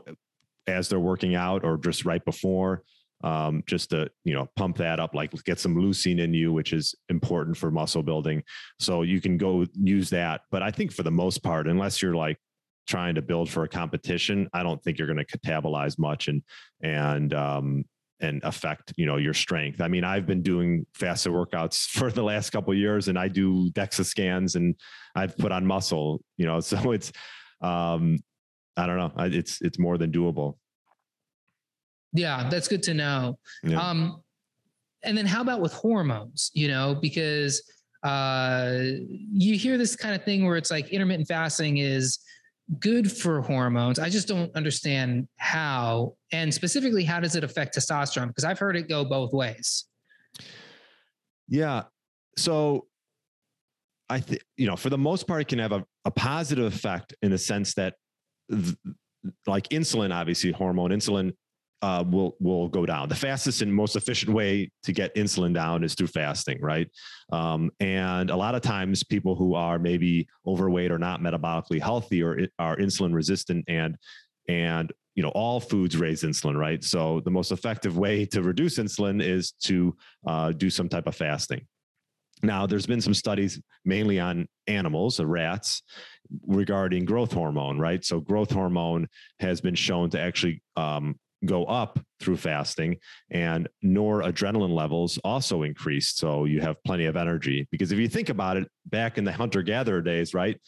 as 0.66 0.88
they're 0.88 1.00
working 1.00 1.34
out 1.34 1.64
or 1.64 1.76
just 1.76 2.04
right 2.04 2.24
before 2.24 2.82
um, 3.22 3.62
just 3.66 3.90
to 3.90 4.10
you 4.24 4.34
know 4.34 4.48
pump 4.56 4.76
that 4.76 5.00
up 5.00 5.14
like 5.14 5.32
get 5.44 5.58
some 5.58 5.74
leucine 5.76 6.20
in 6.20 6.34
you 6.34 6.52
which 6.52 6.72
is 6.72 6.94
important 7.08 7.56
for 7.56 7.70
muscle 7.70 8.02
building. 8.02 8.42
So 8.78 9.02
you 9.02 9.20
can 9.20 9.38
go 9.38 9.64
use 9.74 10.10
that. 10.10 10.42
But 10.50 10.62
i 10.62 10.70
think 10.70 10.92
for 10.92 11.02
the 11.02 11.10
most 11.10 11.42
part 11.42 11.66
unless 11.66 12.02
you're 12.02 12.14
like 12.14 12.38
trying 12.86 13.14
to 13.14 13.22
build 13.22 13.50
for 13.50 13.64
a 13.64 13.68
competition, 13.68 14.48
I 14.52 14.62
don't 14.62 14.82
think 14.82 14.98
you're 14.98 15.06
going 15.12 15.24
to 15.24 15.38
catabolize 15.38 15.98
much 15.98 16.28
and 16.28 16.42
and 16.82 17.32
um, 17.34 17.84
and 18.20 18.42
affect 18.44 18.92
you 18.96 19.06
know 19.06 19.16
your 19.16 19.34
strength. 19.34 19.80
I 19.80 19.88
mean, 19.88 20.04
I've 20.04 20.26
been 20.26 20.42
doing 20.42 20.86
fasted 20.94 21.32
workouts 21.32 21.86
for 21.90 22.10
the 22.10 22.22
last 22.22 22.50
couple 22.50 22.74
years, 22.74 23.08
and 23.08 23.18
I 23.18 23.28
do 23.28 23.70
DEXA 23.70 24.04
scans, 24.04 24.56
and 24.56 24.74
I've 25.14 25.36
put 25.36 25.52
on 25.52 25.66
muscle. 25.66 26.22
You 26.36 26.46
know, 26.46 26.60
so 26.60 26.92
it's 26.92 27.12
um, 27.60 28.18
I 28.76 28.86
don't 28.86 28.96
know, 28.96 29.12
it's 29.24 29.60
it's 29.62 29.78
more 29.78 29.98
than 29.98 30.12
doable. 30.12 30.56
Yeah, 32.12 32.48
that's 32.48 32.68
good 32.68 32.82
to 32.84 32.94
know. 32.94 33.38
Yeah. 33.64 33.80
Um, 33.80 34.22
and 35.02 35.18
then 35.18 35.26
how 35.26 35.42
about 35.42 35.60
with 35.60 35.72
hormones? 35.72 36.50
You 36.54 36.68
know, 36.68 36.94
because 36.94 37.62
uh, 38.04 38.78
you 39.32 39.56
hear 39.56 39.78
this 39.78 39.96
kind 39.96 40.14
of 40.14 40.24
thing 40.24 40.44
where 40.44 40.56
it's 40.56 40.70
like 40.70 40.88
intermittent 40.90 41.26
fasting 41.26 41.78
is 41.78 42.18
good 42.78 43.10
for 43.10 43.42
hormones. 43.42 43.98
I 43.98 44.08
just 44.08 44.26
don't 44.26 44.54
understand 44.56 45.28
how, 45.36 46.14
and 46.32 46.52
specifically, 46.52 47.04
how 47.04 47.20
does 47.20 47.36
it 47.36 47.44
affect 47.44 47.76
testosterone? 47.76 48.28
Because 48.28 48.44
I've 48.44 48.58
heard 48.58 48.76
it 48.76 48.88
go 48.88 49.04
both 49.04 49.32
ways. 49.32 49.84
Yeah. 51.48 51.84
So 52.36 52.86
I 54.08 54.20
think, 54.20 54.42
you 54.56 54.66
know, 54.66 54.76
for 54.76 54.90
the 54.90 54.98
most 54.98 55.26
part, 55.26 55.42
it 55.42 55.48
can 55.48 55.58
have 55.58 55.72
a, 55.72 55.84
a 56.04 56.10
positive 56.10 56.64
effect 56.64 57.14
in 57.22 57.30
the 57.30 57.38
sense 57.38 57.74
that, 57.74 57.94
th- 58.50 58.76
like 59.46 59.68
insulin, 59.68 60.14
obviously, 60.14 60.52
hormone 60.52 60.90
insulin 60.90 61.32
uh, 61.84 62.02
will 62.02 62.34
will 62.40 62.66
go 62.68 62.86
down. 62.86 63.10
The 63.10 63.14
fastest 63.14 63.60
and 63.60 63.72
most 63.72 63.94
efficient 63.94 64.32
way 64.32 64.70
to 64.84 64.92
get 64.92 65.14
insulin 65.16 65.52
down 65.52 65.84
is 65.84 65.94
through 65.94 66.06
fasting, 66.06 66.58
right? 66.62 66.88
Um, 67.30 67.70
and 67.78 68.30
a 68.30 68.36
lot 68.36 68.54
of 68.54 68.62
times, 68.62 69.04
people 69.04 69.34
who 69.34 69.54
are 69.54 69.78
maybe 69.78 70.26
overweight 70.46 70.90
or 70.90 70.98
not 70.98 71.20
metabolically 71.20 71.82
healthy 71.82 72.22
or 72.22 72.38
are 72.58 72.78
insulin 72.78 73.12
resistant, 73.12 73.66
and 73.68 73.96
and 74.48 74.94
you 75.14 75.22
know 75.22 75.28
all 75.34 75.60
foods 75.60 75.98
raise 75.98 76.22
insulin, 76.22 76.56
right? 76.56 76.82
So 76.82 77.20
the 77.20 77.30
most 77.30 77.52
effective 77.52 77.98
way 77.98 78.24
to 78.26 78.42
reduce 78.42 78.78
insulin 78.78 79.22
is 79.22 79.52
to 79.64 79.94
uh, 80.26 80.52
do 80.52 80.70
some 80.70 80.88
type 80.88 81.06
of 81.06 81.14
fasting. 81.14 81.66
Now, 82.42 82.66
there's 82.66 82.86
been 82.86 83.00
some 83.00 83.14
studies 83.14 83.60
mainly 83.84 84.18
on 84.20 84.48
animals, 84.66 85.20
uh, 85.20 85.26
rats, 85.26 85.82
regarding 86.46 87.04
growth 87.04 87.32
hormone, 87.32 87.78
right? 87.78 88.02
So, 88.04 88.20
growth 88.20 88.50
hormone 88.50 89.06
has 89.40 89.60
been 89.60 89.74
shown 89.74 90.10
to 90.10 90.20
actually 90.20 90.62
um, 90.76 91.16
go 91.46 91.64
up 91.64 91.98
through 92.20 92.36
fasting 92.36 92.96
and 93.30 93.68
noradrenaline 93.84 94.74
levels 94.74 95.18
also 95.24 95.62
increase 95.62 96.14
so 96.14 96.44
you 96.44 96.60
have 96.60 96.82
plenty 96.84 97.06
of 97.06 97.16
energy. 97.16 97.66
Because 97.70 97.92
if 97.92 97.98
you 97.98 98.08
think 98.08 98.28
about 98.28 98.56
it 98.56 98.68
back 98.86 99.18
in 99.18 99.24
the 99.24 99.32
hunter 99.32 99.62
gatherer 99.62 100.02
days 100.02 100.34
right 100.34 100.60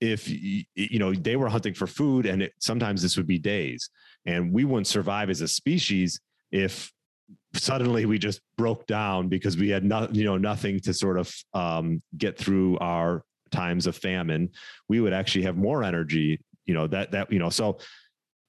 if 0.00 0.28
you 0.28 0.98
know 0.98 1.12
they 1.12 1.36
were 1.36 1.48
hunting 1.48 1.74
for 1.74 1.86
food 1.86 2.26
and 2.26 2.42
it, 2.42 2.52
sometimes 2.60 3.02
this 3.02 3.16
would 3.16 3.26
be 3.26 3.38
days. 3.38 3.90
And 4.26 4.52
we 4.52 4.64
wouldn't 4.64 4.86
survive 4.86 5.28
as 5.28 5.40
a 5.40 5.48
species 5.48 6.20
if 6.52 6.92
suddenly 7.54 8.06
we 8.06 8.18
just 8.18 8.40
broke 8.56 8.86
down 8.86 9.28
because 9.28 9.56
we 9.56 9.70
had 9.70 9.84
not 9.84 10.14
you 10.14 10.24
know 10.24 10.36
nothing 10.36 10.78
to 10.80 10.94
sort 10.94 11.18
of 11.18 11.34
um, 11.52 12.00
get 12.16 12.38
through 12.38 12.78
our 12.78 13.24
times 13.50 13.88
of 13.88 13.96
famine. 13.96 14.50
We 14.88 15.00
would 15.00 15.12
actually 15.12 15.42
have 15.42 15.56
more 15.56 15.82
energy 15.82 16.40
you 16.68 16.74
know 16.74 16.86
that 16.86 17.10
that 17.10 17.32
you 17.32 17.40
know 17.40 17.50
so 17.50 17.78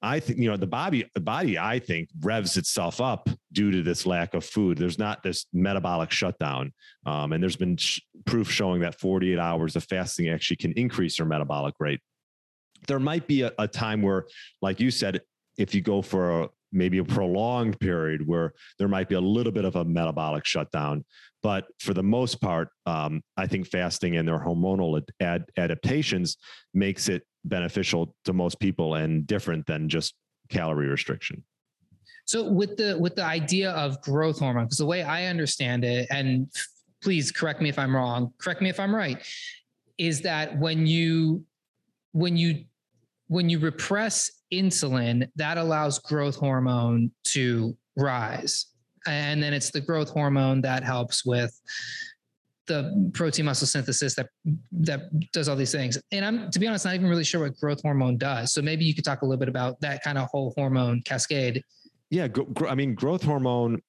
I 0.01 0.19
think 0.19 0.39
you 0.39 0.49
know 0.49 0.57
the 0.57 0.67
body 0.67 1.05
the 1.13 1.19
body 1.19 1.59
I 1.59 1.79
think 1.79 2.09
revs 2.21 2.55
itself 2.55 3.01
up 3.01 3.29
due 3.51 3.71
to 3.71 3.83
this 3.83 4.05
lack 4.05 4.33
of 4.33 4.45
food. 4.45 4.77
There's 4.77 4.97
not 4.97 5.23
this 5.23 5.45
metabolic 5.51 6.11
shutdown, 6.11 6.73
um, 7.05 7.33
and 7.33 7.43
there's 7.43 7.57
been 7.57 7.75
sh- 7.75 7.99
proof 8.25 8.49
showing 8.49 8.81
that 8.81 8.99
48 8.99 9.37
hours 9.37 9.75
of 9.75 9.83
fasting 9.83 10.29
actually 10.29 10.57
can 10.57 10.71
increase 10.73 11.19
your 11.19 11.27
metabolic 11.27 11.75
rate. 11.79 11.99
There 12.87 12.99
might 12.99 13.27
be 13.27 13.41
a, 13.41 13.51
a 13.59 13.67
time 13.67 14.01
where, 14.01 14.25
like 14.61 14.79
you 14.79 14.89
said, 14.89 15.21
if 15.57 15.75
you 15.75 15.81
go 15.81 16.01
for 16.01 16.43
a, 16.43 16.49
maybe 16.71 16.99
a 16.99 17.03
prolonged 17.03 17.77
period 17.79 18.25
where 18.25 18.53
there 18.77 18.87
might 18.87 19.09
be 19.09 19.15
a 19.15 19.21
little 19.21 19.51
bit 19.51 19.65
of 19.65 19.75
a 19.75 19.83
metabolic 19.83 20.45
shutdown, 20.45 21.03
but 21.43 21.67
for 21.79 21.93
the 21.93 22.03
most 22.03 22.39
part, 22.39 22.69
um, 22.85 23.21
I 23.35 23.47
think 23.47 23.67
fasting 23.67 24.15
and 24.15 24.27
their 24.27 24.39
hormonal 24.39 25.01
ad- 25.19 25.45
adaptations 25.57 26.37
makes 26.73 27.09
it 27.09 27.23
beneficial 27.45 28.15
to 28.25 28.33
most 28.33 28.59
people 28.59 28.95
and 28.95 29.25
different 29.25 29.65
than 29.65 29.89
just 29.89 30.13
calorie 30.49 30.87
restriction. 30.87 31.43
So 32.25 32.43
with 32.47 32.77
the 32.77 32.97
with 32.99 33.15
the 33.15 33.23
idea 33.23 33.71
of 33.71 34.01
growth 34.01 34.39
hormone, 34.39 34.65
because 34.65 34.77
the 34.77 34.85
way 34.85 35.01
I 35.01 35.25
understand 35.25 35.83
it, 35.83 36.07
and 36.11 36.47
please 37.01 37.31
correct 37.31 37.61
me 37.61 37.69
if 37.69 37.79
I'm 37.79 37.95
wrong, 37.95 38.33
correct 38.39 38.61
me 38.61 38.69
if 38.69 38.79
I'm 38.79 38.93
right, 38.93 39.25
is 39.97 40.21
that 40.21 40.57
when 40.59 40.85
you 40.85 41.43
when 42.11 42.37
you 42.37 42.65
when 43.27 43.49
you 43.49 43.59
repress 43.59 44.29
insulin, 44.51 45.27
that 45.35 45.57
allows 45.57 45.99
growth 45.99 46.35
hormone 46.35 47.11
to 47.25 47.75
rise. 47.95 48.67
And 49.07 49.41
then 49.41 49.53
it's 49.53 49.71
the 49.71 49.81
growth 49.81 50.09
hormone 50.09 50.61
that 50.61 50.83
helps 50.83 51.25
with 51.25 51.59
the 52.69 53.11
protein 53.13 53.43
muscle 53.45 53.67
synthesis 53.67 54.15
that 54.15 54.29
that 54.71 55.01
does 55.33 55.49
all 55.49 55.57
these 55.57 55.71
things. 55.73 55.97
And 56.13 56.23
I'm 56.23 56.49
to 56.51 56.59
be 56.59 56.67
honest, 56.67 56.85
not 56.85 56.95
even 56.95 57.09
really 57.09 57.25
sure 57.25 57.41
what 57.41 57.59
growth 57.59 57.81
hormone 57.81 58.17
does. 58.17 58.53
So 58.53 58.61
maybe 58.61 58.85
you 58.85 58.95
could 58.95 59.03
talk 59.03 59.23
a 59.23 59.25
little 59.25 59.39
bit 59.39 59.49
about 59.49 59.81
that 59.81 60.01
kind 60.03 60.17
of 60.17 60.29
whole 60.29 60.53
hormone 60.55 61.01
cascade. 61.01 61.61
Yeah, 62.09 62.29
gr- 62.29 62.67
I 62.67 62.75
mean, 62.75 62.95
growth 62.95 63.23
hormone. 63.23 63.81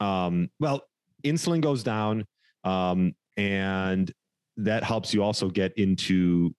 Um, 0.00 0.50
well, 0.58 0.82
insulin 1.22 1.60
goes 1.60 1.84
down, 1.84 2.24
um, 2.64 3.14
and 3.36 4.12
that 4.56 4.82
helps 4.82 5.14
you 5.14 5.22
also 5.22 5.48
get 5.48 5.72
into 5.76 6.54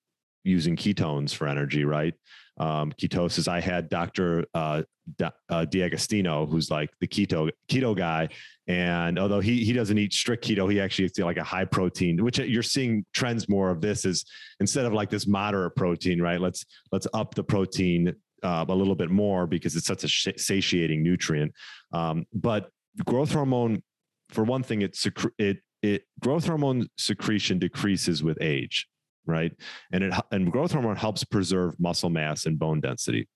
using 0.46 0.76
ketones 0.76 1.34
for 1.34 1.48
energy, 1.48 1.84
right? 1.84 2.14
um, 2.58 2.92
ketosis. 2.94 3.48
I 3.48 3.60
had 3.60 3.90
Dr. 3.90 4.46
Uh, 4.54 4.84
D- 5.18 5.26
uh, 5.50 6.46
who's 6.46 6.72
like 6.72 6.90
the 7.00 7.08
keto 7.08 7.52
keto 7.70 7.96
guy, 7.96 8.30
and 8.68 9.20
although 9.20 9.40
he 9.40 9.64
he 9.64 9.74
doesn't 9.74 9.98
eat 9.98 10.14
strict 10.14 10.46
keto, 10.48 10.72
he 10.72 10.80
actually 10.80 11.06
eats 11.06 11.20
like 11.20 11.38
a 11.38 11.44
high 11.44 11.66
protein. 11.66 12.24
Which 12.24 12.40
you're 12.40 12.64
seeing 12.64 13.06
trends 13.14 13.48
more 13.48 13.70
of 13.70 13.82
this 13.82 14.06
is 14.06 14.26
instead 14.60 14.86
of 14.86 14.94
like 14.94 15.10
this 15.10 15.28
moderate 15.28 15.76
protein, 15.76 16.22
right? 16.22 16.40
Let's 16.40 16.66
let's 16.92 17.08
up 17.14 17.36
the 17.36 17.44
protein 17.44 18.16
uh, 18.42 18.66
a 18.68 18.74
little 18.74 18.96
bit 18.96 19.12
more 19.12 19.46
because 19.46 19.76
it's 19.76 19.88
such 19.88 20.04
a 20.04 20.08
sh- 20.08 20.30
satiating 20.38 21.04
nutrient. 21.04 21.54
Um, 21.92 22.26
but 22.34 22.70
growth 23.06 23.32
hormone, 23.32 23.84
for 24.30 24.44
one 24.44 24.64
thing, 24.64 24.82
it 24.82 24.94
secre- 24.94 25.34
it 25.38 25.58
it 25.84 26.04
growth 26.20 26.48
hormone 26.48 26.88
secretion 26.98 27.60
decreases 27.60 28.24
with 28.24 28.40
age 28.42 28.88
right? 29.26 29.52
And 29.92 30.04
it 30.04 30.14
and 30.32 30.52
growth 30.52 30.72
hormone 30.72 30.96
helps 30.96 31.24
preserve 31.24 31.80
muscle 31.80 32.10
mass 32.10 32.46
and 32.46 32.60
bone 32.60 32.82
density. 32.82 33.28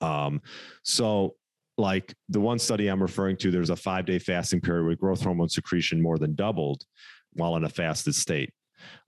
Um, 0.00 0.40
so 0.82 1.34
like 1.76 2.14
the 2.28 2.40
one 2.40 2.58
study 2.58 2.88
I'm 2.88 3.02
referring 3.02 3.36
to, 3.38 3.50
there's 3.50 3.70
a 3.70 3.76
five 3.76 4.06
day 4.06 4.18
fasting 4.18 4.60
period 4.60 4.84
where 4.84 4.96
growth 4.96 5.22
hormone 5.22 5.48
secretion 5.48 6.00
more 6.00 6.18
than 6.18 6.34
doubled 6.34 6.84
while 7.32 7.56
in 7.56 7.64
a 7.64 7.68
fasted 7.68 8.14
state. 8.14 8.50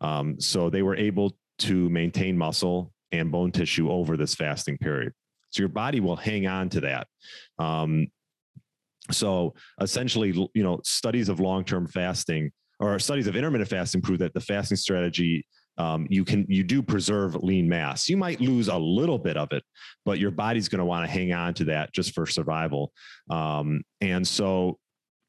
Um, 0.01 0.41
so 0.41 0.71
they 0.71 0.83
were 0.83 0.97
able 0.97 1.37
to 1.59 1.89
maintain 1.91 2.37
muscle 2.37 2.93
and 3.13 3.31
bone 3.31 3.53
tissue 3.53 3.91
over 3.91 4.17
this 4.17 4.35
fasting 4.35 4.79
period. 4.79 5.13
So 5.51 5.63
your 5.63 5.69
body 5.69 6.01
will 6.01 6.17
hang 6.17 6.47
on 6.47 6.69
to 6.71 6.81
that. 6.81 7.07
Um, 7.59 8.09
so 9.13 9.55
essentially, 9.81 10.33
you 10.55 10.63
know, 10.63 10.81
studies 10.85 11.29
of 11.29 11.39
long-term 11.39 11.87
fasting 11.87 12.51
or 12.81 12.99
studies 12.99 13.27
of 13.27 13.37
intermittent 13.37 13.71
fasting 13.71 14.03
prove 14.03 14.19
that 14.19 14.35
the 14.35 14.41
fasting 14.41 14.77
strategy 14.77 15.47
um, 15.79 16.07
you 16.09 16.25
can 16.25 16.47
you 16.49 16.63
do 16.63 16.83
preserve 16.83 17.37
lean 17.37 17.69
mass. 17.69 18.09
You 18.09 18.17
might 18.17 18.41
lose 18.41 18.69
a 18.69 18.79
little 18.79 19.19
bit 19.19 19.37
of 19.37 19.53
it, 19.53 19.63
but 20.05 20.19
your 20.19 20.31
body's 20.31 20.69
going 20.69 20.79
to 20.79 20.85
want 20.85 21.07
to 21.07 21.11
hang 21.11 21.33
on 21.33 21.55
to 21.55 21.65
that 21.65 21.93
just 21.93 22.15
for 22.15 22.27
survival. 22.27 22.93
Um, 23.31 23.83
and 24.01 24.27
so, 24.27 24.79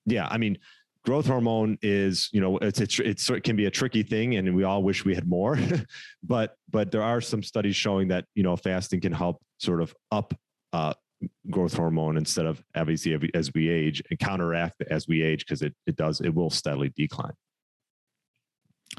yeah, 0.05 0.27
I 0.29 0.37
mean, 0.37 0.57
growth 1.05 1.27
hormone 1.27 1.77
is 1.81 2.29
you 2.31 2.41
know 2.41 2.57
it's 2.59 2.79
it's, 2.79 2.99
it's 2.99 3.29
it 3.29 3.43
can 3.43 3.55
be 3.55 3.65
a 3.65 3.71
tricky 3.71 4.03
thing, 4.03 4.35
and 4.35 4.55
we 4.55 4.63
all 4.63 4.83
wish 4.83 5.05
we 5.05 5.15
had 5.15 5.27
more, 5.27 5.57
but 6.23 6.55
but 6.69 6.91
there 6.91 7.03
are 7.03 7.21
some 7.21 7.43
studies 7.43 7.75
showing 7.75 8.07
that 8.09 8.25
you 8.35 8.43
know 8.43 8.55
fasting 8.55 9.01
can 9.01 9.13
help 9.13 9.41
sort 9.57 9.81
of 9.81 9.93
up 10.11 10.33
uh, 10.73 10.93
growth 11.49 11.73
hormone 11.73 12.17
instead 12.17 12.45
of 12.45 12.63
obviously 12.75 13.17
as 13.33 13.51
we 13.53 13.69
age 13.69 14.01
and 14.09 14.19
counteract 14.19 14.81
as 14.89 15.07
we 15.07 15.23
age 15.23 15.45
because 15.45 15.61
it 15.61 15.73
it 15.85 15.95
does 15.95 16.21
it 16.21 16.33
will 16.33 16.49
steadily 16.49 16.91
decline. 16.95 17.33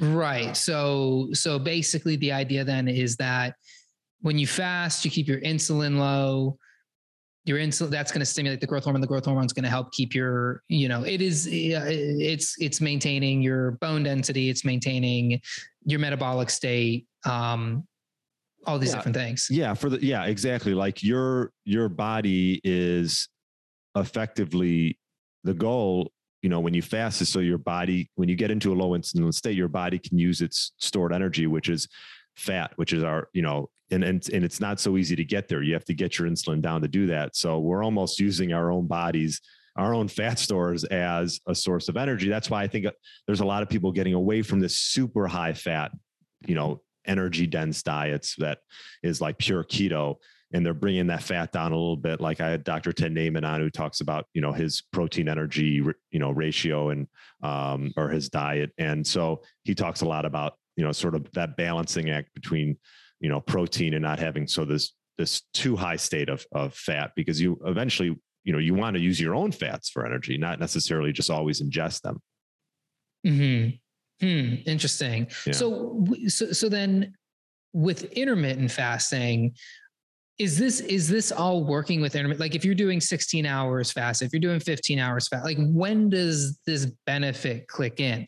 Right. 0.01 0.57
So 0.57 1.29
so 1.33 1.59
basically 1.59 2.17
the 2.17 2.33
idea 2.33 2.65
then 2.65 2.89
is 2.89 3.17
that 3.17 3.55
when 4.21 4.39
you 4.39 4.47
fast, 4.47 5.05
you 5.05 5.11
keep 5.11 5.27
your 5.27 5.41
insulin 5.41 5.99
low. 5.99 6.59
Your 7.45 7.59
insulin 7.59 7.91
that's 7.91 8.13
going 8.13 8.21
to 8.21 8.27
stimulate 8.27 8.61
the 8.61 8.67
growth 8.67 8.85
hormone. 8.85 9.01
The 9.01 9.07
growth 9.07 9.25
hormone 9.25 9.47
is 9.47 9.53
going 9.53 9.65
to 9.65 9.71
help 9.71 9.91
keep 9.93 10.15
your, 10.15 10.63
you 10.69 10.89
know, 10.89 11.03
it 11.03 11.23
is 11.23 11.49
it's 11.51 12.55
it's 12.59 12.81
maintaining 12.81 13.41
your 13.41 13.73
bone 13.81 14.03
density, 14.03 14.51
it's 14.51 14.65
maintaining 14.65 15.41
your 15.85 15.99
metabolic 15.99 16.51
state, 16.51 17.07
um, 17.25 17.87
all 18.67 18.79
these 18.79 18.91
yeah. 18.91 18.97
different 18.97 19.17
things. 19.17 19.49
Yeah, 19.51 19.73
for 19.73 19.89
the 19.89 20.05
yeah, 20.05 20.25
exactly. 20.25 20.75
Like 20.75 21.03
your 21.03 21.53
your 21.65 21.89
body 21.89 22.61
is 22.65 23.29
effectively 23.97 24.99
the 25.45 25.55
goal 25.55 26.13
you 26.43 26.49
know 26.49 26.61
when 26.61 26.75
you 26.75 26.83
fast 26.83 27.21
is 27.21 27.29
so 27.29 27.41
your 27.41 27.59
body 27.59 28.11
when 28.15 28.29
you 28.29 28.37
get 28.37 28.51
into 28.51 28.73
a 28.73 28.77
low 28.77 28.91
insulin 28.91 29.33
state 29.33 29.57
your 29.57 29.69
body 29.69 29.99
can 29.99 30.19
use 30.19 30.41
its 30.41 30.73
stored 30.79 31.13
energy 31.13 31.47
which 31.47 31.69
is 31.69 31.89
fat 32.37 32.73
which 32.77 32.93
is 32.93 33.03
our 33.03 33.29
you 33.33 33.43
know 33.43 33.69
and, 33.91 34.05
and 34.05 34.29
and 34.33 34.45
it's 34.45 34.61
not 34.61 34.79
so 34.79 34.99
easy 34.99 35.17
to 35.17 35.25
get 35.25 35.49
there. 35.49 35.63
You 35.63 35.73
have 35.73 35.87
to 35.87 35.95
get 35.95 36.19
your 36.19 36.29
insulin 36.29 36.61
down 36.61 36.83
to 36.83 36.89
do 36.89 37.07
that. 37.07 37.35
So 37.35 37.59
we're 37.59 37.83
almost 37.83 38.21
using 38.21 38.53
our 38.53 38.71
own 38.71 38.87
bodies 38.87 39.41
our 39.79 39.95
own 39.95 40.09
fat 40.09 40.41
stores 40.41 40.83
as 40.85 41.41
a 41.47 41.55
source 41.55 41.89
of 41.89 41.97
energy. 41.97 42.29
That's 42.29 42.51
why 42.51 42.63
i 42.63 42.67
think 42.67 42.87
uh, 42.87 42.91
there's 43.27 43.41
a 43.41 43.47
lot 43.47 43.63
of 43.63 43.69
people 43.69 43.93
getting 43.93 44.15
away 44.15 44.43
from 44.43 44.61
this 44.61 44.77
super 44.77 45.27
high 45.27 45.55
fat 45.55 45.93
you 46.47 46.55
know 46.55 46.83
energy 47.07 47.47
dense 47.47 47.83
diets 47.83 48.35
that 48.37 48.59
is 49.03 49.21
like 49.21 49.39
pure 49.39 49.65
keto 49.65 50.17
and 50.53 50.65
they're 50.65 50.75
bringing 50.75 51.09
that 51.09 51.23
fat 51.23 51.53
down 51.53 51.73
a 51.73 51.77
little 51.77 51.97
bit. 51.97 52.21
Like 52.21 52.41
I 52.41 52.49
had 52.49 52.65
Dr. 52.65 52.93
Ted 52.93 53.13
Naiman 53.13 53.47
on 53.47 53.61
who 53.61 53.71
talks 53.71 54.01
about, 54.01 54.27
you 54.33 54.41
know, 54.41 54.53
his 54.53 54.83
protein 54.93 55.29
energy, 55.29 55.83
you 56.11 56.19
know, 56.19 56.31
ratio 56.31 56.91
and, 56.91 57.07
um, 57.43 57.93
or 57.97 58.09
his 58.09 58.31
diet. 58.31 58.73
And 58.79 59.07
so 59.07 59.43
he 59.65 59.75
talks 59.75 60.01
a 60.01 60.07
lot 60.07 60.25
about, 60.25 60.55
you 60.77 60.85
know, 60.85 60.93
sort 60.93 61.15
of 61.15 61.31
that 61.33 61.57
balancing 61.57 62.11
act 62.11 62.33
between, 62.35 62.79
you 63.21 63.29
know, 63.29 63.41
protein 63.41 63.95
and 63.95 64.03
not 64.03 64.19
having 64.19 64.47
so 64.47 64.65
this, 64.65 64.95
this 65.19 65.43
too 65.53 65.77
high 65.77 65.97
state 65.97 66.31
of, 66.31 66.47
of 66.53 66.73
fat 66.75 67.13
because 67.15 67.41
you 67.41 67.61
eventually, 67.67 68.17
you 68.45 68.53
know, 68.53 68.59
you 68.59 68.73
want 68.73 68.97
to 68.97 69.03
use 69.03 69.21
your 69.21 69.35
own 69.35 69.53
fats 69.53 69.91
for 69.91 70.07
energy, 70.07 70.39
not 70.39 70.61
necessarily 70.61 71.13
just 71.13 71.31
always 71.31 71.61
ingest 71.61 72.01
them. 72.03 72.23
Hmm. 73.25 73.69
Hmm. 74.21 74.55
Interesting. 74.67 75.29
Yeah. 75.47 75.53
So, 75.53 76.07
so, 76.29 76.53
so 76.53 76.69
then 76.69 77.15
with 77.73 78.05
intermittent 78.13 78.71
fasting, 78.71 79.55
is 80.39 80.57
this 80.57 80.81
is 80.81 81.09
this 81.09 81.33
all 81.33 81.65
working 81.65 82.01
with 82.01 82.15
intermittent 82.15 82.41
like 82.41 82.55
if 82.55 82.65
you're 82.65 82.75
doing 82.75 83.01
16 83.01 83.45
hours 83.45 83.91
fast 83.91 84.23
if 84.23 84.33
you're 84.33 84.41
doing 84.41 84.61
15 84.61 84.99
hours 84.99 85.27
fast 85.27 85.45
like 85.45 85.59
when 85.59 86.09
does 86.09 86.59
this 86.67 86.87
benefit 87.07 87.67
click 87.67 88.01
in? 88.01 88.27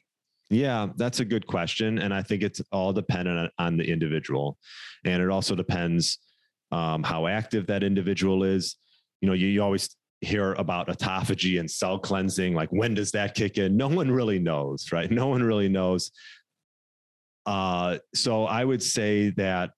Yeah 0.50 0.88
that's 0.96 1.20
a 1.20 1.24
good 1.24 1.46
question 1.46 1.98
and 1.98 2.12
i 2.12 2.22
think 2.22 2.42
it's 2.42 2.60
all 2.72 2.92
dependent 2.92 3.52
on, 3.58 3.76
the 3.76 3.84
individual. 3.84 4.58
And 5.04 5.22
it 5.22 5.30
also 5.30 5.54
depends 5.54 6.18
um, 6.72 7.02
how 7.02 7.26
active 7.26 7.66
that 7.68 7.82
individual 7.82 8.42
is. 8.42 8.76
You 9.20 9.28
know 9.28 9.34
you, 9.34 9.46
you 9.46 9.62
always 9.62 9.96
hear 10.20 10.52
about 10.54 10.88
autophagy 10.88 11.60
and 11.60 11.70
cell 11.70 11.98
cleansing 11.98 12.54
like 12.54 12.68
when 12.70 12.94
does 12.94 13.12
that 13.12 13.34
kick 13.34 13.56
in? 13.56 13.76
No 13.76 13.88
one 13.88 14.10
really 14.10 14.40
knows 14.40 14.90
right? 14.90 15.10
No 15.10 15.28
one 15.28 15.42
really 15.42 15.68
knows. 15.68 16.10
Uh, 17.46 17.98
so 18.14 18.44
i 18.44 18.64
would 18.64 18.82
say 18.82 19.30
that 19.30 19.70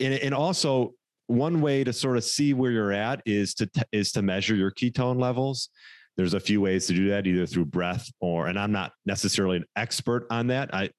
and 0.00 0.34
also 0.34 0.94
one 1.32 1.60
way 1.62 1.82
to 1.82 1.92
sort 1.92 2.16
of 2.16 2.24
see 2.24 2.52
where 2.52 2.70
you're 2.70 2.92
at 2.92 3.22
is 3.24 3.54
to 3.54 3.68
is 3.90 4.12
to 4.12 4.22
measure 4.22 4.54
your 4.54 4.70
ketone 4.70 5.20
levels. 5.20 5.70
There's 6.16 6.34
a 6.34 6.40
few 6.40 6.60
ways 6.60 6.86
to 6.88 6.92
do 6.92 7.08
that 7.08 7.26
either 7.26 7.46
through 7.46 7.66
breath 7.66 8.06
or 8.20 8.46
and 8.48 8.58
i'm 8.58 8.72
not 8.72 8.92
necessarily 9.06 9.56
an 9.56 9.64
expert 9.76 10.26
on 10.30 10.48
that. 10.48 10.74
I 10.74 10.90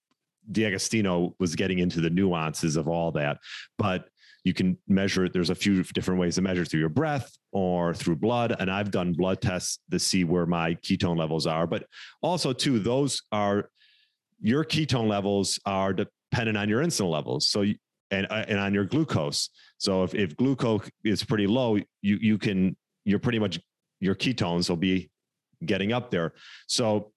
D'Agostino 0.52 1.36
was 1.40 1.56
getting 1.56 1.80
into 1.80 2.02
the 2.02 2.10
nuances 2.10 2.76
of 2.76 2.88
all 2.88 3.12
that 3.14 3.38
but 3.78 4.10
you 4.44 4.54
can 4.54 4.78
measure 4.90 5.24
it. 5.24 5.32
There's 5.32 5.52
a 5.52 5.56
few 5.56 5.84
different 5.84 6.20
ways 6.20 6.36
to 6.36 6.42
measure 6.42 6.66
through 6.66 6.82
your 6.82 6.90
breath 6.90 7.32
or 7.54 7.94
through 7.94 8.18
blood 8.18 8.54
and 8.60 8.70
i've 8.70 8.92
done 8.92 9.14
blood 9.14 9.40
tests 9.40 9.80
to 9.92 10.00
see 10.00 10.24
where 10.24 10.46
my 10.46 10.74
ketone 10.76 11.18
levels 11.18 11.46
are. 11.46 11.68
But 11.68 11.86
also 12.22 12.52
too 12.52 12.80
those 12.80 13.22
are 13.32 13.70
your 14.42 14.66
ketone 14.66 15.08
levels 15.08 15.60
are 15.66 15.94
dependent 15.94 16.58
on 16.58 16.68
your 16.68 16.84
insulin 16.84 17.12
levels. 17.12 17.48
So 17.48 17.64
and 18.14 18.28
uh, 18.30 18.46
and 18.48 18.60
on 18.60 18.74
your 18.74 18.86
glucose. 18.86 19.50
So 19.84 20.04
if, 20.04 20.16
if 20.16 20.38
glucose 20.38 20.90
is 21.04 21.26
pretty 21.26 21.46
low, 21.46 21.76
you 21.76 22.18
you 22.22 22.38
can 22.38 22.78
you're 23.04 23.20
pretty 23.20 23.40
much 23.40 23.60
your 24.00 24.16
ketones 24.16 24.70
will 24.70 24.78
be 24.78 25.12
getting 25.66 25.92
up 25.92 26.10
there. 26.10 26.32
So 26.68 27.12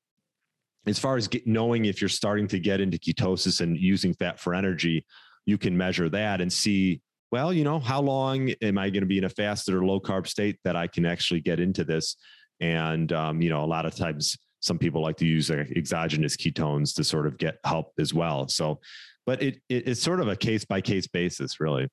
as 0.84 0.98
far 0.98 1.16
as 1.16 1.28
get, 1.28 1.46
knowing 1.46 1.84
if 1.84 2.00
you're 2.00 2.08
starting 2.08 2.48
to 2.48 2.58
get 2.58 2.80
into 2.80 2.98
ketosis 2.98 3.60
and 3.60 3.76
using 3.76 4.14
fat 4.14 4.40
for 4.40 4.52
energy, 4.52 5.06
you 5.44 5.58
can 5.58 5.76
measure 5.76 6.08
that 6.08 6.40
and 6.40 6.52
see 6.52 7.00
well, 7.30 7.52
you 7.52 7.62
know, 7.62 7.78
how 7.78 8.00
long 8.00 8.50
am 8.60 8.78
I 8.78 8.90
going 8.90 9.02
to 9.02 9.06
be 9.06 9.18
in 9.18 9.24
a 9.24 9.28
fasted 9.28 9.72
or 9.72 9.84
low 9.84 10.00
carb 10.00 10.26
state 10.26 10.58
that 10.64 10.74
I 10.74 10.88
can 10.88 11.06
actually 11.06 11.42
get 11.42 11.60
into 11.60 11.84
this? 11.84 12.16
And 12.58 13.12
um, 13.12 13.40
you 13.40 13.48
know, 13.48 13.62
a 13.62 13.66
lot 13.76 13.86
of 13.86 13.94
times 13.94 14.36
some 14.58 14.78
people 14.78 15.02
like 15.02 15.18
to 15.18 15.26
use 15.26 15.52
exogenous 15.52 16.36
ketones 16.36 16.96
to 16.96 17.04
sort 17.04 17.28
of 17.28 17.38
get 17.38 17.58
help 17.64 17.92
as 18.00 18.12
well. 18.12 18.48
So 18.48 18.80
but 19.24 19.40
it, 19.40 19.60
it 19.68 19.86
it's 19.86 20.02
sort 20.02 20.18
of 20.18 20.26
a 20.26 20.34
case 20.34 20.64
by 20.64 20.80
case 20.80 21.06
basis, 21.06 21.60
really. 21.60 21.86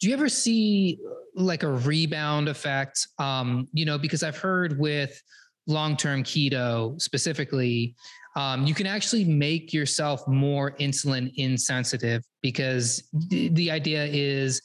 Do 0.00 0.08
you 0.08 0.14
ever 0.14 0.28
see 0.28 0.98
like 1.34 1.62
a 1.62 1.72
rebound 1.72 2.48
effect? 2.48 3.06
Um, 3.18 3.68
you 3.72 3.84
know, 3.84 3.98
because 3.98 4.22
I've 4.22 4.36
heard 4.36 4.78
with 4.78 5.20
long 5.66 5.96
term 5.96 6.22
keto 6.22 7.00
specifically, 7.00 7.94
um, 8.36 8.66
you 8.66 8.74
can 8.74 8.86
actually 8.86 9.24
make 9.24 9.72
yourself 9.72 10.26
more 10.26 10.72
insulin 10.72 11.32
insensitive 11.36 12.22
because 12.42 13.08
th- 13.30 13.52
the 13.54 13.70
idea 13.70 14.04
is 14.04 14.60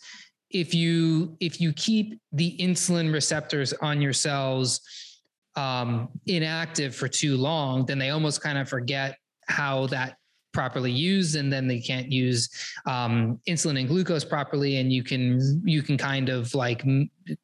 if 0.49 0.73
you 0.73 1.37
if 1.39 1.61
you 1.61 1.71
keep 1.73 2.19
the 2.31 2.57
insulin 2.57 3.13
receptors 3.13 3.73
on 3.73 4.01
your 4.01 4.13
cells 4.13 4.81
um, 5.55 6.09
inactive 6.25 6.95
for 6.95 7.07
too 7.07 7.37
long, 7.37 7.85
then 7.85 7.99
they 7.99 8.09
almost 8.09 8.41
kind 8.41 8.57
of 8.57 8.67
forget 8.67 9.17
how 9.47 9.87
that 9.87 10.15
properly 10.59 10.91
used 10.91 11.37
and 11.37 11.53
then 11.53 11.69
they 11.69 11.79
can't 11.79 12.11
use 12.11 12.49
um, 12.85 13.39
insulin 13.47 13.79
and 13.79 13.87
glucose 13.87 14.25
properly 14.25 14.75
and 14.75 14.91
you 14.91 15.01
can 15.01 15.61
you 15.63 15.81
can 15.81 15.97
kind 15.97 16.27
of 16.27 16.53
like 16.53 16.81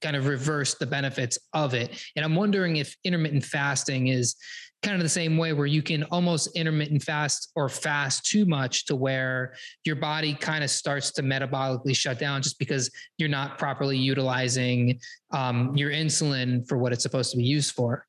kind 0.02 0.18
of 0.18 0.28
reverse 0.28 0.76
the 0.76 0.86
benefits 0.86 1.40
of 1.54 1.74
it. 1.74 1.88
And 2.18 2.26
i'm 2.26 2.36
wondering 2.36 2.76
if 2.76 2.94
intermittent 3.06 3.46
fasting 3.46 4.08
is 4.08 4.36
kind 4.84 4.98
of 4.98 5.02
the 5.02 5.08
same 5.08 5.38
way 5.38 5.54
where 5.54 5.66
you 5.66 5.82
can 5.82 6.04
almost 6.16 6.54
intermittent 6.58 7.02
fast 7.04 7.54
or 7.56 7.70
fast 7.70 8.26
too 8.26 8.46
much 8.46 8.86
to 8.88 8.98
where 8.98 9.54
your 9.86 9.96
body 9.96 10.34
kind 10.34 10.62
of 10.62 10.70
starts 10.70 11.14
to 11.14 11.24
metabolically 11.24 11.96
shut 11.96 12.20
down 12.20 12.42
just 12.42 12.60
because 12.60 12.92
you're 13.18 13.30
not 13.30 13.58
properly 13.58 13.98
utilizing 13.98 15.00
um, 15.32 15.74
your 15.74 15.90
insulin 15.90 16.68
for 16.68 16.78
what 16.78 16.92
it's 16.92 17.04
supposed 17.04 17.32
to 17.32 17.38
be 17.38 17.46
used 17.46 17.72
for. 17.74 18.06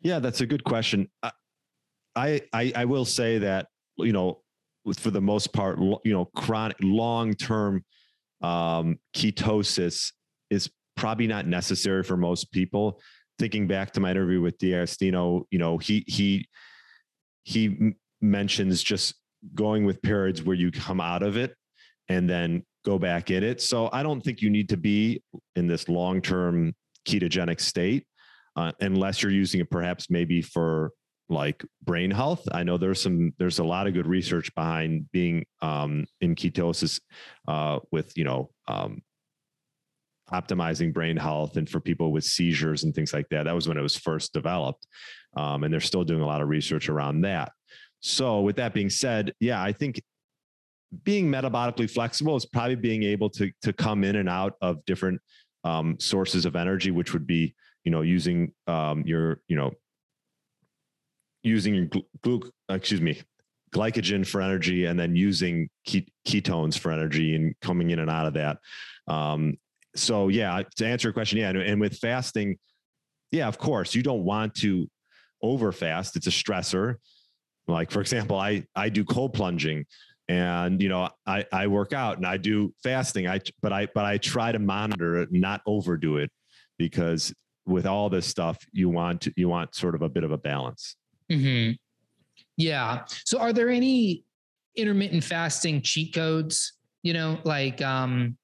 Yeah 0.00 0.20
that's 0.20 0.40
a 0.42 0.46
good 0.46 0.62
question. 0.62 1.08
I, 2.16 2.42
I, 2.52 2.72
I 2.74 2.84
will 2.84 3.04
say 3.04 3.38
that 3.38 3.66
you 4.04 4.12
know 4.12 4.42
for 4.96 5.10
the 5.10 5.20
most 5.20 5.52
part 5.52 5.78
you 5.78 6.12
know 6.12 6.24
chronic 6.36 6.76
long 6.80 7.34
term 7.34 7.84
um, 8.42 8.98
ketosis 9.14 10.12
is 10.50 10.70
probably 10.96 11.26
not 11.26 11.46
necessary 11.46 12.02
for 12.02 12.16
most 12.16 12.52
people. 12.52 13.00
Thinking 13.38 13.66
back 13.66 13.92
to 13.92 14.00
my 14.00 14.10
interview 14.10 14.40
with 14.40 14.58
D'Agostino, 14.58 15.46
you 15.50 15.58
know 15.58 15.78
he 15.78 16.04
he 16.06 16.48
he 17.44 17.94
mentions 18.20 18.82
just 18.82 19.14
going 19.54 19.84
with 19.86 20.02
periods 20.02 20.42
where 20.42 20.56
you 20.56 20.70
come 20.70 21.00
out 21.00 21.22
of 21.22 21.36
it 21.36 21.54
and 22.08 22.28
then 22.28 22.62
go 22.84 22.98
back 22.98 23.30
in 23.30 23.42
it. 23.42 23.62
So 23.62 23.88
I 23.92 24.02
don't 24.02 24.20
think 24.20 24.42
you 24.42 24.50
need 24.50 24.68
to 24.68 24.76
be 24.76 25.22
in 25.56 25.66
this 25.66 25.88
long 25.88 26.20
term 26.20 26.74
ketogenic 27.08 27.60
state 27.60 28.06
uh, 28.56 28.72
unless 28.80 29.22
you're 29.22 29.32
using 29.32 29.60
it 29.60 29.70
perhaps 29.70 30.10
maybe 30.10 30.42
for 30.42 30.92
like 31.30 31.64
brain 31.82 32.10
health. 32.10 32.46
I 32.52 32.62
know 32.62 32.76
there's 32.76 33.00
some 33.00 33.32
there's 33.38 33.58
a 33.58 33.64
lot 33.64 33.86
of 33.86 33.94
good 33.94 34.06
research 34.06 34.54
behind 34.54 35.10
being 35.12 35.46
um, 35.62 36.06
in 36.20 36.34
ketosis 36.34 37.00
uh, 37.48 37.78
with 37.92 38.12
you 38.16 38.24
know 38.24 38.50
um, 38.68 39.02
optimizing 40.32 40.92
brain 40.92 41.16
health 41.16 41.56
and 41.56 41.68
for 41.68 41.80
people 41.80 42.12
with 42.12 42.24
seizures 42.24 42.84
and 42.84 42.94
things 42.94 43.12
like 43.12 43.28
that. 43.30 43.44
That 43.44 43.54
was 43.54 43.68
when 43.68 43.78
it 43.78 43.82
was 43.82 43.96
first 43.96 44.32
developed, 44.32 44.86
um, 45.36 45.64
and 45.64 45.72
they're 45.72 45.80
still 45.80 46.04
doing 46.04 46.22
a 46.22 46.26
lot 46.26 46.42
of 46.42 46.48
research 46.48 46.88
around 46.88 47.22
that. 47.22 47.52
So, 48.00 48.40
with 48.40 48.56
that 48.56 48.74
being 48.74 48.90
said, 48.90 49.32
yeah, 49.40 49.62
I 49.62 49.72
think 49.72 50.02
being 51.04 51.30
metabolically 51.30 51.88
flexible 51.88 52.34
is 52.36 52.46
probably 52.46 52.74
being 52.74 53.02
able 53.04 53.30
to 53.30 53.50
to 53.62 53.72
come 53.72 54.04
in 54.04 54.16
and 54.16 54.28
out 54.28 54.54
of 54.60 54.84
different 54.84 55.20
um, 55.64 55.98
sources 56.00 56.44
of 56.44 56.56
energy, 56.56 56.90
which 56.90 57.12
would 57.12 57.26
be 57.26 57.54
you 57.84 57.92
know 57.92 58.02
using 58.02 58.52
um, 58.66 59.04
your 59.06 59.40
you 59.48 59.56
know 59.56 59.72
using 61.42 61.74
your 61.74 61.86
glu- 62.22 62.50
excuse 62.68 63.00
me 63.00 63.20
glycogen 63.72 64.26
for 64.26 64.40
energy 64.40 64.86
and 64.86 64.98
then 64.98 65.14
using 65.14 65.68
ketones 65.86 66.78
for 66.78 66.90
energy 66.90 67.36
and 67.36 67.54
coming 67.60 67.90
in 67.90 68.00
and 68.00 68.10
out 68.10 68.26
of 68.26 68.34
that. 68.34 68.58
Um, 69.06 69.56
so 69.96 70.28
yeah 70.28 70.62
to 70.76 70.86
answer 70.86 71.08
your 71.08 71.12
question 71.12 71.38
yeah 71.38 71.48
and, 71.48 71.58
and 71.58 71.80
with 71.80 71.98
fasting 71.98 72.56
yeah 73.32 73.48
of 73.48 73.58
course 73.58 73.92
you 73.92 74.04
don't 74.04 74.24
want 74.24 74.54
to 74.54 74.88
over 75.42 75.72
fast 75.72 76.16
it's 76.16 76.26
a 76.26 76.30
stressor. 76.30 76.96
Like 77.66 77.90
for 77.90 78.00
example 78.00 78.36
i 78.36 78.64
i 78.74 78.88
do 78.88 79.04
cold 79.04 79.32
plunging 79.32 79.86
and 80.28 80.80
you 80.80 80.88
know 80.88 81.08
i 81.26 81.44
i 81.52 81.66
work 81.66 81.92
out 81.92 82.18
and 82.18 82.26
i 82.26 82.36
do 82.36 82.72
fasting. 82.82 83.26
I 83.26 83.40
but 83.62 83.72
i 83.72 83.86
but 83.94 84.04
i 84.04 84.18
try 84.18 84.52
to 84.52 84.58
monitor 84.58 85.22
it 85.22 85.32
not 85.32 85.60
overdo 85.66 86.18
it 86.18 86.30
because 86.78 87.34
with 87.66 87.86
all 87.86 88.10
this 88.10 88.26
stuff 88.26 88.58
you 88.72 88.88
want 88.88 89.26
you 89.36 89.48
want 89.48 89.74
sort 89.74 89.94
of 89.94 90.02
a 90.02 90.08
bit 90.08 90.22
of 90.22 90.30
a 90.30 90.38
balance 90.38 90.96
mm-hmm. 91.30 91.72
yeah 92.56 93.02
so 93.24 93.38
are 93.38 93.52
there 93.52 93.68
any 93.68 94.24
intermittent 94.76 95.24
fasting 95.24 95.80
cheat 95.82 96.14
codes 96.14 96.74
you 97.02 97.12
know 97.12 97.38
like 97.44 97.80
um 97.82 98.36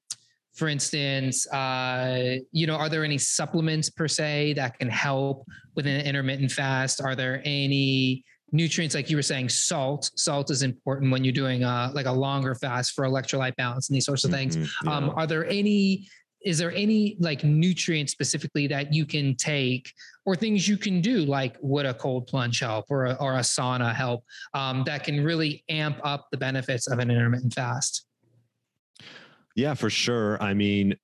for 0.57 0.67
instance, 0.67 1.45
uh, 1.53 2.37
you 2.51 2.65
know, 2.65 2.75
are 2.77 2.89
there 2.89 3.05
any 3.05 3.19
supplements 3.19 3.91
per 3.91 4.07
se 4.07 4.53
that 4.53 4.79
can 4.79 4.89
help 4.89 5.45
with 5.75 5.85
an 5.85 6.01
intermittent 6.01 6.51
fast? 6.51 6.99
Are 6.99 7.15
there 7.15 7.43
any 7.45 8.25
nutrients 8.51 8.95
like 8.95 9.09
you 9.09 9.17
were 9.17 9.21
saying 9.21 9.49
salt 9.49 10.09
salt 10.15 10.49
is 10.49 10.63
important 10.63 11.11
when 11.11 11.23
you're 11.23 11.33
doing 11.33 11.63
a 11.63 11.91
like 11.93 12.05
a 12.05 12.11
longer 12.11 12.55
fast 12.55 12.93
for 12.93 13.05
electrolyte 13.05 13.55
balance 13.57 13.89
and 13.89 13.95
these 13.95 14.05
sorts 14.05 14.23
of 14.23 14.31
things 14.31 14.55
mm-hmm, 14.55 14.87
yeah. 14.87 14.95
um, 14.95 15.09
are 15.17 15.27
there 15.27 15.45
any 15.47 16.07
is 16.45 16.57
there 16.57 16.71
any 16.71 17.17
like 17.19 17.43
nutrient 17.43 18.09
specifically 18.09 18.65
that 18.65 18.93
you 18.93 19.05
can 19.05 19.35
take 19.35 19.91
or 20.27 20.35
things 20.35 20.67
you 20.67 20.77
can 20.77 21.01
do 21.01 21.19
like 21.25 21.55
would 21.61 21.87
a 21.87 21.93
cold 21.95 22.27
plunge 22.27 22.59
help 22.59 22.85
or 22.89 23.05
a, 23.05 23.13
or 23.13 23.37
a 23.37 23.41
sauna 23.41 23.95
help 23.95 24.23
um, 24.53 24.83
that 24.85 25.03
can 25.03 25.23
really 25.23 25.63
amp 25.69 25.99
up 26.03 26.27
the 26.31 26.37
benefits 26.37 26.87
of 26.87 26.99
an 26.99 27.09
intermittent 27.09 27.53
fast 27.53 28.07
yeah, 29.57 29.73
for 29.73 29.89
sure. 29.89 30.41
I 30.41 30.53
mean, 30.53 30.95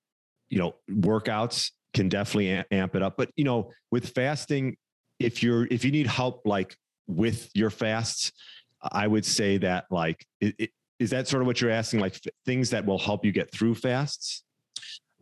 you 0.49 0.59
know, 0.59 0.76
workouts 0.89 1.71
can 1.95 2.07
definitely 2.07 2.63
amp 2.71 2.95
it 2.95 3.01
up, 3.01 3.17
but 3.17 3.32
you 3.36 3.43
know, 3.43 3.71
with 3.91 4.09
fasting, 4.09 4.78
if 5.19 5.41
you're 5.41 5.65
if 5.71 5.84
you 5.84 5.91
need 5.91 6.05
help 6.05 6.43
like 6.45 6.78
with 7.07 7.49
your 7.55 7.71
fasts, 7.71 8.32
I 8.80 9.07
would 9.07 9.26
say 9.26 9.57
that 9.57 9.86
like 9.89 10.24
it, 10.39 10.55
it, 10.59 10.69
is 10.99 11.09
that 11.09 11.28
sort 11.28 11.41
of 11.41 11.47
what 11.47 11.61
you're 11.61 11.71
asking, 11.71 11.99
like 11.99 12.13
f- 12.13 12.32
things 12.45 12.69
that 12.69 12.86
will 12.86 12.99
help 12.99 13.26
you 13.26 13.32
get 13.32 13.51
through 13.51 13.74
fasts? 13.74 14.43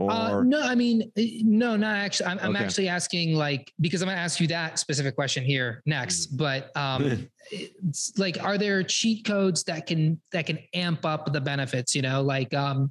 Uh, 0.10 0.41
no, 0.43 0.62
I 0.62 0.76
mean, 0.76 1.12
no, 1.16 1.76
not 1.76 1.95
actually. 1.95 2.28
I'm, 2.28 2.39
I'm 2.39 2.56
actually 2.56 2.88
asking 2.88 3.36
like 3.36 3.72
because 3.80 4.02
I'm 4.02 4.08
going 4.08 4.18
to 4.18 4.22
ask 4.22 4.39
you 4.39 4.47
that 4.47 4.80
specific 4.80 5.16
question 5.16 5.43
here 5.43 5.82
next. 5.86 6.34
Mm. 6.34 6.38
But 6.38 6.78
um, 6.78 7.28
it's 7.52 8.18
like, 8.18 8.41
are 8.43 8.58
there 8.58 8.84
cheat 8.84 9.26
codes 9.26 9.64
that 9.66 9.88
can 9.88 10.20
that 10.32 10.45
can 10.45 10.60
amp 10.74 11.06
up 11.06 11.32
the 11.32 11.41
benefits? 11.41 11.95
You 11.95 12.02
know, 12.02 12.22
like 12.22 12.54
um, 12.54 12.89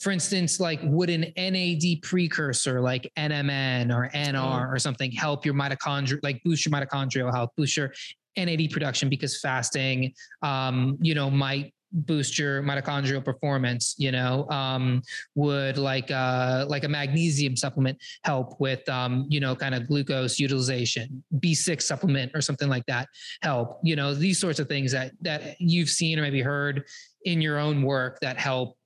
for 0.00 0.10
instance, 0.10 0.60
like 0.60 0.80
would 0.82 1.10
an 1.10 1.32
NAD 1.36 2.02
precursor 2.02 2.80
like 2.80 3.10
NMN 3.18 3.94
or 3.94 4.08
NR 4.14 4.72
or 4.72 4.78
something 4.78 5.12
help 5.12 5.44
your 5.44 5.54
mitochondria, 5.54 6.18
like 6.22 6.42
boost 6.42 6.64
your 6.64 6.72
mitochondrial 6.72 7.32
health, 7.32 7.50
boost 7.56 7.76
your 7.76 7.92
NAD 8.36 8.70
production 8.70 9.08
because 9.08 9.40
fasting, 9.40 10.14
um, 10.42 10.96
you 11.02 11.14
know, 11.14 11.30
might 11.30 11.74
boost 11.92 12.38
your 12.38 12.62
mitochondrial 12.62 13.24
performance 13.24 13.94
you 13.98 14.12
know 14.12 14.48
um, 14.50 15.02
would 15.34 15.76
like 15.78 16.10
uh, 16.10 16.64
like 16.68 16.84
a 16.84 16.88
magnesium 16.88 17.56
supplement 17.56 17.98
help 18.24 18.60
with 18.60 18.86
um, 18.88 19.26
you 19.28 19.40
know 19.40 19.54
kind 19.54 19.74
of 19.74 19.86
glucose 19.86 20.38
utilization 20.38 21.22
b6 21.36 21.82
supplement 21.82 22.30
or 22.34 22.40
something 22.40 22.68
like 22.68 22.84
that 22.86 23.08
help 23.42 23.80
you 23.82 23.96
know 23.96 24.14
these 24.14 24.38
sorts 24.38 24.60
of 24.60 24.68
things 24.68 24.92
that 24.92 25.12
that 25.20 25.60
you've 25.60 25.88
seen 25.88 26.18
or 26.18 26.22
maybe 26.22 26.40
heard 26.40 26.84
in 27.24 27.40
your 27.40 27.58
own 27.58 27.82
work 27.82 28.18
that 28.20 28.38
help 28.38 28.76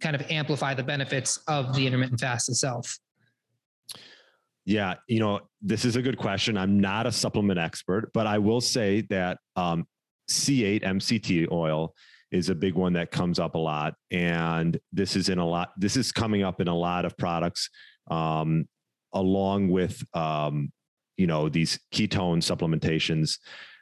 kind 0.00 0.14
of 0.14 0.22
amplify 0.30 0.74
the 0.74 0.82
benefits 0.82 1.38
of 1.48 1.74
the 1.74 1.86
intermittent 1.86 2.20
fast 2.20 2.48
itself. 2.48 2.98
Yeah 4.64 4.94
you 5.08 5.20
know 5.20 5.40
this 5.60 5.84
is 5.84 5.96
a 5.96 6.02
good 6.02 6.18
question. 6.18 6.56
I'm 6.56 6.80
not 6.80 7.06
a 7.06 7.12
supplement 7.12 7.58
expert 7.58 8.10
but 8.12 8.26
i 8.26 8.38
will 8.38 8.60
say 8.60 9.02
that 9.10 9.38
um, 9.56 9.86
c8 10.30 10.82
mct 10.82 11.50
oil 11.50 11.94
is 12.32 12.48
a 12.48 12.54
big 12.54 12.74
one 12.74 12.94
that 12.94 13.10
comes 13.10 13.38
up 13.38 13.54
a 13.54 13.58
lot. 13.58 13.94
And 14.10 14.80
this 14.92 15.14
is 15.16 15.28
in 15.28 15.38
a 15.38 15.46
lot, 15.46 15.72
this 15.76 15.96
is 15.96 16.10
coming 16.10 16.42
up 16.42 16.60
in 16.60 16.66
a 16.66 16.74
lot 16.74 17.04
of 17.04 17.16
products, 17.16 17.68
um, 18.10 18.66
along 19.12 19.68
with, 19.68 20.02
um, 20.14 20.72
you 21.16 21.26
know, 21.26 21.48
these 21.48 21.78
ketone 21.94 22.38
supplementations. 22.38 23.38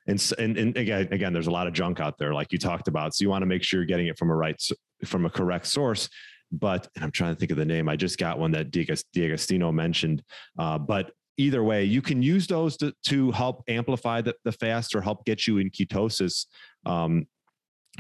And, 0.06 0.20
and, 0.38 0.56
and 0.56 0.76
again, 0.76 1.08
again, 1.12 1.32
there's 1.32 1.46
a 1.46 1.52
lot 1.52 1.68
of 1.68 1.72
junk 1.72 2.00
out 2.00 2.18
there, 2.18 2.34
like 2.34 2.52
you 2.52 2.58
talked 2.58 2.88
about. 2.88 3.14
So 3.14 3.22
you 3.22 3.30
want 3.30 3.42
to 3.42 3.46
make 3.46 3.62
sure 3.62 3.78
you're 3.80 3.86
getting 3.86 4.08
it 4.08 4.18
from 4.18 4.30
a 4.30 4.34
right, 4.34 4.60
from 5.04 5.24
a 5.24 5.30
correct 5.30 5.66
source. 5.66 6.08
But 6.50 6.88
I'm 7.00 7.12
trying 7.12 7.34
to 7.34 7.38
think 7.38 7.52
of 7.52 7.56
the 7.56 7.64
name. 7.64 7.88
I 7.88 7.94
just 7.94 8.18
got 8.18 8.40
one 8.40 8.50
that 8.52 8.72
D'Agostino 8.72 9.70
mentioned. 9.70 10.24
Uh, 10.58 10.78
but 10.78 11.12
either 11.36 11.62
way, 11.62 11.84
you 11.84 12.02
can 12.02 12.22
use 12.22 12.48
those 12.48 12.76
to, 12.78 12.92
to 13.06 13.30
help 13.30 13.62
amplify 13.68 14.20
the, 14.20 14.34
the 14.44 14.50
fast 14.50 14.96
or 14.96 15.00
help 15.00 15.24
get 15.24 15.46
you 15.46 15.58
in 15.58 15.70
ketosis. 15.70 16.46
Um, 16.84 17.26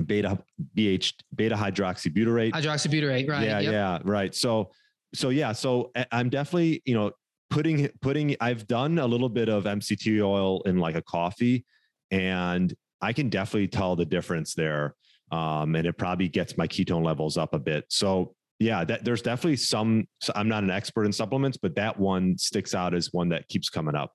beta 0.06 0.38
BH 0.76 1.14
beta 1.34 1.54
hydroxybutyrate. 1.54 2.52
Hydroxybutyrate, 2.52 3.28
right? 3.28 3.46
Yeah, 3.46 3.60
yep. 3.60 3.72
yeah, 3.72 3.98
right. 4.04 4.34
So, 4.34 4.70
so 5.14 5.30
yeah, 5.30 5.52
so 5.52 5.92
I'm 6.12 6.28
definitely 6.28 6.82
you 6.84 6.94
know 6.94 7.12
putting 7.50 7.88
putting. 8.00 8.36
I've 8.40 8.66
done 8.66 8.98
a 8.98 9.06
little 9.06 9.28
bit 9.28 9.48
of 9.48 9.64
MCT 9.64 10.22
oil 10.22 10.62
in 10.62 10.78
like 10.78 10.94
a 10.94 11.02
coffee, 11.02 11.64
and 12.10 12.74
I 13.00 13.12
can 13.12 13.28
definitely 13.28 13.68
tell 13.68 13.96
the 13.96 14.06
difference 14.06 14.54
there. 14.54 14.94
Um, 15.32 15.76
and 15.76 15.86
it 15.86 15.96
probably 15.96 16.28
gets 16.28 16.56
my 16.56 16.66
ketone 16.66 17.04
levels 17.04 17.36
up 17.36 17.54
a 17.54 17.58
bit. 17.58 17.84
So 17.88 18.34
yeah, 18.58 18.84
that, 18.84 19.04
there's 19.04 19.22
definitely 19.22 19.56
some. 19.56 20.06
So 20.20 20.32
I'm 20.34 20.48
not 20.48 20.64
an 20.64 20.70
expert 20.70 21.04
in 21.04 21.12
supplements, 21.12 21.56
but 21.56 21.74
that 21.76 21.98
one 21.98 22.36
sticks 22.36 22.74
out 22.74 22.94
as 22.94 23.12
one 23.12 23.28
that 23.30 23.48
keeps 23.48 23.70
coming 23.70 23.94
up. 23.94 24.12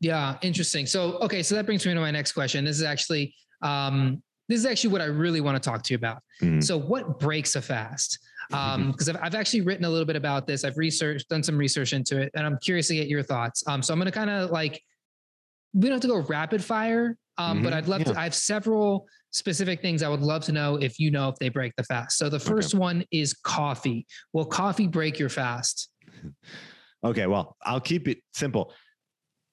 Yeah, 0.00 0.36
interesting. 0.42 0.86
So 0.86 1.18
okay, 1.18 1.42
so 1.42 1.54
that 1.54 1.66
brings 1.66 1.86
me 1.86 1.94
to 1.94 2.00
my 2.00 2.10
next 2.10 2.32
question. 2.32 2.64
This 2.64 2.76
is 2.76 2.82
actually 2.82 3.34
um, 3.62 4.22
this 4.50 4.58
is 4.58 4.66
actually 4.66 4.90
what 4.90 5.00
I 5.00 5.04
really 5.04 5.40
want 5.40 5.62
to 5.62 5.70
talk 5.70 5.84
to 5.84 5.92
you 5.92 5.96
about. 5.96 6.22
Mm. 6.42 6.62
So, 6.62 6.76
what 6.76 7.20
breaks 7.20 7.54
a 7.54 7.62
fast? 7.62 8.18
Um, 8.52 8.90
because 8.90 9.08
I've, 9.08 9.16
I've 9.22 9.34
actually 9.36 9.60
written 9.60 9.84
a 9.84 9.88
little 9.88 10.04
bit 10.04 10.16
about 10.16 10.48
this. 10.48 10.64
I've 10.64 10.76
researched, 10.76 11.28
done 11.28 11.44
some 11.44 11.56
research 11.56 11.92
into 11.92 12.20
it, 12.20 12.32
and 12.34 12.44
I'm 12.44 12.58
curious 12.58 12.88
to 12.88 12.96
get 12.96 13.06
your 13.06 13.22
thoughts. 13.22 13.62
Um, 13.68 13.80
so 13.80 13.92
I'm 13.92 14.00
going 14.00 14.10
to 14.10 14.18
kind 14.18 14.28
of 14.28 14.50
like, 14.50 14.82
we 15.72 15.82
don't 15.82 15.92
have 15.92 16.00
to 16.00 16.08
go 16.08 16.16
rapid 16.28 16.64
fire, 16.64 17.16
um, 17.38 17.58
mm-hmm. 17.58 17.64
but 17.64 17.72
I'd 17.72 17.86
love 17.86 18.00
yeah. 18.00 18.12
to. 18.12 18.18
I 18.18 18.24
have 18.24 18.34
several 18.34 19.06
specific 19.30 19.80
things 19.80 20.02
I 20.02 20.08
would 20.08 20.20
love 20.20 20.44
to 20.46 20.52
know 20.52 20.74
if 20.74 20.98
you 20.98 21.12
know 21.12 21.28
if 21.28 21.36
they 21.36 21.48
break 21.48 21.72
the 21.76 21.84
fast. 21.84 22.18
So 22.18 22.28
the 22.28 22.40
first 22.40 22.74
okay. 22.74 22.80
one 22.80 23.04
is 23.12 23.34
coffee. 23.34 24.04
Will 24.32 24.46
coffee 24.46 24.88
break 24.88 25.18
your 25.18 25.28
fast? 25.28 25.88
Okay, 27.02 27.26
well, 27.26 27.56
I'll 27.64 27.80
keep 27.80 28.08
it 28.08 28.18
simple. 28.34 28.74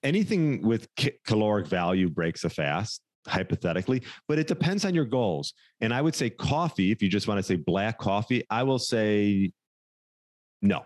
Anything 0.03 0.67
with 0.67 0.89
caloric 1.25 1.67
value 1.67 2.09
breaks 2.09 2.43
a 2.43 2.49
fast 2.49 3.01
hypothetically, 3.27 4.03
but 4.27 4.39
it 4.39 4.47
depends 4.47 4.85
on 4.85 4.95
your 4.95 5.05
goals. 5.05 5.53
And 5.81 5.93
I 5.93 6.01
would 6.01 6.15
say 6.15 6.29
coffee, 6.29 6.91
if 6.91 7.01
you 7.01 7.09
just 7.09 7.27
want 7.27 7.39
to 7.39 7.43
say 7.43 7.55
black 7.55 7.97
coffee, 7.97 8.43
I 8.49 8.63
will 8.63 8.79
say 8.79 9.51
no. 10.61 10.83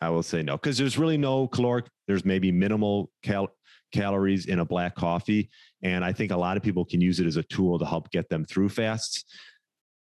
I 0.00 0.08
will 0.08 0.22
say 0.22 0.42
no 0.42 0.56
because 0.56 0.78
there's 0.78 0.98
really 0.98 1.18
no 1.18 1.46
caloric. 1.48 1.86
There's 2.06 2.24
maybe 2.24 2.50
minimal 2.50 3.10
cal- 3.22 3.54
calories 3.92 4.46
in 4.46 4.60
a 4.60 4.64
black 4.64 4.94
coffee, 4.94 5.50
and 5.82 6.04
I 6.04 6.12
think 6.12 6.32
a 6.32 6.36
lot 6.36 6.56
of 6.56 6.62
people 6.62 6.84
can 6.84 7.00
use 7.00 7.20
it 7.20 7.26
as 7.26 7.36
a 7.36 7.42
tool 7.42 7.78
to 7.78 7.84
help 7.84 8.10
get 8.10 8.28
them 8.30 8.44
through 8.46 8.70
fasts. 8.70 9.24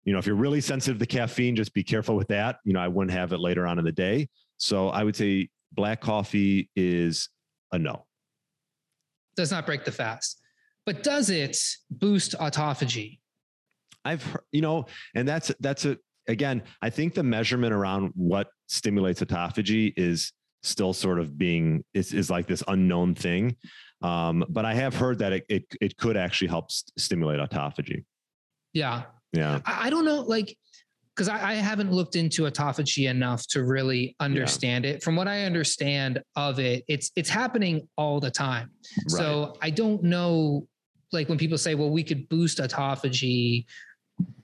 You 0.06 0.14
know, 0.14 0.20
if 0.20 0.26
you're 0.26 0.36
really 0.36 0.62
sensitive 0.62 0.98
to 1.00 1.06
caffeine, 1.06 1.56
just 1.56 1.74
be 1.74 1.84
careful 1.84 2.16
with 2.16 2.30
that. 2.30 2.58
You 2.64 2.74
know, 2.74 2.80
I 2.80 2.88
wouldn't 2.88 3.12
have 3.12 3.34
it 3.34 3.40
later 3.40 3.68
on 3.68 3.80
in 3.80 3.86
the 3.86 3.92
day. 3.92 4.30
So 4.58 4.90
I 4.90 5.04
would 5.04 5.16
say 5.16 5.50
black 5.74 6.02
coffee 6.02 6.70
is 6.76 7.30
a 7.72 7.78
no. 7.78 8.06
Does 9.36 9.52
not 9.52 9.66
break 9.66 9.86
the 9.86 9.92
fast 9.92 10.41
but 10.86 11.04
does 11.04 11.30
it 11.30 11.58
boost 11.90 12.36
autophagy? 12.40 13.20
I've 14.04 14.24
heard, 14.24 14.44
you 14.52 14.62
know, 14.62 14.86
and 15.16 15.28
that's 15.28 15.52
that's 15.60 15.86
a 15.86 15.98
again, 16.28 16.64
I 16.82 16.90
think 16.90 17.14
the 17.14 17.24
measurement 17.24 17.74
around 17.74 18.12
what 18.16 18.48
stimulates 18.68 19.22
autophagy 19.22 19.94
is 19.96 20.32
still 20.64 20.94
sort 20.94 21.20
of 21.20 21.38
being 21.38 21.84
is, 21.94 22.14
is 22.14 22.30
like 22.30 22.48
this 22.48 22.64
unknown 22.68 23.16
thing. 23.16 23.56
Um, 24.02 24.44
but 24.50 24.66
I 24.66 24.74
have 24.74 24.96
heard 24.96 25.20
that 25.20 25.34
it, 25.34 25.46
it, 25.50 25.66
it 25.80 25.98
could 25.98 26.18
actually 26.18 26.48
help 26.48 26.72
st- 26.72 26.92
stimulate 26.98 27.40
autophagy. 27.40 28.04
Yeah. 28.74 29.04
Yeah. 29.34 29.60
I, 29.66 29.88
I 29.88 29.90
don't 29.90 30.06
know, 30.06 30.22
like, 30.22 30.56
because 31.16 31.28
I, 31.28 31.52
I, 31.52 31.54
haven't 31.56 31.92
looked 31.92 32.16
into 32.16 32.44
autophagy 32.44 33.10
enough 33.10 33.46
to 33.50 33.64
really 33.64 34.16
understand 34.20 34.86
yeah. 34.86 34.92
it. 34.92 35.04
From 35.04 35.16
what 35.16 35.28
I 35.28 35.44
understand 35.44 36.22
of 36.36 36.58
it, 36.58 36.84
it's 36.88 37.12
it's 37.18 37.30
happening 37.30 37.88
all 37.98 38.20
the 38.20 38.32
time. 38.32 38.72
Right. 38.98 39.20
So 39.20 39.58
I 39.62 39.72
don't 39.72 40.04
know, 40.04 40.68
like 41.12 41.30
when 41.30 41.38
people 41.38 41.58
say, 41.58 41.76
"Well, 41.76 41.90
we 41.90 42.04
could 42.04 42.28
boost 42.30 42.60
autophagy," 42.60 43.66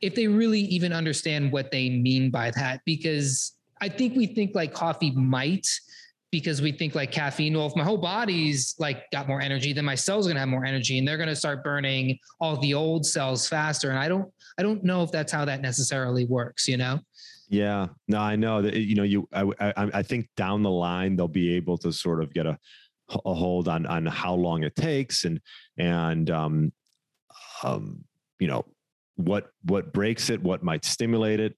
if 0.02 0.16
they 0.16 0.28
really 0.28 0.62
even 0.62 0.94
understand 0.94 1.52
what 1.52 1.72
they 1.72 1.90
mean 1.90 2.30
by 2.30 2.52
that, 2.52 2.82
because 2.86 3.54
I 3.82 3.90
think 3.90 4.16
we 4.16 4.28
think 4.28 4.56
like 4.56 4.74
coffee 4.74 5.12
might 5.12 5.68
because 6.32 6.62
we 6.62 6.72
think 6.72 6.94
like 6.94 7.12
caffeine. 7.12 7.56
Well, 7.56 7.68
if 7.68 7.76
my 7.76 7.84
whole 7.84 7.98
body's 7.98 8.76
like 8.80 9.10
got 9.12 9.28
more 9.28 9.42
energy, 9.42 9.74
then 9.74 9.86
my 9.86 9.96
cells 9.96 10.28
are 10.28 10.30
gonna 10.30 10.42
have 10.42 10.50
more 10.50 10.66
energy, 10.66 10.98
and 10.98 11.08
they're 11.08 11.18
gonna 11.18 11.36
start 11.36 11.64
burning 11.64 12.20
all 12.40 12.58
the 12.58 12.74
old 12.74 13.06
cells 13.06 13.48
faster. 13.48 13.90
And 13.90 14.00
I 14.00 14.08
don't, 14.08 14.32
I 14.58 14.64
don't 14.64 14.84
know 14.84 15.04
if 15.04 15.12
that's 15.12 15.32
how 15.32 15.46
that 15.46 15.62
necessarily 15.62 16.26
works. 16.26 16.68
You 16.68 16.78
know? 16.78 17.00
Yeah. 17.50 17.88
No, 18.08 18.20
I 18.20 18.36
know 18.36 18.62
that. 18.62 18.76
You 18.76 18.96
know, 18.96 19.04
you. 19.04 19.28
I, 19.32 19.44
I, 19.60 19.74
I 19.76 20.04
think 20.04 20.28
down 20.36 20.64
the 20.64 20.72
line 20.72 21.16
they'll 21.16 21.28
be 21.28 21.54
able 21.56 21.78
to 21.80 21.94
sort 21.94 22.22
of 22.22 22.34
get 22.34 22.46
a, 22.46 22.58
a 23.10 23.34
hold 23.34 23.68
on 23.68 23.86
on 23.86 24.06
how 24.06 24.34
long 24.34 24.64
it 24.64 24.76
takes 24.76 25.26
and 25.26 25.40
and 25.78 26.30
um, 26.30 26.72
um, 27.64 28.04
you 28.40 28.48
know 28.48 28.66
what 29.16 29.50
what 29.64 29.94
breaks 29.94 30.30
it, 30.30 30.42
what 30.42 30.64
might 30.64 30.86
stimulate 30.86 31.40
it. 31.40 31.56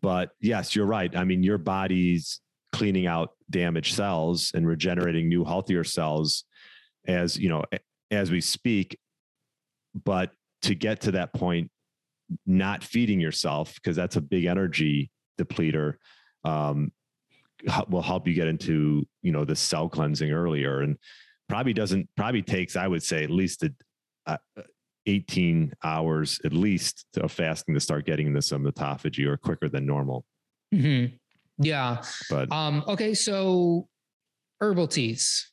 But 0.00 0.30
yes, 0.40 0.74
you're 0.74 0.86
right. 0.86 1.14
I 1.14 1.24
mean, 1.24 1.42
your 1.42 1.58
body's 1.58 2.40
cleaning 2.72 3.06
out 3.06 3.30
damaged 3.50 3.94
cells 3.94 4.52
and 4.54 4.66
regenerating 4.66 5.28
new 5.28 5.44
healthier 5.44 5.84
cells 5.84 6.44
as 7.06 7.36
you 7.36 7.48
know 7.48 7.64
as 8.10 8.30
we 8.30 8.40
speak 8.40 8.98
but 10.04 10.30
to 10.62 10.74
get 10.74 11.00
to 11.00 11.12
that 11.12 11.32
point 11.32 11.70
not 12.44 12.82
feeding 12.82 13.20
yourself 13.20 13.74
because 13.76 13.96
that's 13.96 14.16
a 14.16 14.20
big 14.20 14.44
energy 14.44 15.10
depleter 15.40 15.94
um, 16.44 16.92
will 17.88 18.02
help 18.02 18.26
you 18.26 18.34
get 18.34 18.48
into 18.48 19.06
you 19.22 19.32
know 19.32 19.44
the 19.44 19.56
cell 19.56 19.88
cleansing 19.88 20.30
earlier 20.30 20.80
and 20.82 20.96
probably 21.48 21.72
doesn't 21.72 22.08
probably 22.16 22.42
takes 22.42 22.76
i 22.76 22.86
would 22.86 23.02
say 23.02 23.24
at 23.24 23.30
least 23.30 23.62
a, 23.62 23.72
uh, 24.26 24.36
18 25.06 25.72
hours 25.84 26.40
at 26.44 26.52
least 26.52 27.06
of 27.16 27.30
fasting 27.30 27.74
to 27.74 27.80
start 27.80 28.04
getting 28.04 28.26
into 28.26 28.42
some 28.42 28.64
autophagy 28.64 29.24
or 29.26 29.36
quicker 29.36 29.68
than 29.68 29.86
normal 29.86 30.24
mm-hmm. 30.74 31.14
Yeah. 31.58 32.02
But 32.30 32.52
um, 32.52 32.84
okay, 32.86 33.14
so 33.14 33.88
herbal 34.60 34.88
teas. 34.88 35.50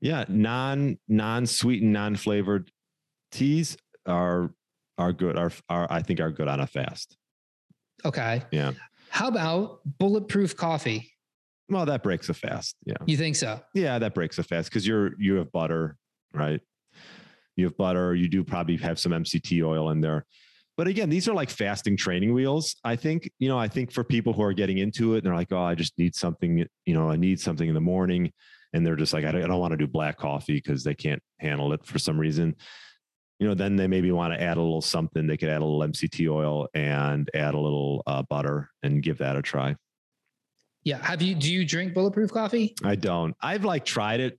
Yeah, 0.00 0.24
non 0.28 0.98
non 1.08 1.46
sweetened, 1.46 1.92
non 1.92 2.16
flavored 2.16 2.70
teas 3.30 3.76
are 4.04 4.52
are 4.98 5.12
good. 5.12 5.38
Are 5.38 5.52
are 5.68 5.86
I 5.90 6.02
think 6.02 6.20
are 6.20 6.30
good 6.30 6.48
on 6.48 6.60
a 6.60 6.66
fast. 6.66 7.16
Okay. 8.04 8.42
Yeah. 8.50 8.72
How 9.10 9.28
about 9.28 9.80
bulletproof 9.98 10.56
coffee? 10.56 11.12
Well, 11.68 11.86
that 11.86 12.02
breaks 12.02 12.28
a 12.28 12.34
fast. 12.34 12.76
Yeah. 12.84 12.94
You 13.06 13.16
think 13.16 13.36
so? 13.36 13.60
Yeah, 13.74 13.98
that 13.98 14.14
breaks 14.14 14.38
a 14.38 14.42
fast 14.42 14.70
because 14.70 14.86
you're 14.86 15.12
you 15.18 15.36
have 15.36 15.50
butter, 15.50 15.96
right? 16.32 16.60
You 17.56 17.64
have 17.64 17.76
butter. 17.76 18.14
You 18.14 18.28
do 18.28 18.44
probably 18.44 18.76
have 18.78 18.98
some 18.98 19.12
MCT 19.12 19.64
oil 19.64 19.90
in 19.90 20.00
there. 20.00 20.26
But 20.76 20.88
again, 20.88 21.08
these 21.08 21.26
are 21.26 21.34
like 21.34 21.48
fasting 21.48 21.96
training 21.96 22.34
wheels. 22.34 22.76
I 22.84 22.96
think, 22.96 23.30
you 23.38 23.48
know, 23.48 23.58
I 23.58 23.66
think 23.66 23.90
for 23.90 24.04
people 24.04 24.34
who 24.34 24.42
are 24.42 24.52
getting 24.52 24.78
into 24.78 25.14
it, 25.14 25.24
they're 25.24 25.34
like, 25.34 25.50
oh, 25.50 25.62
I 25.62 25.74
just 25.74 25.98
need 25.98 26.14
something, 26.14 26.66
you 26.84 26.94
know, 26.94 27.10
I 27.10 27.16
need 27.16 27.40
something 27.40 27.66
in 27.66 27.74
the 27.74 27.80
morning. 27.80 28.30
And 28.74 28.86
they're 28.86 28.96
just 28.96 29.14
like, 29.14 29.24
I 29.24 29.32
don't, 29.32 29.42
I 29.42 29.46
don't 29.46 29.58
want 29.58 29.70
to 29.70 29.78
do 29.78 29.86
black 29.86 30.18
coffee 30.18 30.54
because 30.54 30.84
they 30.84 30.94
can't 30.94 31.22
handle 31.40 31.72
it 31.72 31.86
for 31.86 31.98
some 31.98 32.18
reason. 32.18 32.56
You 33.38 33.46
know, 33.46 33.54
then 33.54 33.76
they 33.76 33.86
maybe 33.86 34.10
want 34.12 34.32
to 34.32 34.42
add 34.42 34.56
a 34.56 34.60
little 34.60 34.80
something. 34.80 35.26
They 35.26 35.36
could 35.36 35.50
add 35.50 35.60
a 35.60 35.64
little 35.64 35.80
MCT 35.80 36.30
oil 36.30 36.68
and 36.74 37.28
add 37.34 37.54
a 37.54 37.58
little 37.58 38.02
uh, 38.06 38.22
butter 38.22 38.70
and 38.82 39.02
give 39.02 39.18
that 39.18 39.36
a 39.36 39.42
try. 39.42 39.76
Yeah. 40.84 40.98
Have 41.02 41.20
you, 41.20 41.34
do 41.34 41.52
you 41.52 41.66
drink 41.66 41.92
bulletproof 41.92 42.32
coffee? 42.32 42.74
I 42.82 42.94
don't. 42.94 43.34
I've 43.42 43.64
like 43.64 43.84
tried 43.84 44.20
it 44.20 44.38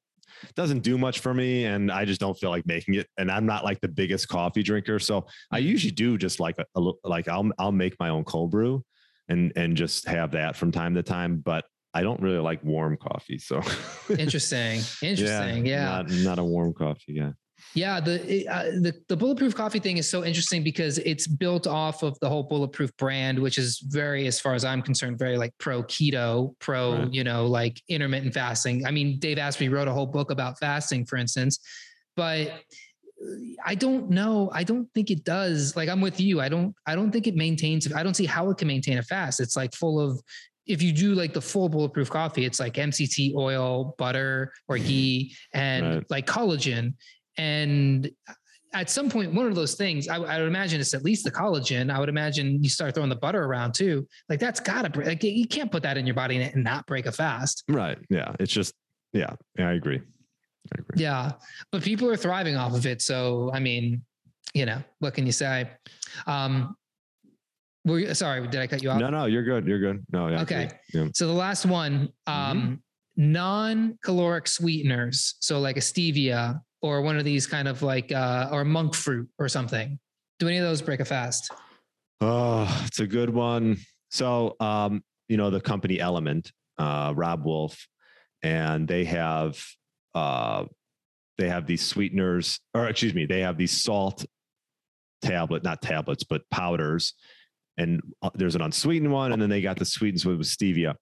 doesn't 0.56 0.80
do 0.80 0.98
much 0.98 1.20
for 1.20 1.34
me 1.34 1.66
and 1.66 1.92
I 1.92 2.06
just 2.06 2.20
don't 2.20 2.38
feel 2.38 2.50
like 2.50 2.66
making 2.66 2.96
it. 2.96 3.08
And 3.18 3.32
I'm 3.32 3.46
not 3.46 3.64
like 3.64 3.80
the 3.82 3.88
biggest 3.88 4.28
coffee 4.28 4.64
drinker. 4.64 5.00
So 5.00 5.26
I 5.52 5.60
usually 5.60 5.92
do 5.92 6.18
just 6.18 6.40
like 6.40 6.58
a, 6.58 6.66
a 6.76 6.92
like 7.04 7.28
I'll 7.28 7.50
I'll 7.58 7.72
make 7.72 7.96
my 8.00 8.10
own 8.10 8.24
cold 8.24 8.52
brew 8.52 8.84
and 9.30 9.52
and 9.56 9.76
just 9.76 10.08
have 10.08 10.32
that 10.32 10.56
from 10.56 10.72
time 10.72 10.96
to 10.96 11.04
time. 11.04 11.38
But 11.38 11.66
I 11.94 12.02
don't 12.04 12.22
really 12.22 12.40
like 12.40 12.64
warm 12.64 12.98
coffee. 12.98 13.40
So 13.40 13.62
interesting. 14.10 14.82
Interesting. 15.02 15.66
Yeah. 15.66 15.84
yeah. 15.84 15.86
Not, 15.86 16.12
not 16.12 16.40
a 16.40 16.44
warm 16.44 16.74
coffee. 16.74 17.14
Yeah. 17.14 17.32
Yeah, 17.74 18.00
the 18.00 18.48
uh, 18.48 18.64
the 18.64 18.94
the 19.08 19.18
bulletproof 19.18 19.56
coffee 19.56 19.80
thing 19.80 19.98
is 19.98 20.10
so 20.10 20.24
interesting 20.24 20.64
because 20.64 20.98
it's 21.00 21.28
built 21.28 21.68
off 21.68 22.04
of 22.04 22.20
the 22.20 22.30
whole 22.30 22.44
bulletproof 22.44 22.96
brand, 22.98 23.38
which 23.38 23.58
is 23.58 23.80
very, 23.80 24.28
as 24.28 24.40
far 24.40 24.54
as 24.54 24.64
I'm 24.64 24.82
concerned, 24.82 25.20
very 25.20 25.38
like 25.38 25.54
pro 25.58 25.84
keto, 25.84 26.56
pro 26.60 26.98
right. 26.98 27.14
you 27.14 27.24
know 27.24 27.46
like 27.48 27.82
intermittent 27.90 28.34
fasting. 28.34 28.86
I 28.86 28.92
mean, 28.92 29.20
Dave 29.20 29.38
Asprey 29.38 29.70
wrote 29.70 29.88
a 29.88 29.94
whole 29.94 30.06
book 30.06 30.32
about 30.32 30.60
fasting, 30.60 31.06
for 31.06 31.18
instance, 31.18 31.60
but 32.16 32.52
I 33.66 33.76
don't 33.76 34.10
know. 34.10 34.52
I 34.54 34.64
don't 34.64 34.88
think 34.94 35.10
it 35.10 35.24
does. 35.24 35.76
Like 35.76 35.90
I'm 35.90 36.02
with 36.02 36.20
you. 36.20 36.40
I 36.40 36.50
don't. 36.50 36.76
I 36.86 36.96
don't 36.96 37.12
think 37.12 37.28
it 37.28 37.36
maintains. 37.36 37.92
I 37.92 38.04
don't 38.04 38.16
see 38.16 38.26
how 38.26 38.50
it 38.50 38.58
can 38.58 38.68
maintain 38.68 38.98
a 38.98 39.04
fast. 39.04 39.40
It's 39.40 39.56
like 39.56 39.74
full 39.74 40.00
of. 40.00 40.22
If 40.68 40.82
you 40.82 40.92
do 40.92 41.16
like 41.16 41.34
the 41.34 41.42
full 41.42 41.70
bulletproof 41.70 42.10
coffee, 42.10 42.44
it's 42.44 42.60
like 42.60 42.74
MCT 42.74 43.34
oil, 43.36 43.96
butter, 43.98 44.52
or 44.68 44.78
ghee, 44.78 45.34
and 45.54 45.96
right. 45.96 46.04
like 46.10 46.28
collagen 46.28 46.94
and 47.38 48.10
at 48.74 48.90
some 48.90 49.10
point, 49.10 49.34
one 49.34 49.48
of 49.48 49.56
those 49.56 49.76
things, 49.76 50.08
I, 50.08 50.18
I, 50.18 50.40
would 50.40 50.48
imagine 50.48 50.82
it's 50.82 50.94
at 50.94 51.04
least 51.04 51.24
the 51.24 51.32
collagen. 51.32 51.92
I 51.92 52.00
would 52.00 52.10
imagine 52.10 52.62
you 52.62 52.70
start 52.70 52.94
throwing 52.94 53.10
the 53.10 53.16
butter 53.16 53.44
around 53.44 53.74
too. 53.74 54.08
Like 54.30 54.40
that's 54.40 54.60
gotta 54.60 54.90
break. 54.90 55.08
Like 55.08 55.24
you 55.24 55.48
can't 55.48 55.72
put 55.72 55.84
that 55.84 55.98
in 55.98 56.06
your 56.06 56.16
body 56.16 56.38
and 56.42 56.64
not 56.64 56.86
break 56.86 57.06
a 57.06 57.12
fast. 57.12 57.64
Right. 57.70 57.98
Yeah. 58.10 58.34
It's 58.40 58.52
just, 58.52 58.74
yeah. 59.14 59.34
Yeah. 59.58 59.70
I 59.70 59.74
agree. 59.74 60.00
I 60.00 60.80
agree. 60.80 61.02
Yeah. 61.02 61.32
But 61.72 61.82
people 61.82 62.10
are 62.10 62.18
thriving 62.18 62.56
off 62.56 62.76
of 62.76 62.86
it. 62.86 63.02
So, 63.02 63.52
I 63.54 63.60
mean, 63.60 64.04
you 64.54 64.66
know, 64.66 64.84
what 65.00 65.14
can 65.14 65.26
you 65.26 65.32
say? 65.32 65.70
Um, 66.26 66.76
were 67.86 68.00
you, 68.00 68.14
sorry, 68.14 68.46
did 68.48 68.60
I 68.60 68.68
cut 68.68 68.84
you 68.84 68.90
off? 68.90 69.00
No, 69.00 69.10
no, 69.10 69.26
you're 69.26 69.44
good. 69.44 69.66
You're 69.66 69.80
good. 69.80 70.06
No. 70.12 70.28
Yeah, 70.28 70.42
okay. 70.42 70.70
Yeah. 70.94 71.08
So 71.14 71.26
the 71.26 71.34
last 71.34 71.66
one, 71.66 72.10
um, 72.28 72.82
mm-hmm. 73.16 73.32
non-caloric 73.32 74.48
sweeteners. 74.48 75.36
So 75.40 75.60
like 75.60 75.78
a 75.78 75.82
stevia 75.82 76.60
or 76.82 77.02
one 77.02 77.18
of 77.18 77.26
these 77.26 77.48
kind 77.48 77.68
of 77.68 77.82
like 77.82 78.12
uh, 78.12 78.50
or 78.52 78.64
monk 78.66 78.96
fruit 78.96 79.30
or 79.40 79.50
something? 79.50 80.00
Do 80.40 80.48
any 80.48 80.58
of 80.58 80.64
those 80.64 80.82
break 80.82 81.00
a 81.00 81.06
fast? 81.06 81.52
Oh, 82.22 82.84
it's 82.86 83.00
a 83.00 83.08
good 83.08 83.30
one. 83.30 83.78
So, 84.10 84.56
um, 84.60 85.04
you 85.28 85.38
know, 85.38 85.50
the 85.50 85.62
company 85.62 85.98
LMNT, 85.98 86.52
uh, 86.78 87.14
Robb 87.16 87.46
Wolf, 87.46 87.88
and 88.44 88.88
they 88.88 89.06
have 89.06 89.64
uh, 90.16 90.66
they 91.38 91.50
have 91.50 91.68
these 91.68 91.86
sweeteners, 91.86 92.60
or 92.74 92.88
excuse 92.88 93.14
me, 93.14 93.26
they 93.26 93.42
have 93.42 93.58
these 93.58 93.84
salt 93.84 94.26
tablet, 95.22 95.64
not 95.64 95.82
tablets, 95.82 96.24
but 96.24 96.42
powders. 96.50 97.14
And 97.78 98.02
uh, 98.24 98.32
there's 98.34 98.56
an 98.56 98.62
unsweetened 98.62 99.12
one, 99.12 99.32
and 99.32 99.42
then 99.42 99.50
they 99.50 99.62
got 99.62 99.78
the 99.78 99.86
sweetens 99.86 100.26
with 100.26 100.42
stevia. 100.42 100.96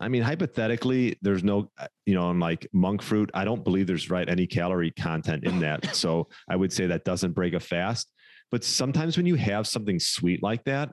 I 0.00 0.08
mean, 0.08 0.22
hypothetically, 0.22 1.16
there's 1.22 1.44
no, 1.44 1.70
uh, 1.78 1.86
you 2.04 2.14
know, 2.14 2.28
I'm 2.28 2.40
like 2.40 2.66
monk 2.72 3.00
fruit. 3.00 3.30
I 3.32 3.44
don't 3.44 3.62
believe 3.62 3.86
there's 3.86 4.10
right 4.10 4.28
any 4.28 4.46
calorie 4.46 4.90
content 4.90 5.44
in 5.44 5.60
that. 5.60 5.94
So 6.04 6.28
I 6.48 6.56
would 6.56 6.72
say 6.72 6.86
that 6.86 7.04
doesn't 7.04 7.32
break 7.32 7.54
a 7.54 7.60
fast. 7.60 8.10
But 8.50 8.64
sometimes 8.64 9.16
when 9.16 9.26
you 9.26 9.36
have 9.36 9.66
something 9.66 9.98
sweet 9.98 10.42
like 10.42 10.64
that, 10.64 10.92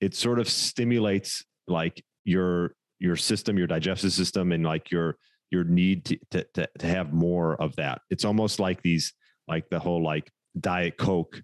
it 0.00 0.14
sort 0.14 0.38
of 0.38 0.48
stimulates 0.48 1.44
like 1.66 2.04
your 2.24 2.74
your 2.98 3.16
system, 3.16 3.56
your 3.56 3.66
digestive 3.66 4.12
system, 4.12 4.52
and 4.52 4.64
like 4.64 4.90
your 4.90 5.16
your 5.50 5.64
need 5.64 6.04
to 6.06 6.18
to 6.32 6.46
to, 6.54 6.68
to 6.80 6.86
have 6.86 7.12
more 7.12 7.60
of 7.60 7.74
that. 7.76 8.00
It's 8.10 8.24
almost 8.24 8.58
like 8.60 8.82
these 8.82 9.12
like 9.48 9.68
the 9.70 9.78
whole 9.78 10.02
like 10.02 10.30
diet 10.58 10.98
coke 10.98 11.40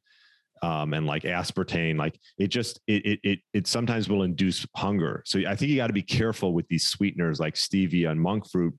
um, 0.63 0.95
and 0.95 1.07
like 1.07 1.23
aspartame, 1.23 1.97
like 1.97 2.19
it 2.39 2.49
just 2.49 2.81
it, 2.87 3.05
it 3.05 3.21
it 3.23 3.39
it 3.53 3.67
sometimes 3.67 4.09
will 4.09 4.23
induce 4.23 4.67
hunger. 4.77 5.23
So 5.27 5.41
I 5.47 5.55
think 5.55 5.71
you 5.71 5.77
got 5.77 5.89
to 5.89 5.93
be 5.93 6.03
careful 6.03 6.53
with 6.53 6.67
these 6.69 6.87
sweeteners 6.87 7.41
like 7.41 7.55
stevia 7.55 8.11
and 8.11 8.21
monk 8.21 8.49
fruit. 8.51 8.75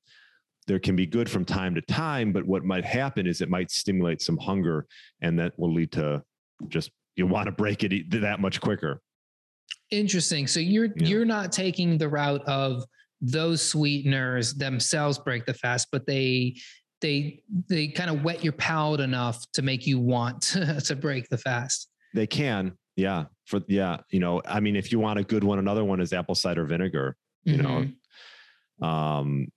There 0.68 0.80
can 0.80 0.96
be 0.96 1.06
good 1.06 1.30
from 1.30 1.46
time 1.46 1.74
to 1.76 1.82
time, 1.82 2.32
but 2.32 2.46
what 2.46 2.64
might 2.64 2.86
happen 2.86 3.26
is 3.26 3.42
it 3.42 3.50
might 3.50 3.72
stimulate 3.72 4.22
some 4.22 4.38
hunger, 4.38 4.86
and 5.22 5.38
that 5.40 5.58
will 5.58 5.74
lead 5.74 5.92
to 5.94 6.24
just 6.68 6.92
you 7.16 7.28
want 7.28 7.48
to 7.48 7.52
break 7.52 7.84
it 7.84 8.10
that 8.22 8.40
much 8.40 8.62
quicker. 8.62 9.02
Interesting. 9.92 10.48
So 10.48 10.60
you're 10.60 10.86
yeah. 10.86 11.08
you're 11.08 11.26
not 11.26 11.52
taking 11.52 11.98
the 11.98 12.10
route 12.10 12.44
of 12.46 12.84
those 13.22 13.62
sweeteners 13.62 14.54
themselves 14.54 15.18
break 15.18 15.46
the 15.46 15.54
fast, 15.54 15.90
but 15.92 16.06
they 16.06 16.56
they 17.02 17.42
they 17.70 17.88
kind 17.88 18.10
of 18.10 18.24
wet 18.24 18.44
your 18.44 18.54
palate 18.54 19.00
enough 19.00 19.46
to 19.54 19.62
make 19.62 19.88
you 19.88 20.00
want 20.00 20.42
to, 20.86 20.96
break 20.96 21.30
the 21.30 21.38
fast. 21.38 21.88
They 22.14 22.28
can, 22.28 22.78
Yeah. 22.96 23.26
For 23.46 23.62
yeah, 23.68 23.98
you 24.12 24.20
know, 24.20 24.42
I 24.46 24.60
mean, 24.60 24.76
if 24.76 24.92
you 24.92 25.00
want 25.00 25.20
a 25.20 25.24
good 25.24 25.44
one, 25.44 25.60
another 25.60 25.84
one 25.84 26.00
is 26.02 26.14
apple 26.14 26.36
cider 26.36 26.66
vinegar. 26.66 27.16
You 27.46 27.58
Mhm. 27.58 27.94
know, 28.82 28.88
um, 28.88 29.48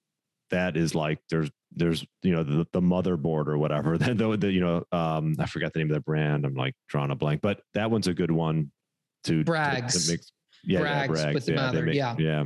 that 0.50 0.76
is 0.76 0.94
like 0.94 1.18
there's 1.30 1.50
there's 1.74 2.04
you 2.22 2.32
know 2.32 2.42
the, 2.42 2.66
the 2.72 2.80
motherboard 2.80 3.46
or 3.48 3.58
whatever. 3.58 3.96
Then 3.98 4.16
the, 4.16 4.36
the 4.36 4.52
you 4.52 4.60
know 4.60 4.84
um, 4.92 5.34
I 5.38 5.46
forgot 5.46 5.72
the 5.72 5.78
name 5.80 5.90
of 5.90 5.94
the 5.94 6.00
brand. 6.00 6.44
I'm 6.44 6.54
like 6.54 6.74
drawing 6.88 7.10
a 7.10 7.14
blank, 7.16 7.40
but 7.42 7.60
that 7.74 7.90
one's 7.90 8.06
a 8.08 8.14
good 8.14 8.30
one 8.30 8.70
to 9.24 9.42
to- 9.44 9.52
to 9.52 10.10
mix. 10.10 10.32
Yeah, 10.64 10.80
Bragg's 10.80 11.20
yeah, 11.20 11.32
with 11.32 11.46
the 11.46 11.54
mother, 11.54 11.82
make- 11.82 11.94
yeah. 11.96 12.14
yeah. 12.18 12.44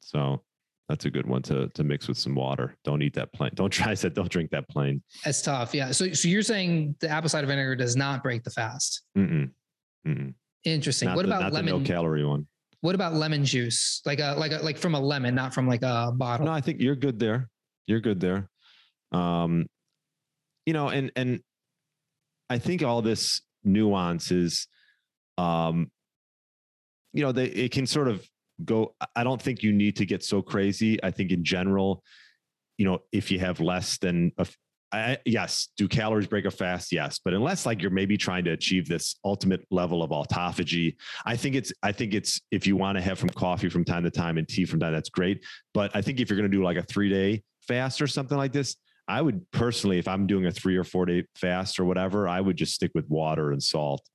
So 0.00 0.42
that's 0.88 1.04
a 1.06 1.10
good 1.10 1.26
one 1.26 1.42
to 1.42 1.68
to 1.68 1.84
mix 1.84 2.08
with 2.08 2.18
some 2.18 2.34
water. 2.34 2.76
Don't 2.84 3.02
eat 3.02 3.14
that 3.14 3.32
plain. 3.32 3.50
Don't 3.54 3.70
try. 3.70 3.94
that. 3.94 4.14
don't 4.14 4.30
drink 4.30 4.50
that 4.50 4.68
plain. 4.68 5.02
That's 5.24 5.42
tough. 5.42 5.74
Yeah. 5.74 5.92
So 5.92 6.12
so 6.12 6.28
you're 6.28 6.42
saying 6.42 6.96
the 7.00 7.08
apple 7.08 7.28
cider 7.28 7.46
vinegar 7.46 7.76
does 7.76 7.96
not 7.96 8.22
break 8.22 8.44
the 8.44 8.50
fast. 8.50 9.02
Mm-mm. 9.16 9.50
Mm-mm. 10.06 10.34
Interesting. 10.64 11.08
Not 11.08 11.16
what 11.16 11.26
the, 11.26 11.36
about 11.36 11.52
lemon? 11.52 11.82
no 11.82 11.86
calorie 11.86 12.24
one? 12.24 12.46
what 12.84 12.94
about 12.94 13.14
lemon 13.14 13.46
juice? 13.46 14.02
Like 14.04 14.20
a 14.20 14.34
like 14.36 14.52
a 14.52 14.56
like 14.56 14.76
from 14.76 14.94
a 14.94 15.00
lemon, 15.00 15.34
not 15.34 15.54
from 15.54 15.66
like 15.66 15.82
a 15.82 16.12
bottle. 16.14 16.44
No, 16.44 16.52
I 16.52 16.60
think 16.60 16.82
you're 16.82 16.94
good 16.94 17.18
there. 17.18 17.48
You're 17.86 18.00
good 18.00 18.20
there. 18.20 18.50
Um, 19.10 19.64
you 20.66 20.74
know, 20.74 20.90
and 20.90 21.10
and 21.16 21.40
I 22.50 22.58
think 22.58 22.82
all 22.82 23.00
this 23.00 23.40
nuance 23.64 24.30
is, 24.30 24.68
um, 25.38 25.90
you 27.14 27.22
know, 27.22 27.32
they 27.32 27.46
it 27.46 27.72
can 27.72 27.86
sort 27.86 28.08
of 28.08 28.28
go. 28.64 28.94
I- 29.16 29.24
don't 29.24 29.40
think 29.40 29.62
you 29.62 29.72
need 29.72 29.96
to 29.96 30.06
get 30.06 30.22
so 30.22 30.42
crazy. 30.42 31.02
I 31.02 31.10
think 31.10 31.30
in 31.30 31.44
general, 31.44 32.02
you 32.78 32.84
know, 32.84 33.00
if 33.12 33.30
you 33.30 33.38
have 33.38 33.60
less 33.60 33.98
than 33.98 34.32
a 34.38 34.46
I, 34.94 35.18
yes, 35.24 35.70
do 35.76 35.88
calories 35.88 36.28
break 36.28 36.44
a 36.44 36.52
fast? 36.52 36.92
Yes, 36.92 37.18
but 37.18 37.34
unless 37.34 37.66
like 37.66 37.82
you're 37.82 37.90
maybe 37.90 38.16
trying 38.16 38.44
to 38.44 38.52
achieve 38.52 38.88
this 38.88 39.16
ultimate 39.24 39.66
level 39.72 40.04
of 40.04 40.10
autophagy, 40.10 40.94
I 41.26 41.34
think 41.34 41.56
it's 41.56 41.72
I 41.82 41.90
think 41.90 42.14
it's 42.14 42.40
if 42.52 42.64
you 42.64 42.76
want 42.76 42.96
to 42.96 43.02
have 43.02 43.18
from 43.18 43.30
coffee 43.30 43.68
from 43.68 43.84
time 43.84 44.04
to 44.04 44.10
time 44.10 44.38
and 44.38 44.46
tea 44.46 44.64
from 44.64 44.78
time, 44.78 44.92
that's 44.92 45.08
great. 45.08 45.44
But 45.72 45.90
I 45.96 46.02
think 46.02 46.20
if 46.20 46.30
you're 46.30 46.38
going 46.38 46.50
to 46.50 46.56
do 46.56 46.62
like 46.62 46.76
a 46.76 46.82
three 46.82 47.08
day 47.08 47.42
fast 47.66 48.00
or 48.00 48.06
something 48.06 48.38
like 48.38 48.52
this, 48.52 48.76
I 49.08 49.20
would 49.20 49.50
personally, 49.50 49.98
if 49.98 50.06
I'm 50.06 50.28
doing 50.28 50.46
a 50.46 50.52
three 50.52 50.76
or 50.76 50.84
four 50.84 51.06
day 51.06 51.24
fast 51.34 51.80
or 51.80 51.84
whatever, 51.84 52.28
I 52.28 52.40
would 52.40 52.56
just 52.56 52.74
stick 52.74 52.92
with 52.94 53.08
water 53.08 53.50
and 53.50 53.60
salt. 53.60 54.08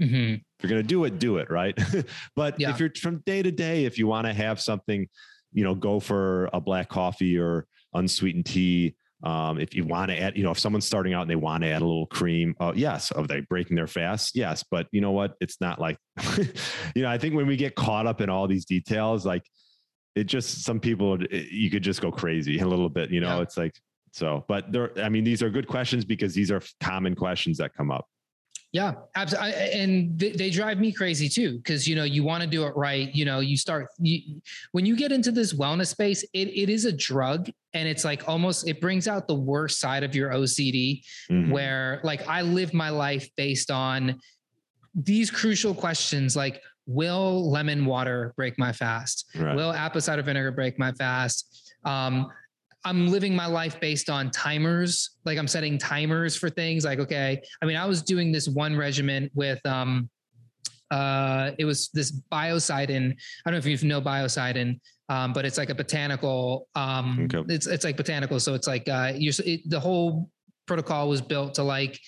Mhm. 0.00 0.34
If 0.36 0.42
you're 0.62 0.70
going 0.70 0.82
to 0.82 0.86
do 0.88 1.04
it, 1.04 1.18
do 1.18 1.36
it 1.38 1.50
right. 1.50 1.76
but 2.36 2.58
Yeah. 2.58 2.70
if 2.70 2.80
you're 2.80 2.90
from 3.00 3.22
day 3.26 3.42
to 3.42 3.50
day, 3.50 3.84
if 3.84 3.98
you 3.98 4.06
want 4.06 4.26
to 4.26 4.32
have 4.32 4.60
something, 4.60 5.06
you 5.52 5.64
know, 5.64 5.74
go 5.74 6.00
for 6.00 6.48
a 6.52 6.60
black 6.60 6.88
coffee 6.88 7.38
or 7.38 7.66
unsweetened 7.94 8.46
tea. 8.46 8.94
Um, 9.22 9.60
if 9.60 9.74
you 9.74 9.84
want 9.84 10.10
to 10.10 10.18
add, 10.18 10.36
you 10.38 10.42
know, 10.42 10.52
if 10.52 10.58
someone's 10.58 10.86
starting 10.86 11.12
out 11.12 11.20
and 11.22 11.30
they 11.30 11.36
want 11.36 11.62
to 11.62 11.68
add 11.68 11.82
a 11.82 11.84
little 11.84 12.06
cream, 12.06 12.54
uh, 12.58 12.72
yes. 12.74 13.12
Are 13.12 13.26
they 13.26 13.40
breaking 13.40 13.76
their 13.76 13.86
fast? 13.86 14.34
Yes. 14.34 14.64
But 14.70 14.86
you 14.92 15.02
know 15.02 15.10
what? 15.10 15.34
It's 15.42 15.60
not 15.60 15.78
like, 15.78 15.98
you 16.96 17.02
know, 17.02 17.08
I 17.10 17.18
think 17.18 17.34
when 17.34 17.46
we 17.46 17.56
get 17.56 17.74
caught 17.74 18.06
up 18.06 18.22
in 18.22 18.30
all 18.30 18.46
these 18.48 18.64
details, 18.64 19.26
like 19.26 19.42
it 20.16 20.24
just, 20.24 20.62
some 20.64 20.80
people, 20.80 21.22
it- 21.22 21.50
you 21.50 21.68
could 21.70 21.82
just 21.82 22.00
go 22.00 22.10
crazy 22.10 22.58
a 22.60 22.66
little 22.66 22.88
bit, 22.88 23.10
you 23.10 23.20
know, 23.20 23.36
Yeah. 23.36 23.42
it's 23.42 23.58
like, 23.58 23.74
so, 24.12 24.44
but 24.48 24.72
there, 24.72 24.98
I 24.98 25.08
mean, 25.10 25.22
these 25.24 25.42
are 25.42 25.50
good 25.50 25.68
questions 25.68 26.04
because 26.06 26.34
these 26.34 26.50
are 26.50 26.62
common 26.80 27.14
questions 27.14 27.58
that 27.58 27.74
come 27.74 27.90
up. 27.90 28.06
Yeah, 28.72 28.94
absolutely. 29.16 29.52
And 29.72 30.16
they, 30.18 30.30
they 30.30 30.50
drive 30.50 30.78
me 30.78 30.92
crazy 30.92 31.28
too, 31.28 31.56
because 31.58 31.88
you 31.88 31.96
know 31.96 32.04
you 32.04 32.22
want 32.22 32.42
to 32.44 32.48
do 32.48 32.64
it 32.66 32.76
right. 32.76 33.12
You 33.12 33.24
know, 33.24 33.40
you 33.40 33.56
start 33.56 33.88
you, 33.98 34.40
when 34.72 34.86
you 34.86 34.94
get 34.96 35.10
into 35.10 35.32
this 35.32 35.52
wellness 35.52 35.88
space, 35.88 36.22
it, 36.32 36.48
it 36.48 36.70
is 36.70 36.84
a 36.84 36.92
drug, 36.92 37.50
and 37.74 37.88
it's 37.88 38.04
like 38.04 38.28
almost 38.28 38.68
it 38.68 38.80
brings 38.80 39.08
out 39.08 39.26
the 39.26 39.34
worst 39.34 39.80
side 39.80 40.04
of 40.04 40.14
your 40.14 40.30
OCD. 40.30 41.02
Mhm. 41.30 41.50
Where 41.50 42.00
like 42.04 42.28
I 42.28 42.42
live 42.42 42.72
my 42.72 42.90
life 42.90 43.28
based 43.36 43.72
on 43.72 44.20
these 44.94 45.30
crucial 45.30 45.74
questions, 45.74 46.36
like 46.36 46.62
will 46.86 47.50
lemon 47.50 47.86
water 47.86 48.32
break 48.36 48.56
my 48.58 48.72
fast? 48.72 49.26
Right. 49.36 49.54
Will 49.56 49.72
apple 49.72 50.00
cider 50.00 50.22
vinegar 50.22 50.52
break 50.52 50.78
my 50.78 50.92
fast? 50.92 51.74
Um, 51.84 52.28
I'm 52.84 53.08
living 53.08 53.34
my 53.36 53.46
life 53.46 53.78
based 53.80 54.08
on 54.08 54.30
timers. 54.30 55.10
Like 55.24 55.38
I'm 55.38 55.48
setting 55.48 55.76
timers 55.78 56.36
for 56.36 56.48
things. 56.48 56.84
Like, 56.84 56.98
okay, 56.98 57.42
I 57.60 57.66
mean, 57.66 57.76
I 57.76 57.86
was 57.86 58.02
doing 58.02 58.32
this 58.32 58.48
one 58.48 58.76
regimen 58.76 59.30
with 59.34 59.64
um 59.66 60.08
uh 60.90 61.52
it 61.58 61.64
was 61.64 61.90
this 61.92 62.10
biocidin. 62.32 63.12
I 63.12 63.50
don't 63.50 63.52
know 63.54 63.70
if 63.70 63.82
you 63.82 63.88
know 63.88 64.00
biocidin, 64.00 64.80
um, 65.08 65.32
but 65.32 65.44
it's 65.44 65.58
like 65.58 65.70
a 65.70 65.74
botanical 65.74 66.68
um 66.74 67.28
Okay. 67.32 67.54
it's 67.54 67.66
it's 67.66 67.84
like 67.84 67.96
botanical. 67.96 68.40
So 68.40 68.54
it's 68.54 68.66
like 68.66 68.88
uh 68.88 69.12
you're 69.14 69.34
it, 69.44 69.68
the 69.68 69.80
whole 69.80 70.30
protocol 70.66 71.08
was 71.08 71.20
built 71.20 71.54
to 71.54 71.62
like 71.62 72.00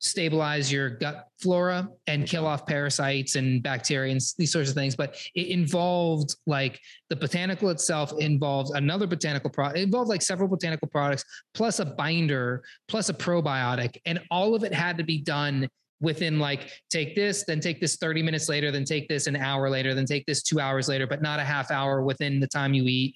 stabilize 0.00 0.72
your 0.72 0.90
gut 0.90 1.26
flora 1.40 1.88
and 2.06 2.26
kill 2.26 2.46
off 2.46 2.66
parasites 2.66 3.34
and 3.36 3.62
bacteria 3.62 4.12
and 4.12 4.20
these 4.36 4.52
sorts 4.52 4.68
of 4.68 4.74
things. 4.74 4.96
But 4.96 5.16
it 5.34 5.48
involved 5.48 6.36
like 6.46 6.80
the 7.08 7.16
botanical 7.16 7.70
itself 7.70 8.12
involved 8.18 8.76
another 8.76 9.06
botanical 9.06 9.50
product. 9.50 9.78
It 9.78 9.82
involved 9.82 10.08
like 10.08 10.22
several 10.22 10.48
botanical 10.48 10.88
products 10.88 11.24
plus 11.54 11.80
a 11.80 11.84
binder 11.84 12.62
plus 12.86 13.08
a 13.08 13.14
probiotic, 13.14 13.98
and 14.06 14.20
all 14.30 14.54
of 14.54 14.64
it 14.64 14.72
had 14.72 14.98
to 14.98 15.04
be 15.04 15.18
done 15.18 15.68
within 16.00 16.38
like 16.38 16.70
take 16.90 17.16
this 17.16 17.44
then 17.44 17.60
take 17.60 17.80
this 17.80 17.96
30 17.96 18.22
minutes 18.22 18.48
later 18.48 18.70
then 18.70 18.84
take 18.84 19.08
this 19.08 19.26
an 19.26 19.36
hour 19.36 19.68
later 19.68 19.94
then 19.94 20.06
take 20.06 20.24
this 20.26 20.42
two 20.42 20.60
hours 20.60 20.88
later 20.88 21.06
but 21.06 21.22
not 21.22 21.40
a 21.40 21.44
half 21.44 21.70
hour 21.70 22.02
within 22.02 22.38
the 22.38 22.46
time 22.46 22.72
you 22.72 22.84
eat 22.84 23.14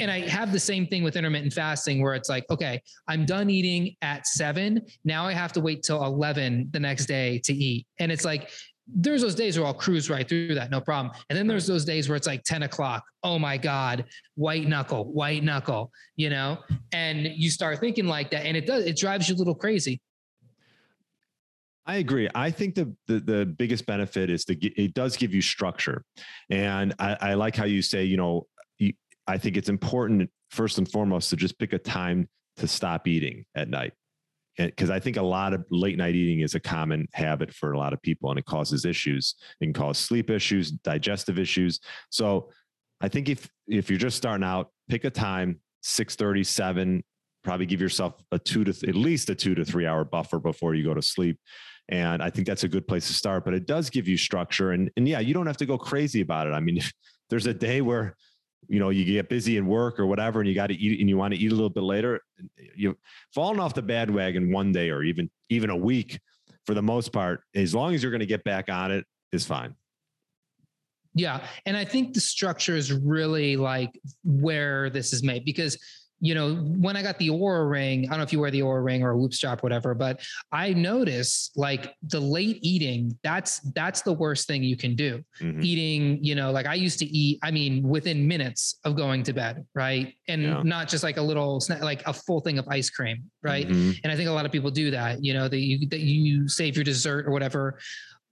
and 0.00 0.10
i 0.10 0.20
have 0.20 0.52
the 0.52 0.60
same 0.60 0.86
thing 0.86 1.04
with 1.04 1.16
intermittent 1.16 1.52
fasting 1.52 2.02
where 2.02 2.14
it's 2.14 2.28
like 2.28 2.44
okay 2.50 2.80
i'm 3.08 3.24
done 3.24 3.48
eating 3.50 3.94
at 4.02 4.26
seven 4.26 4.80
now 5.04 5.26
i 5.26 5.32
have 5.32 5.52
to 5.52 5.60
wait 5.60 5.82
till 5.82 6.04
11 6.04 6.68
the 6.72 6.80
next 6.80 7.06
day 7.06 7.38
to 7.44 7.52
eat 7.52 7.86
and 8.00 8.10
it's 8.10 8.24
like 8.24 8.50
there's 8.86 9.22
those 9.22 9.34
days 9.34 9.58
where 9.58 9.66
I'll 9.66 9.74
cruise 9.74 10.10
right 10.10 10.28
through 10.28 10.54
that, 10.56 10.70
no 10.70 10.80
problem. 10.80 11.14
And 11.30 11.38
then 11.38 11.46
there's 11.46 11.66
those 11.66 11.84
days 11.84 12.08
where 12.08 12.16
it's 12.16 12.26
like 12.26 12.44
10 12.44 12.64
o'clock. 12.64 13.02
Oh 13.22 13.38
my 13.38 13.56
God, 13.56 14.04
white 14.34 14.68
knuckle, 14.68 15.10
white 15.10 15.42
knuckle, 15.42 15.90
you 16.16 16.28
know? 16.28 16.58
And 16.92 17.26
you 17.26 17.50
start 17.50 17.80
thinking 17.80 18.06
like 18.06 18.30
that. 18.32 18.44
And 18.44 18.56
it 18.56 18.66
does, 18.66 18.84
it 18.84 18.96
drives 18.96 19.28
you 19.28 19.36
a 19.36 19.38
little 19.38 19.54
crazy. 19.54 20.00
I 21.86 21.96
agree. 21.96 22.28
I 22.34 22.50
think 22.50 22.74
the, 22.74 22.94
the 23.06 23.20
the 23.20 23.46
biggest 23.46 23.84
benefit 23.84 24.30
is 24.30 24.44
get, 24.44 24.72
it 24.76 24.94
does 24.94 25.16
give 25.16 25.34
you 25.34 25.42
structure, 25.42 26.02
and 26.48 26.94
I, 26.98 27.16
I 27.20 27.34
like 27.34 27.54
how 27.54 27.66
you 27.66 27.82
say, 27.82 28.04
you 28.04 28.16
know, 28.16 28.46
you, 28.78 28.94
I 29.26 29.36
think 29.36 29.56
it's 29.56 29.68
important 29.68 30.30
first 30.50 30.78
and 30.78 30.90
foremost 30.90 31.30
to 31.30 31.36
just 31.36 31.58
pick 31.58 31.74
a 31.74 31.78
time 31.78 32.28
to 32.56 32.66
stop 32.66 33.06
eating 33.06 33.44
at 33.54 33.68
night, 33.68 33.92
because 34.56 34.88
I 34.88 34.98
think 34.98 35.18
a 35.18 35.22
lot 35.22 35.52
of 35.52 35.66
late 35.70 35.98
night 35.98 36.14
eating 36.14 36.40
is 36.40 36.54
a 36.54 36.60
common 36.60 37.06
habit 37.12 37.52
for 37.52 37.72
a 37.72 37.78
lot 37.78 37.92
of 37.92 38.00
people, 38.00 38.30
and 38.30 38.38
it 38.38 38.46
causes 38.46 38.86
issues. 38.86 39.34
It 39.60 39.66
can 39.66 39.74
cause 39.74 39.98
sleep 39.98 40.30
issues, 40.30 40.70
digestive 40.70 41.38
issues. 41.38 41.80
So, 42.08 42.50
I 43.02 43.08
think 43.08 43.28
if 43.28 43.46
if 43.68 43.90
you're 43.90 43.98
just 43.98 44.16
starting 44.16 44.44
out, 44.44 44.70
pick 44.88 45.04
a 45.04 45.10
time 45.10 45.60
six 45.82 46.16
thirty, 46.16 46.44
seven. 46.44 47.04
Probably 47.42 47.66
give 47.66 47.82
yourself 47.82 48.14
a 48.32 48.38
two 48.38 48.64
to 48.64 48.72
th- 48.72 48.88
at 48.88 48.94
least 48.94 49.28
a 49.28 49.34
two 49.34 49.54
to 49.54 49.66
three 49.66 49.86
hour 49.86 50.02
buffer 50.02 50.38
before 50.38 50.74
you 50.74 50.82
go 50.82 50.94
to 50.94 51.02
sleep 51.02 51.38
and 51.88 52.22
I 52.22 52.30
think 52.30 52.46
that's 52.46 52.64
a 52.64 52.68
good 52.68 52.86
place 52.88 53.06
to 53.08 53.12
start. 53.12 53.44
But 53.44 53.54
it 53.54 53.66
does 53.66 53.90
give 53.90 54.08
you 54.08 54.16
structure, 54.16 54.72
and 54.72 54.90
and 54.96 55.06
yeah, 55.06 55.20
you 55.20 55.34
don't 55.34 55.46
have 55.46 55.56
to 55.58 55.66
go 55.66 55.78
crazy 55.78 56.20
about 56.20 56.46
it. 56.46 56.50
I 56.50 56.60
mean, 56.60 56.76
if 56.78 56.92
there's 57.30 57.46
a 57.46 57.54
day 57.54 57.80
where 57.80 58.16
you 58.68 58.78
know 58.78 58.90
you 58.90 59.04
get 59.04 59.28
busy 59.28 59.56
in 59.56 59.66
work 59.66 59.98
or 59.98 60.06
whatever, 60.06 60.40
and 60.40 60.48
you 60.48 60.54
got 60.54 60.68
to 60.68 60.74
eat, 60.74 61.00
and 61.00 61.08
you 61.08 61.16
want 61.16 61.34
to 61.34 61.40
eat 61.40 61.52
a 61.52 61.54
little 61.54 61.70
bit 61.70 61.82
later, 61.82 62.20
you've 62.74 62.96
fallen 63.34 63.60
off 63.60 63.74
the 63.74 63.82
bandwagon 63.82 64.52
one 64.52 64.72
day 64.72 64.90
or 64.90 65.02
even 65.02 65.30
even 65.50 65.70
a 65.70 65.76
week. 65.76 66.18
For 66.66 66.72
the 66.72 66.82
most 66.82 67.12
part, 67.12 67.42
as 67.54 67.74
long 67.74 67.94
as 67.94 68.02
you're 68.02 68.10
going 68.10 68.20
to 68.20 68.26
get 68.26 68.42
back 68.42 68.70
on 68.70 68.90
it, 68.90 69.04
is 69.32 69.44
fine. 69.44 69.74
Yeah. 71.14 71.46
And 71.64 71.76
I 71.76 71.84
think 71.84 72.12
the 72.12 72.20
structure 72.20 72.74
is 72.74 72.92
really 72.92 73.56
like 73.56 74.00
where 74.24 74.90
this 74.90 75.12
is 75.12 75.22
made 75.22 75.44
because, 75.44 75.78
you 76.24 76.34
know, 76.34 76.54
when 76.54 76.96
I 76.96 77.02
got 77.02 77.18
the 77.18 77.28
Oura 77.28 77.68
ring, 77.70 78.06
I 78.06 78.08
don't 78.08 78.18
know 78.18 78.22
if 78.24 78.32
you 78.32 78.40
wear 78.40 78.50
the 78.50 78.60
Oura 78.60 78.82
ring 78.82 79.02
or 79.02 79.10
a 79.10 79.16
Whoop 79.18 79.34
strap, 79.34 79.62
whatever, 79.62 79.94
but 79.94 80.22
I 80.52 80.72
notice 80.72 81.50
like 81.54 81.94
the 82.02 82.18
late 82.18 82.60
eating, 82.62 83.16
that's 83.22 83.60
that's 83.74 84.00
the 84.00 84.14
worst 84.14 84.46
thing 84.46 84.62
you 84.62 84.74
can 84.74 84.96
do. 84.96 85.22
Mhm. 85.42 85.62
Eating, 85.62 86.24
you 86.24 86.34
know, 86.34 86.50
like 86.50 86.64
I 86.64 86.74
used 86.76 86.98
to 87.00 87.04
eat, 87.04 87.40
I 87.42 87.50
mean, 87.50 87.82
within 87.86 88.26
minutes 88.26 88.78
of 88.84 88.96
going 88.96 89.22
to 89.24 89.34
bed, 89.34 89.66
right? 89.74 90.14
And 90.26 90.42
Yeah. 90.42 90.62
not 90.64 90.88
just 90.88 91.04
like 91.04 91.18
a 91.18 91.22
little 91.22 91.60
snack, 91.60 91.82
like 91.82 92.02
a 92.06 92.14
full 92.14 92.40
thing 92.40 92.58
of 92.58 92.66
ice 92.68 92.88
cream, 92.88 93.30
right? 93.42 93.68
Mhm. 93.68 94.00
And 94.02 94.10
I 94.10 94.16
think 94.16 94.30
a 94.30 94.32
lot 94.32 94.46
of 94.46 94.52
people 94.52 94.70
do 94.70 94.90
that, 94.92 95.22
you 95.22 95.34
know, 95.34 95.46
that 95.46 95.58
you 95.60 95.86
that 95.88 96.00
you 96.00 96.48
save 96.48 96.74
your 96.74 96.84
dessert 96.84 97.26
or 97.26 97.32
whatever. 97.32 97.78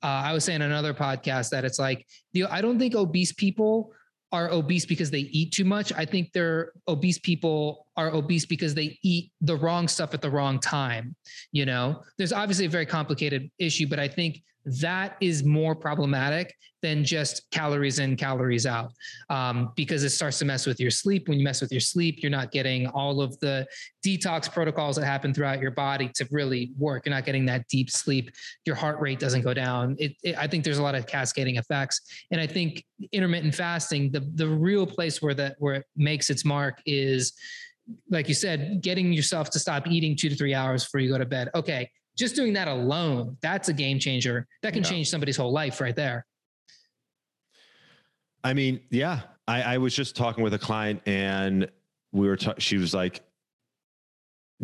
Uh, 0.02 0.22
I 0.28 0.32
was 0.32 0.44
saying 0.44 0.62
another 0.62 0.94
podcast 0.94 1.50
that 1.50 1.66
it's 1.66 1.78
like 1.78 2.06
the 2.32 2.44
I 2.44 2.62
don't 2.62 2.78
think 2.78 2.94
obese 2.94 3.32
people 3.34 3.92
are 4.32 4.50
obese 4.50 4.86
because 4.86 5.10
they 5.10 5.20
eat 5.20 5.52
too 5.52 5.64
much. 5.66 5.92
I 5.92 6.06
think 6.06 6.32
they're 6.32 6.72
obese 6.88 7.18
people 7.18 7.81
are 7.96 8.14
obese 8.14 8.46
because 8.46 8.74
they 8.74 8.98
eat 9.02 9.30
the 9.40 9.56
wrong 9.56 9.88
stuff 9.88 10.14
at 10.14 10.22
the 10.22 10.30
wrong 10.30 10.58
time. 10.58 11.14
You 11.52 11.66
know, 11.66 12.02
there's 12.18 12.32
obviously 12.32 12.66
a 12.66 12.70
very 12.70 12.86
complicated 12.86 13.50
issue, 13.58 13.86
but 13.86 13.98
I 13.98 14.08
think 14.08 14.42
that 14.64 15.16
is 15.20 15.42
more 15.42 15.74
problematic 15.74 16.54
than 16.82 17.04
just 17.04 17.48
calories 17.52 18.00
in, 18.00 18.16
calories 18.16 18.66
out, 18.66 18.92
um, 19.30 19.72
because 19.76 20.02
it 20.02 20.10
starts 20.10 20.38
to 20.40 20.44
mess 20.44 20.66
with 20.66 20.80
your 20.80 20.90
sleep. 20.90 21.28
When 21.28 21.38
you 21.38 21.44
mess 21.44 21.60
with 21.60 21.70
your 21.70 21.80
sleep, 21.80 22.18
you're 22.20 22.30
not 22.30 22.50
getting 22.50 22.88
all 22.88 23.20
of 23.20 23.38
the 23.38 23.66
detox 24.04 24.52
protocols 24.52 24.96
that 24.96 25.04
happen 25.04 25.32
throughout 25.32 25.60
your 25.60 25.70
body 25.70 26.10
to 26.16 26.26
really 26.32 26.72
work. 26.76 27.06
You're 27.06 27.14
not 27.14 27.24
getting 27.24 27.46
that 27.46 27.68
deep 27.68 27.88
sleep. 27.88 28.30
Your 28.66 28.74
heart 28.74 29.00
rate 29.00 29.20
doesn't 29.20 29.42
go 29.42 29.54
down. 29.54 29.96
It, 29.98 30.16
it, 30.24 30.36
I 30.36 30.48
think 30.48 30.64
there's 30.64 30.78
a 30.78 30.82
lot 30.82 30.96
of 30.96 31.06
cascading 31.06 31.56
effects, 31.56 32.00
and 32.32 32.40
I 32.40 32.46
think 32.46 32.84
intermittent 33.12 33.54
fasting, 33.54 34.10
the 34.10 34.28
the 34.34 34.48
real 34.48 34.86
place 34.86 35.22
where 35.22 35.34
that 35.34 35.56
where 35.58 35.74
it 35.74 35.86
makes 35.96 36.30
its 36.30 36.44
mark 36.44 36.80
is 36.84 37.32
like 38.10 38.28
you 38.28 38.34
said, 38.34 38.80
getting 38.82 39.12
yourself 39.12 39.50
to 39.50 39.58
stop 39.58 39.86
eating 39.86 40.16
two 40.16 40.28
to 40.28 40.34
three 40.34 40.54
hours 40.54 40.84
before 40.84 41.00
you 41.00 41.10
go 41.10 41.18
to 41.18 41.26
bed. 41.26 41.48
Okay, 41.54 41.90
just 42.16 42.36
doing 42.36 42.52
that 42.52 42.68
alone, 42.68 43.36
that's 43.40 43.68
a 43.68 43.72
game 43.72 43.98
changer. 43.98 44.46
That 44.62 44.72
can 44.72 44.82
yeah. 44.82 44.90
change 44.90 45.10
somebody's 45.10 45.36
whole 45.36 45.52
life 45.52 45.80
right 45.80 45.96
there. 45.96 46.26
I 48.44 48.54
mean, 48.54 48.80
yeah, 48.90 49.20
I, 49.46 49.62
I 49.62 49.78
was 49.78 49.94
just 49.94 50.16
talking 50.16 50.42
with 50.42 50.54
a 50.54 50.58
client 50.58 51.00
and 51.06 51.70
we 52.12 52.26
were, 52.28 52.36
ta- 52.36 52.54
she 52.58 52.76
was 52.76 52.92
like, 52.92 53.22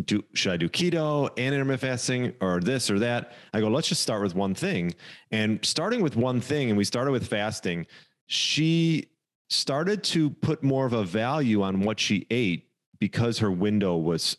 do, 0.05 0.23
should 0.35 0.53
I 0.53 0.57
do 0.57 0.69
keto 0.69 1.29
and 1.37 1.55
intermittent 1.55 1.81
fasting 1.81 2.35
or 2.41 2.61
this 2.61 2.91
or 2.91 2.99
that? 3.01 3.33
I 3.53 3.61
go, 3.61 3.69
let's 3.69 3.89
just 3.89 4.03
start 4.03 4.23
with 4.23 4.35
one 4.35 4.55
thing. 4.55 4.95
And 5.31 5.65
starting 5.65 6.03
with 6.03 6.17
one 6.17 6.41
thing, 6.41 6.69
and 6.69 6.79
we 6.79 6.85
started 6.85 7.11
with 7.11 7.27
fasting, 7.27 7.87
she 8.27 9.09
started 9.49 10.05
to 10.05 10.31
put 10.31 10.63
more 10.63 10.87
of 10.87 10.93
a 10.93 11.03
value 11.03 11.63
on 11.63 11.81
what 11.81 11.99
she 11.99 12.27
ate 12.31 12.68
because 12.99 13.39
her 13.39 13.51
window 13.51 13.97
was 13.97 14.37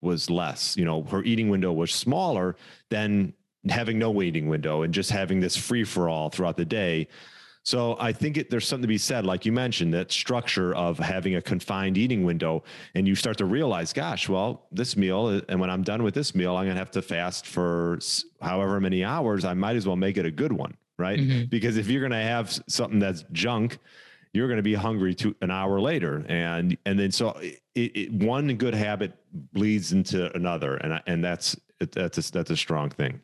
was 0.00 0.28
less. 0.28 0.76
You 0.76 0.84
know, 0.84 1.02
her 1.04 1.22
eating 1.22 1.48
window 1.48 1.72
was 1.72 1.92
smaller 1.92 2.56
than 2.90 3.32
having 3.68 3.98
no 3.98 4.20
eating 4.22 4.48
window 4.48 4.82
and 4.82 4.92
just 4.92 5.10
having 5.10 5.40
this 5.40 5.56
free 5.56 5.84
for 5.84 6.08
all 6.08 6.28
throughout 6.28 6.56
the 6.56 6.64
day. 6.64 7.08
So 7.64 7.96
I 8.00 8.12
think 8.12 8.36
it, 8.36 8.50
there's 8.50 8.66
something 8.66 8.82
to 8.82 8.88
be 8.88 8.98
said, 8.98 9.24
like 9.24 9.46
you 9.46 9.52
mentioned, 9.52 9.94
that 9.94 10.10
structure 10.10 10.74
of 10.74 10.98
having 10.98 11.36
a 11.36 11.42
confined 11.42 11.96
eating 11.96 12.24
window, 12.24 12.64
and 12.96 13.06
you 13.06 13.14
start 13.14 13.38
to 13.38 13.44
realize, 13.44 13.92
gosh, 13.92 14.28
well, 14.28 14.66
this 14.72 14.96
meal, 14.96 15.40
and 15.48 15.60
when 15.60 15.70
I'm 15.70 15.84
done 15.84 16.02
with 16.02 16.14
this 16.14 16.34
meal, 16.34 16.56
I'm 16.56 16.64
going 16.64 16.74
to 16.74 16.80
have 16.80 16.90
to 16.92 17.02
fast 17.02 17.46
for 17.46 18.00
however 18.40 18.80
many 18.80 19.04
hours. 19.04 19.44
I 19.44 19.54
might 19.54 19.76
as 19.76 19.86
well 19.86 19.94
make 19.94 20.16
it 20.16 20.26
a 20.26 20.30
good 20.30 20.52
one, 20.52 20.76
right? 20.98 21.20
Mm-hmm. 21.20 21.44
Because 21.50 21.76
if 21.76 21.86
you're 21.86 22.00
going 22.00 22.10
to 22.10 22.18
have 22.18 22.50
something 22.66 22.98
that's 22.98 23.24
junk, 23.30 23.78
you're 24.32 24.48
going 24.48 24.58
to 24.58 24.62
be 24.62 24.74
hungry 24.74 25.14
to 25.16 25.34
an 25.42 25.50
hour 25.50 25.80
later. 25.80 26.24
And 26.28 26.76
and 26.86 26.98
then 26.98 27.10
so 27.10 27.30
it, 27.40 27.60
it, 27.74 28.12
one 28.12 28.54
good 28.56 28.74
habit 28.74 29.12
bleeds 29.52 29.92
into 29.92 30.34
another. 30.34 30.76
And 30.76 30.94
I, 30.94 31.02
and 31.06 31.22
that's 31.22 31.56
that's 31.80 32.28
a, 32.28 32.32
that's 32.32 32.50
a 32.50 32.56
strong 32.56 32.90
thing. 32.90 33.20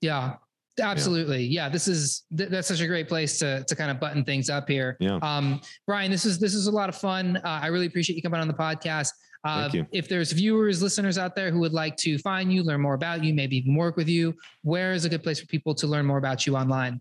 Yeah 0.00 0.34
absolutely. 0.80 1.44
Yeah. 1.44 1.64
yeah 1.64 1.68
this 1.68 1.88
is 1.88 2.24
that's 2.30 2.68
such 2.68 2.80
a 2.80 2.86
great 2.86 3.08
place 3.08 3.38
to 3.38 3.64
to 3.64 3.76
kind 3.76 3.90
of 3.90 4.00
button 4.00 4.24
things 4.24 4.48
up 4.48 4.68
here. 4.68 4.96
Yeah. 5.00 5.18
Um 5.22 5.60
brian 5.86 6.10
this 6.10 6.24
is 6.24 6.38
this 6.38 6.54
is 6.54 6.66
a 6.66 6.70
lot 6.70 6.88
of 6.88 6.96
fun. 6.96 7.36
Uh, 7.38 7.60
i 7.62 7.66
really 7.68 7.86
appreciate 7.86 8.16
you 8.16 8.22
coming 8.22 8.40
on 8.40 8.48
the 8.48 8.54
podcast. 8.54 9.10
Uh, 9.44 9.68
if 9.90 10.08
there's 10.08 10.30
viewers, 10.30 10.80
listeners 10.80 11.18
out 11.18 11.34
there 11.34 11.50
who 11.50 11.58
would 11.58 11.72
like 11.72 11.96
to 11.96 12.16
find 12.18 12.52
you, 12.52 12.62
learn 12.62 12.80
more 12.80 12.94
about 12.94 13.24
you, 13.24 13.34
maybe 13.34 13.56
even 13.56 13.74
work 13.74 13.96
with 13.96 14.08
you, 14.08 14.32
where 14.62 14.92
is 14.92 15.04
a 15.04 15.08
good 15.08 15.20
place 15.20 15.40
for 15.40 15.46
people 15.46 15.74
to 15.74 15.88
learn 15.88 16.06
more 16.06 16.18
about 16.18 16.46
you 16.46 16.56
online? 16.56 17.00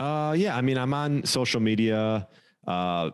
Uh, 0.00 0.34
yeah, 0.36 0.56
I 0.56 0.62
mean, 0.62 0.78
I'm 0.78 0.92
on 0.92 1.24
social 1.24 1.60
media. 1.60 2.26
Uh, 2.66 3.10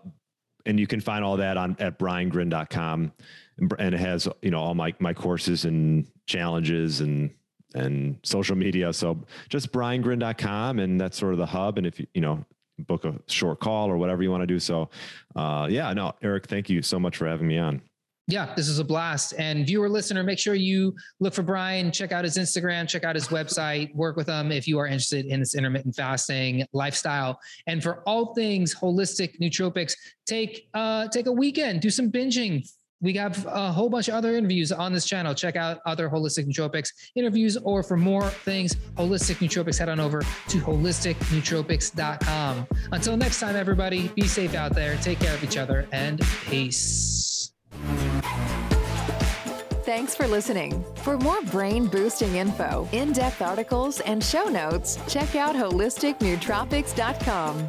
and 0.65 0.79
you 0.79 0.87
can 0.87 1.01
find 1.01 1.25
all 1.25 1.37
that 1.39 1.57
on 1.57 1.77
at 1.81 1.99
briangryn.com 1.99 3.13
and 3.59 3.95
it 3.95 4.01
has 4.01 4.29
you 4.41 4.51
know 4.51 4.61
all 4.61 4.75
my 4.75 4.95
my 4.99 5.13
courses 5.13 5.65
and 5.65 6.07
challenges 6.27 7.01
and 7.01 7.31
and 7.75 8.19
social 8.23 8.57
media. 8.57 8.93
So 8.93 9.19
just 9.49 9.73
briangryn.com 9.73 10.79
and 10.79 11.01
that's 11.01 11.19
sort 11.19 11.33
of 11.33 11.39
the 11.39 11.47
hub. 11.47 11.79
And 11.79 11.87
if 11.87 11.99
you 11.99 12.07
you 12.15 12.21
know 12.21 12.45
book 12.79 13.05
a 13.05 13.15
short 13.29 13.61
call 13.61 13.89
or 13.89 13.97
whatever 13.97 14.23
you 14.23 14.31
want 14.31 14.43
to 14.43 14.47
do. 14.47 14.59
So 14.59 14.91
uh, 15.37 15.67
yeah 15.71 15.93
no 15.93 16.13
eric 16.23 16.47
thank 16.47 16.69
you 16.71 16.83
so 16.83 16.99
much 16.99 17.17
for 17.17 17.27
having 17.27 17.47
me 17.47 17.59
on 17.59 17.83
yeah, 18.29 18.55
this 18.55 18.69
is 18.69 18.79
a 18.79 18.85
blast. 18.85 19.35
And 19.37 19.67
viewer, 19.67 19.89
listener, 19.89 20.23
make 20.23 20.39
sure 20.39 20.55
you 20.55 20.95
look 21.19 21.35
for 21.35 21.43
Brian, 21.43 21.91
check 21.91 22.13
out 22.13 22.23
his 22.25 22.39
Instagram, 22.39 22.89
check 22.89 23.03
out 23.05 23.17
his 23.17 23.27
website, 23.29 23.95
work 23.95 24.17
with 24.17 24.29
him 24.29 24.53
if 24.53 24.69
you 24.69 24.79
are 24.79 24.87
interested 24.87 25.27
in 25.27 25.41
this 25.41 25.57
intermittent 25.57 25.97
fasting 25.97 26.65
lifestyle. 26.73 27.39
And 27.67 27.83
for 27.83 28.09
all 28.09 28.33
things 28.35 28.75
holistic 28.75 29.39
nootropics, 29.41 29.95
take 30.25 30.69
uh, 30.73 31.09
take 31.09 31.27
a 31.27 31.33
weekend, 31.33 31.81
do 31.81 31.91
some 31.91 32.13
binging. 32.13 32.65
We 33.01 33.15
have 33.15 33.45
a 33.47 33.73
whole 33.73 33.91
bunch 33.91 34.07
of 34.07 34.15
other 34.15 34.37
interviews 34.37 34.71
on 34.71 34.93
this 34.93 35.05
channel. 35.05 35.35
Check 35.35 35.57
out 35.57 35.81
other 35.85 36.09
holistic 36.09 36.47
nootropics 36.47 36.91
interviews, 37.17 37.57
or 37.57 37.83
for 37.83 37.97
more 37.97 38.29
things, 38.29 38.77
holistic 38.95 39.39
nootropics, 39.39 39.77
head 39.77 39.89
on 39.89 39.99
over 39.99 40.21
to 40.21 40.59
holisticnootropics.com. 40.59 42.69
Until 42.93 43.17
next 43.17 43.41
time, 43.41 43.57
everybody, 43.57 44.07
be 44.15 44.29
safe 44.29 44.55
out 44.55 44.77
there, 44.77 44.97
take 44.99 45.19
care 45.19 45.35
of 45.35 45.43
each 45.43 45.57
other, 45.57 45.89
and 45.91 46.21
peace. 46.47 47.32
Thanks 49.85 50.15
for 50.15 50.29
listening. 50.29 50.85
For 50.97 51.19
more 51.19 51.43
brain 51.43 51.87
boosting 51.87 52.37
info, 52.37 52.89
in 52.93 53.13
depth 53.13 53.43
articles, 53.43 53.99
and 54.01 54.23
show 54.23 54.45
notes, 54.45 54.99
check 55.09 55.35
out 55.35 55.57
holisticnootropics.com. 55.57 57.69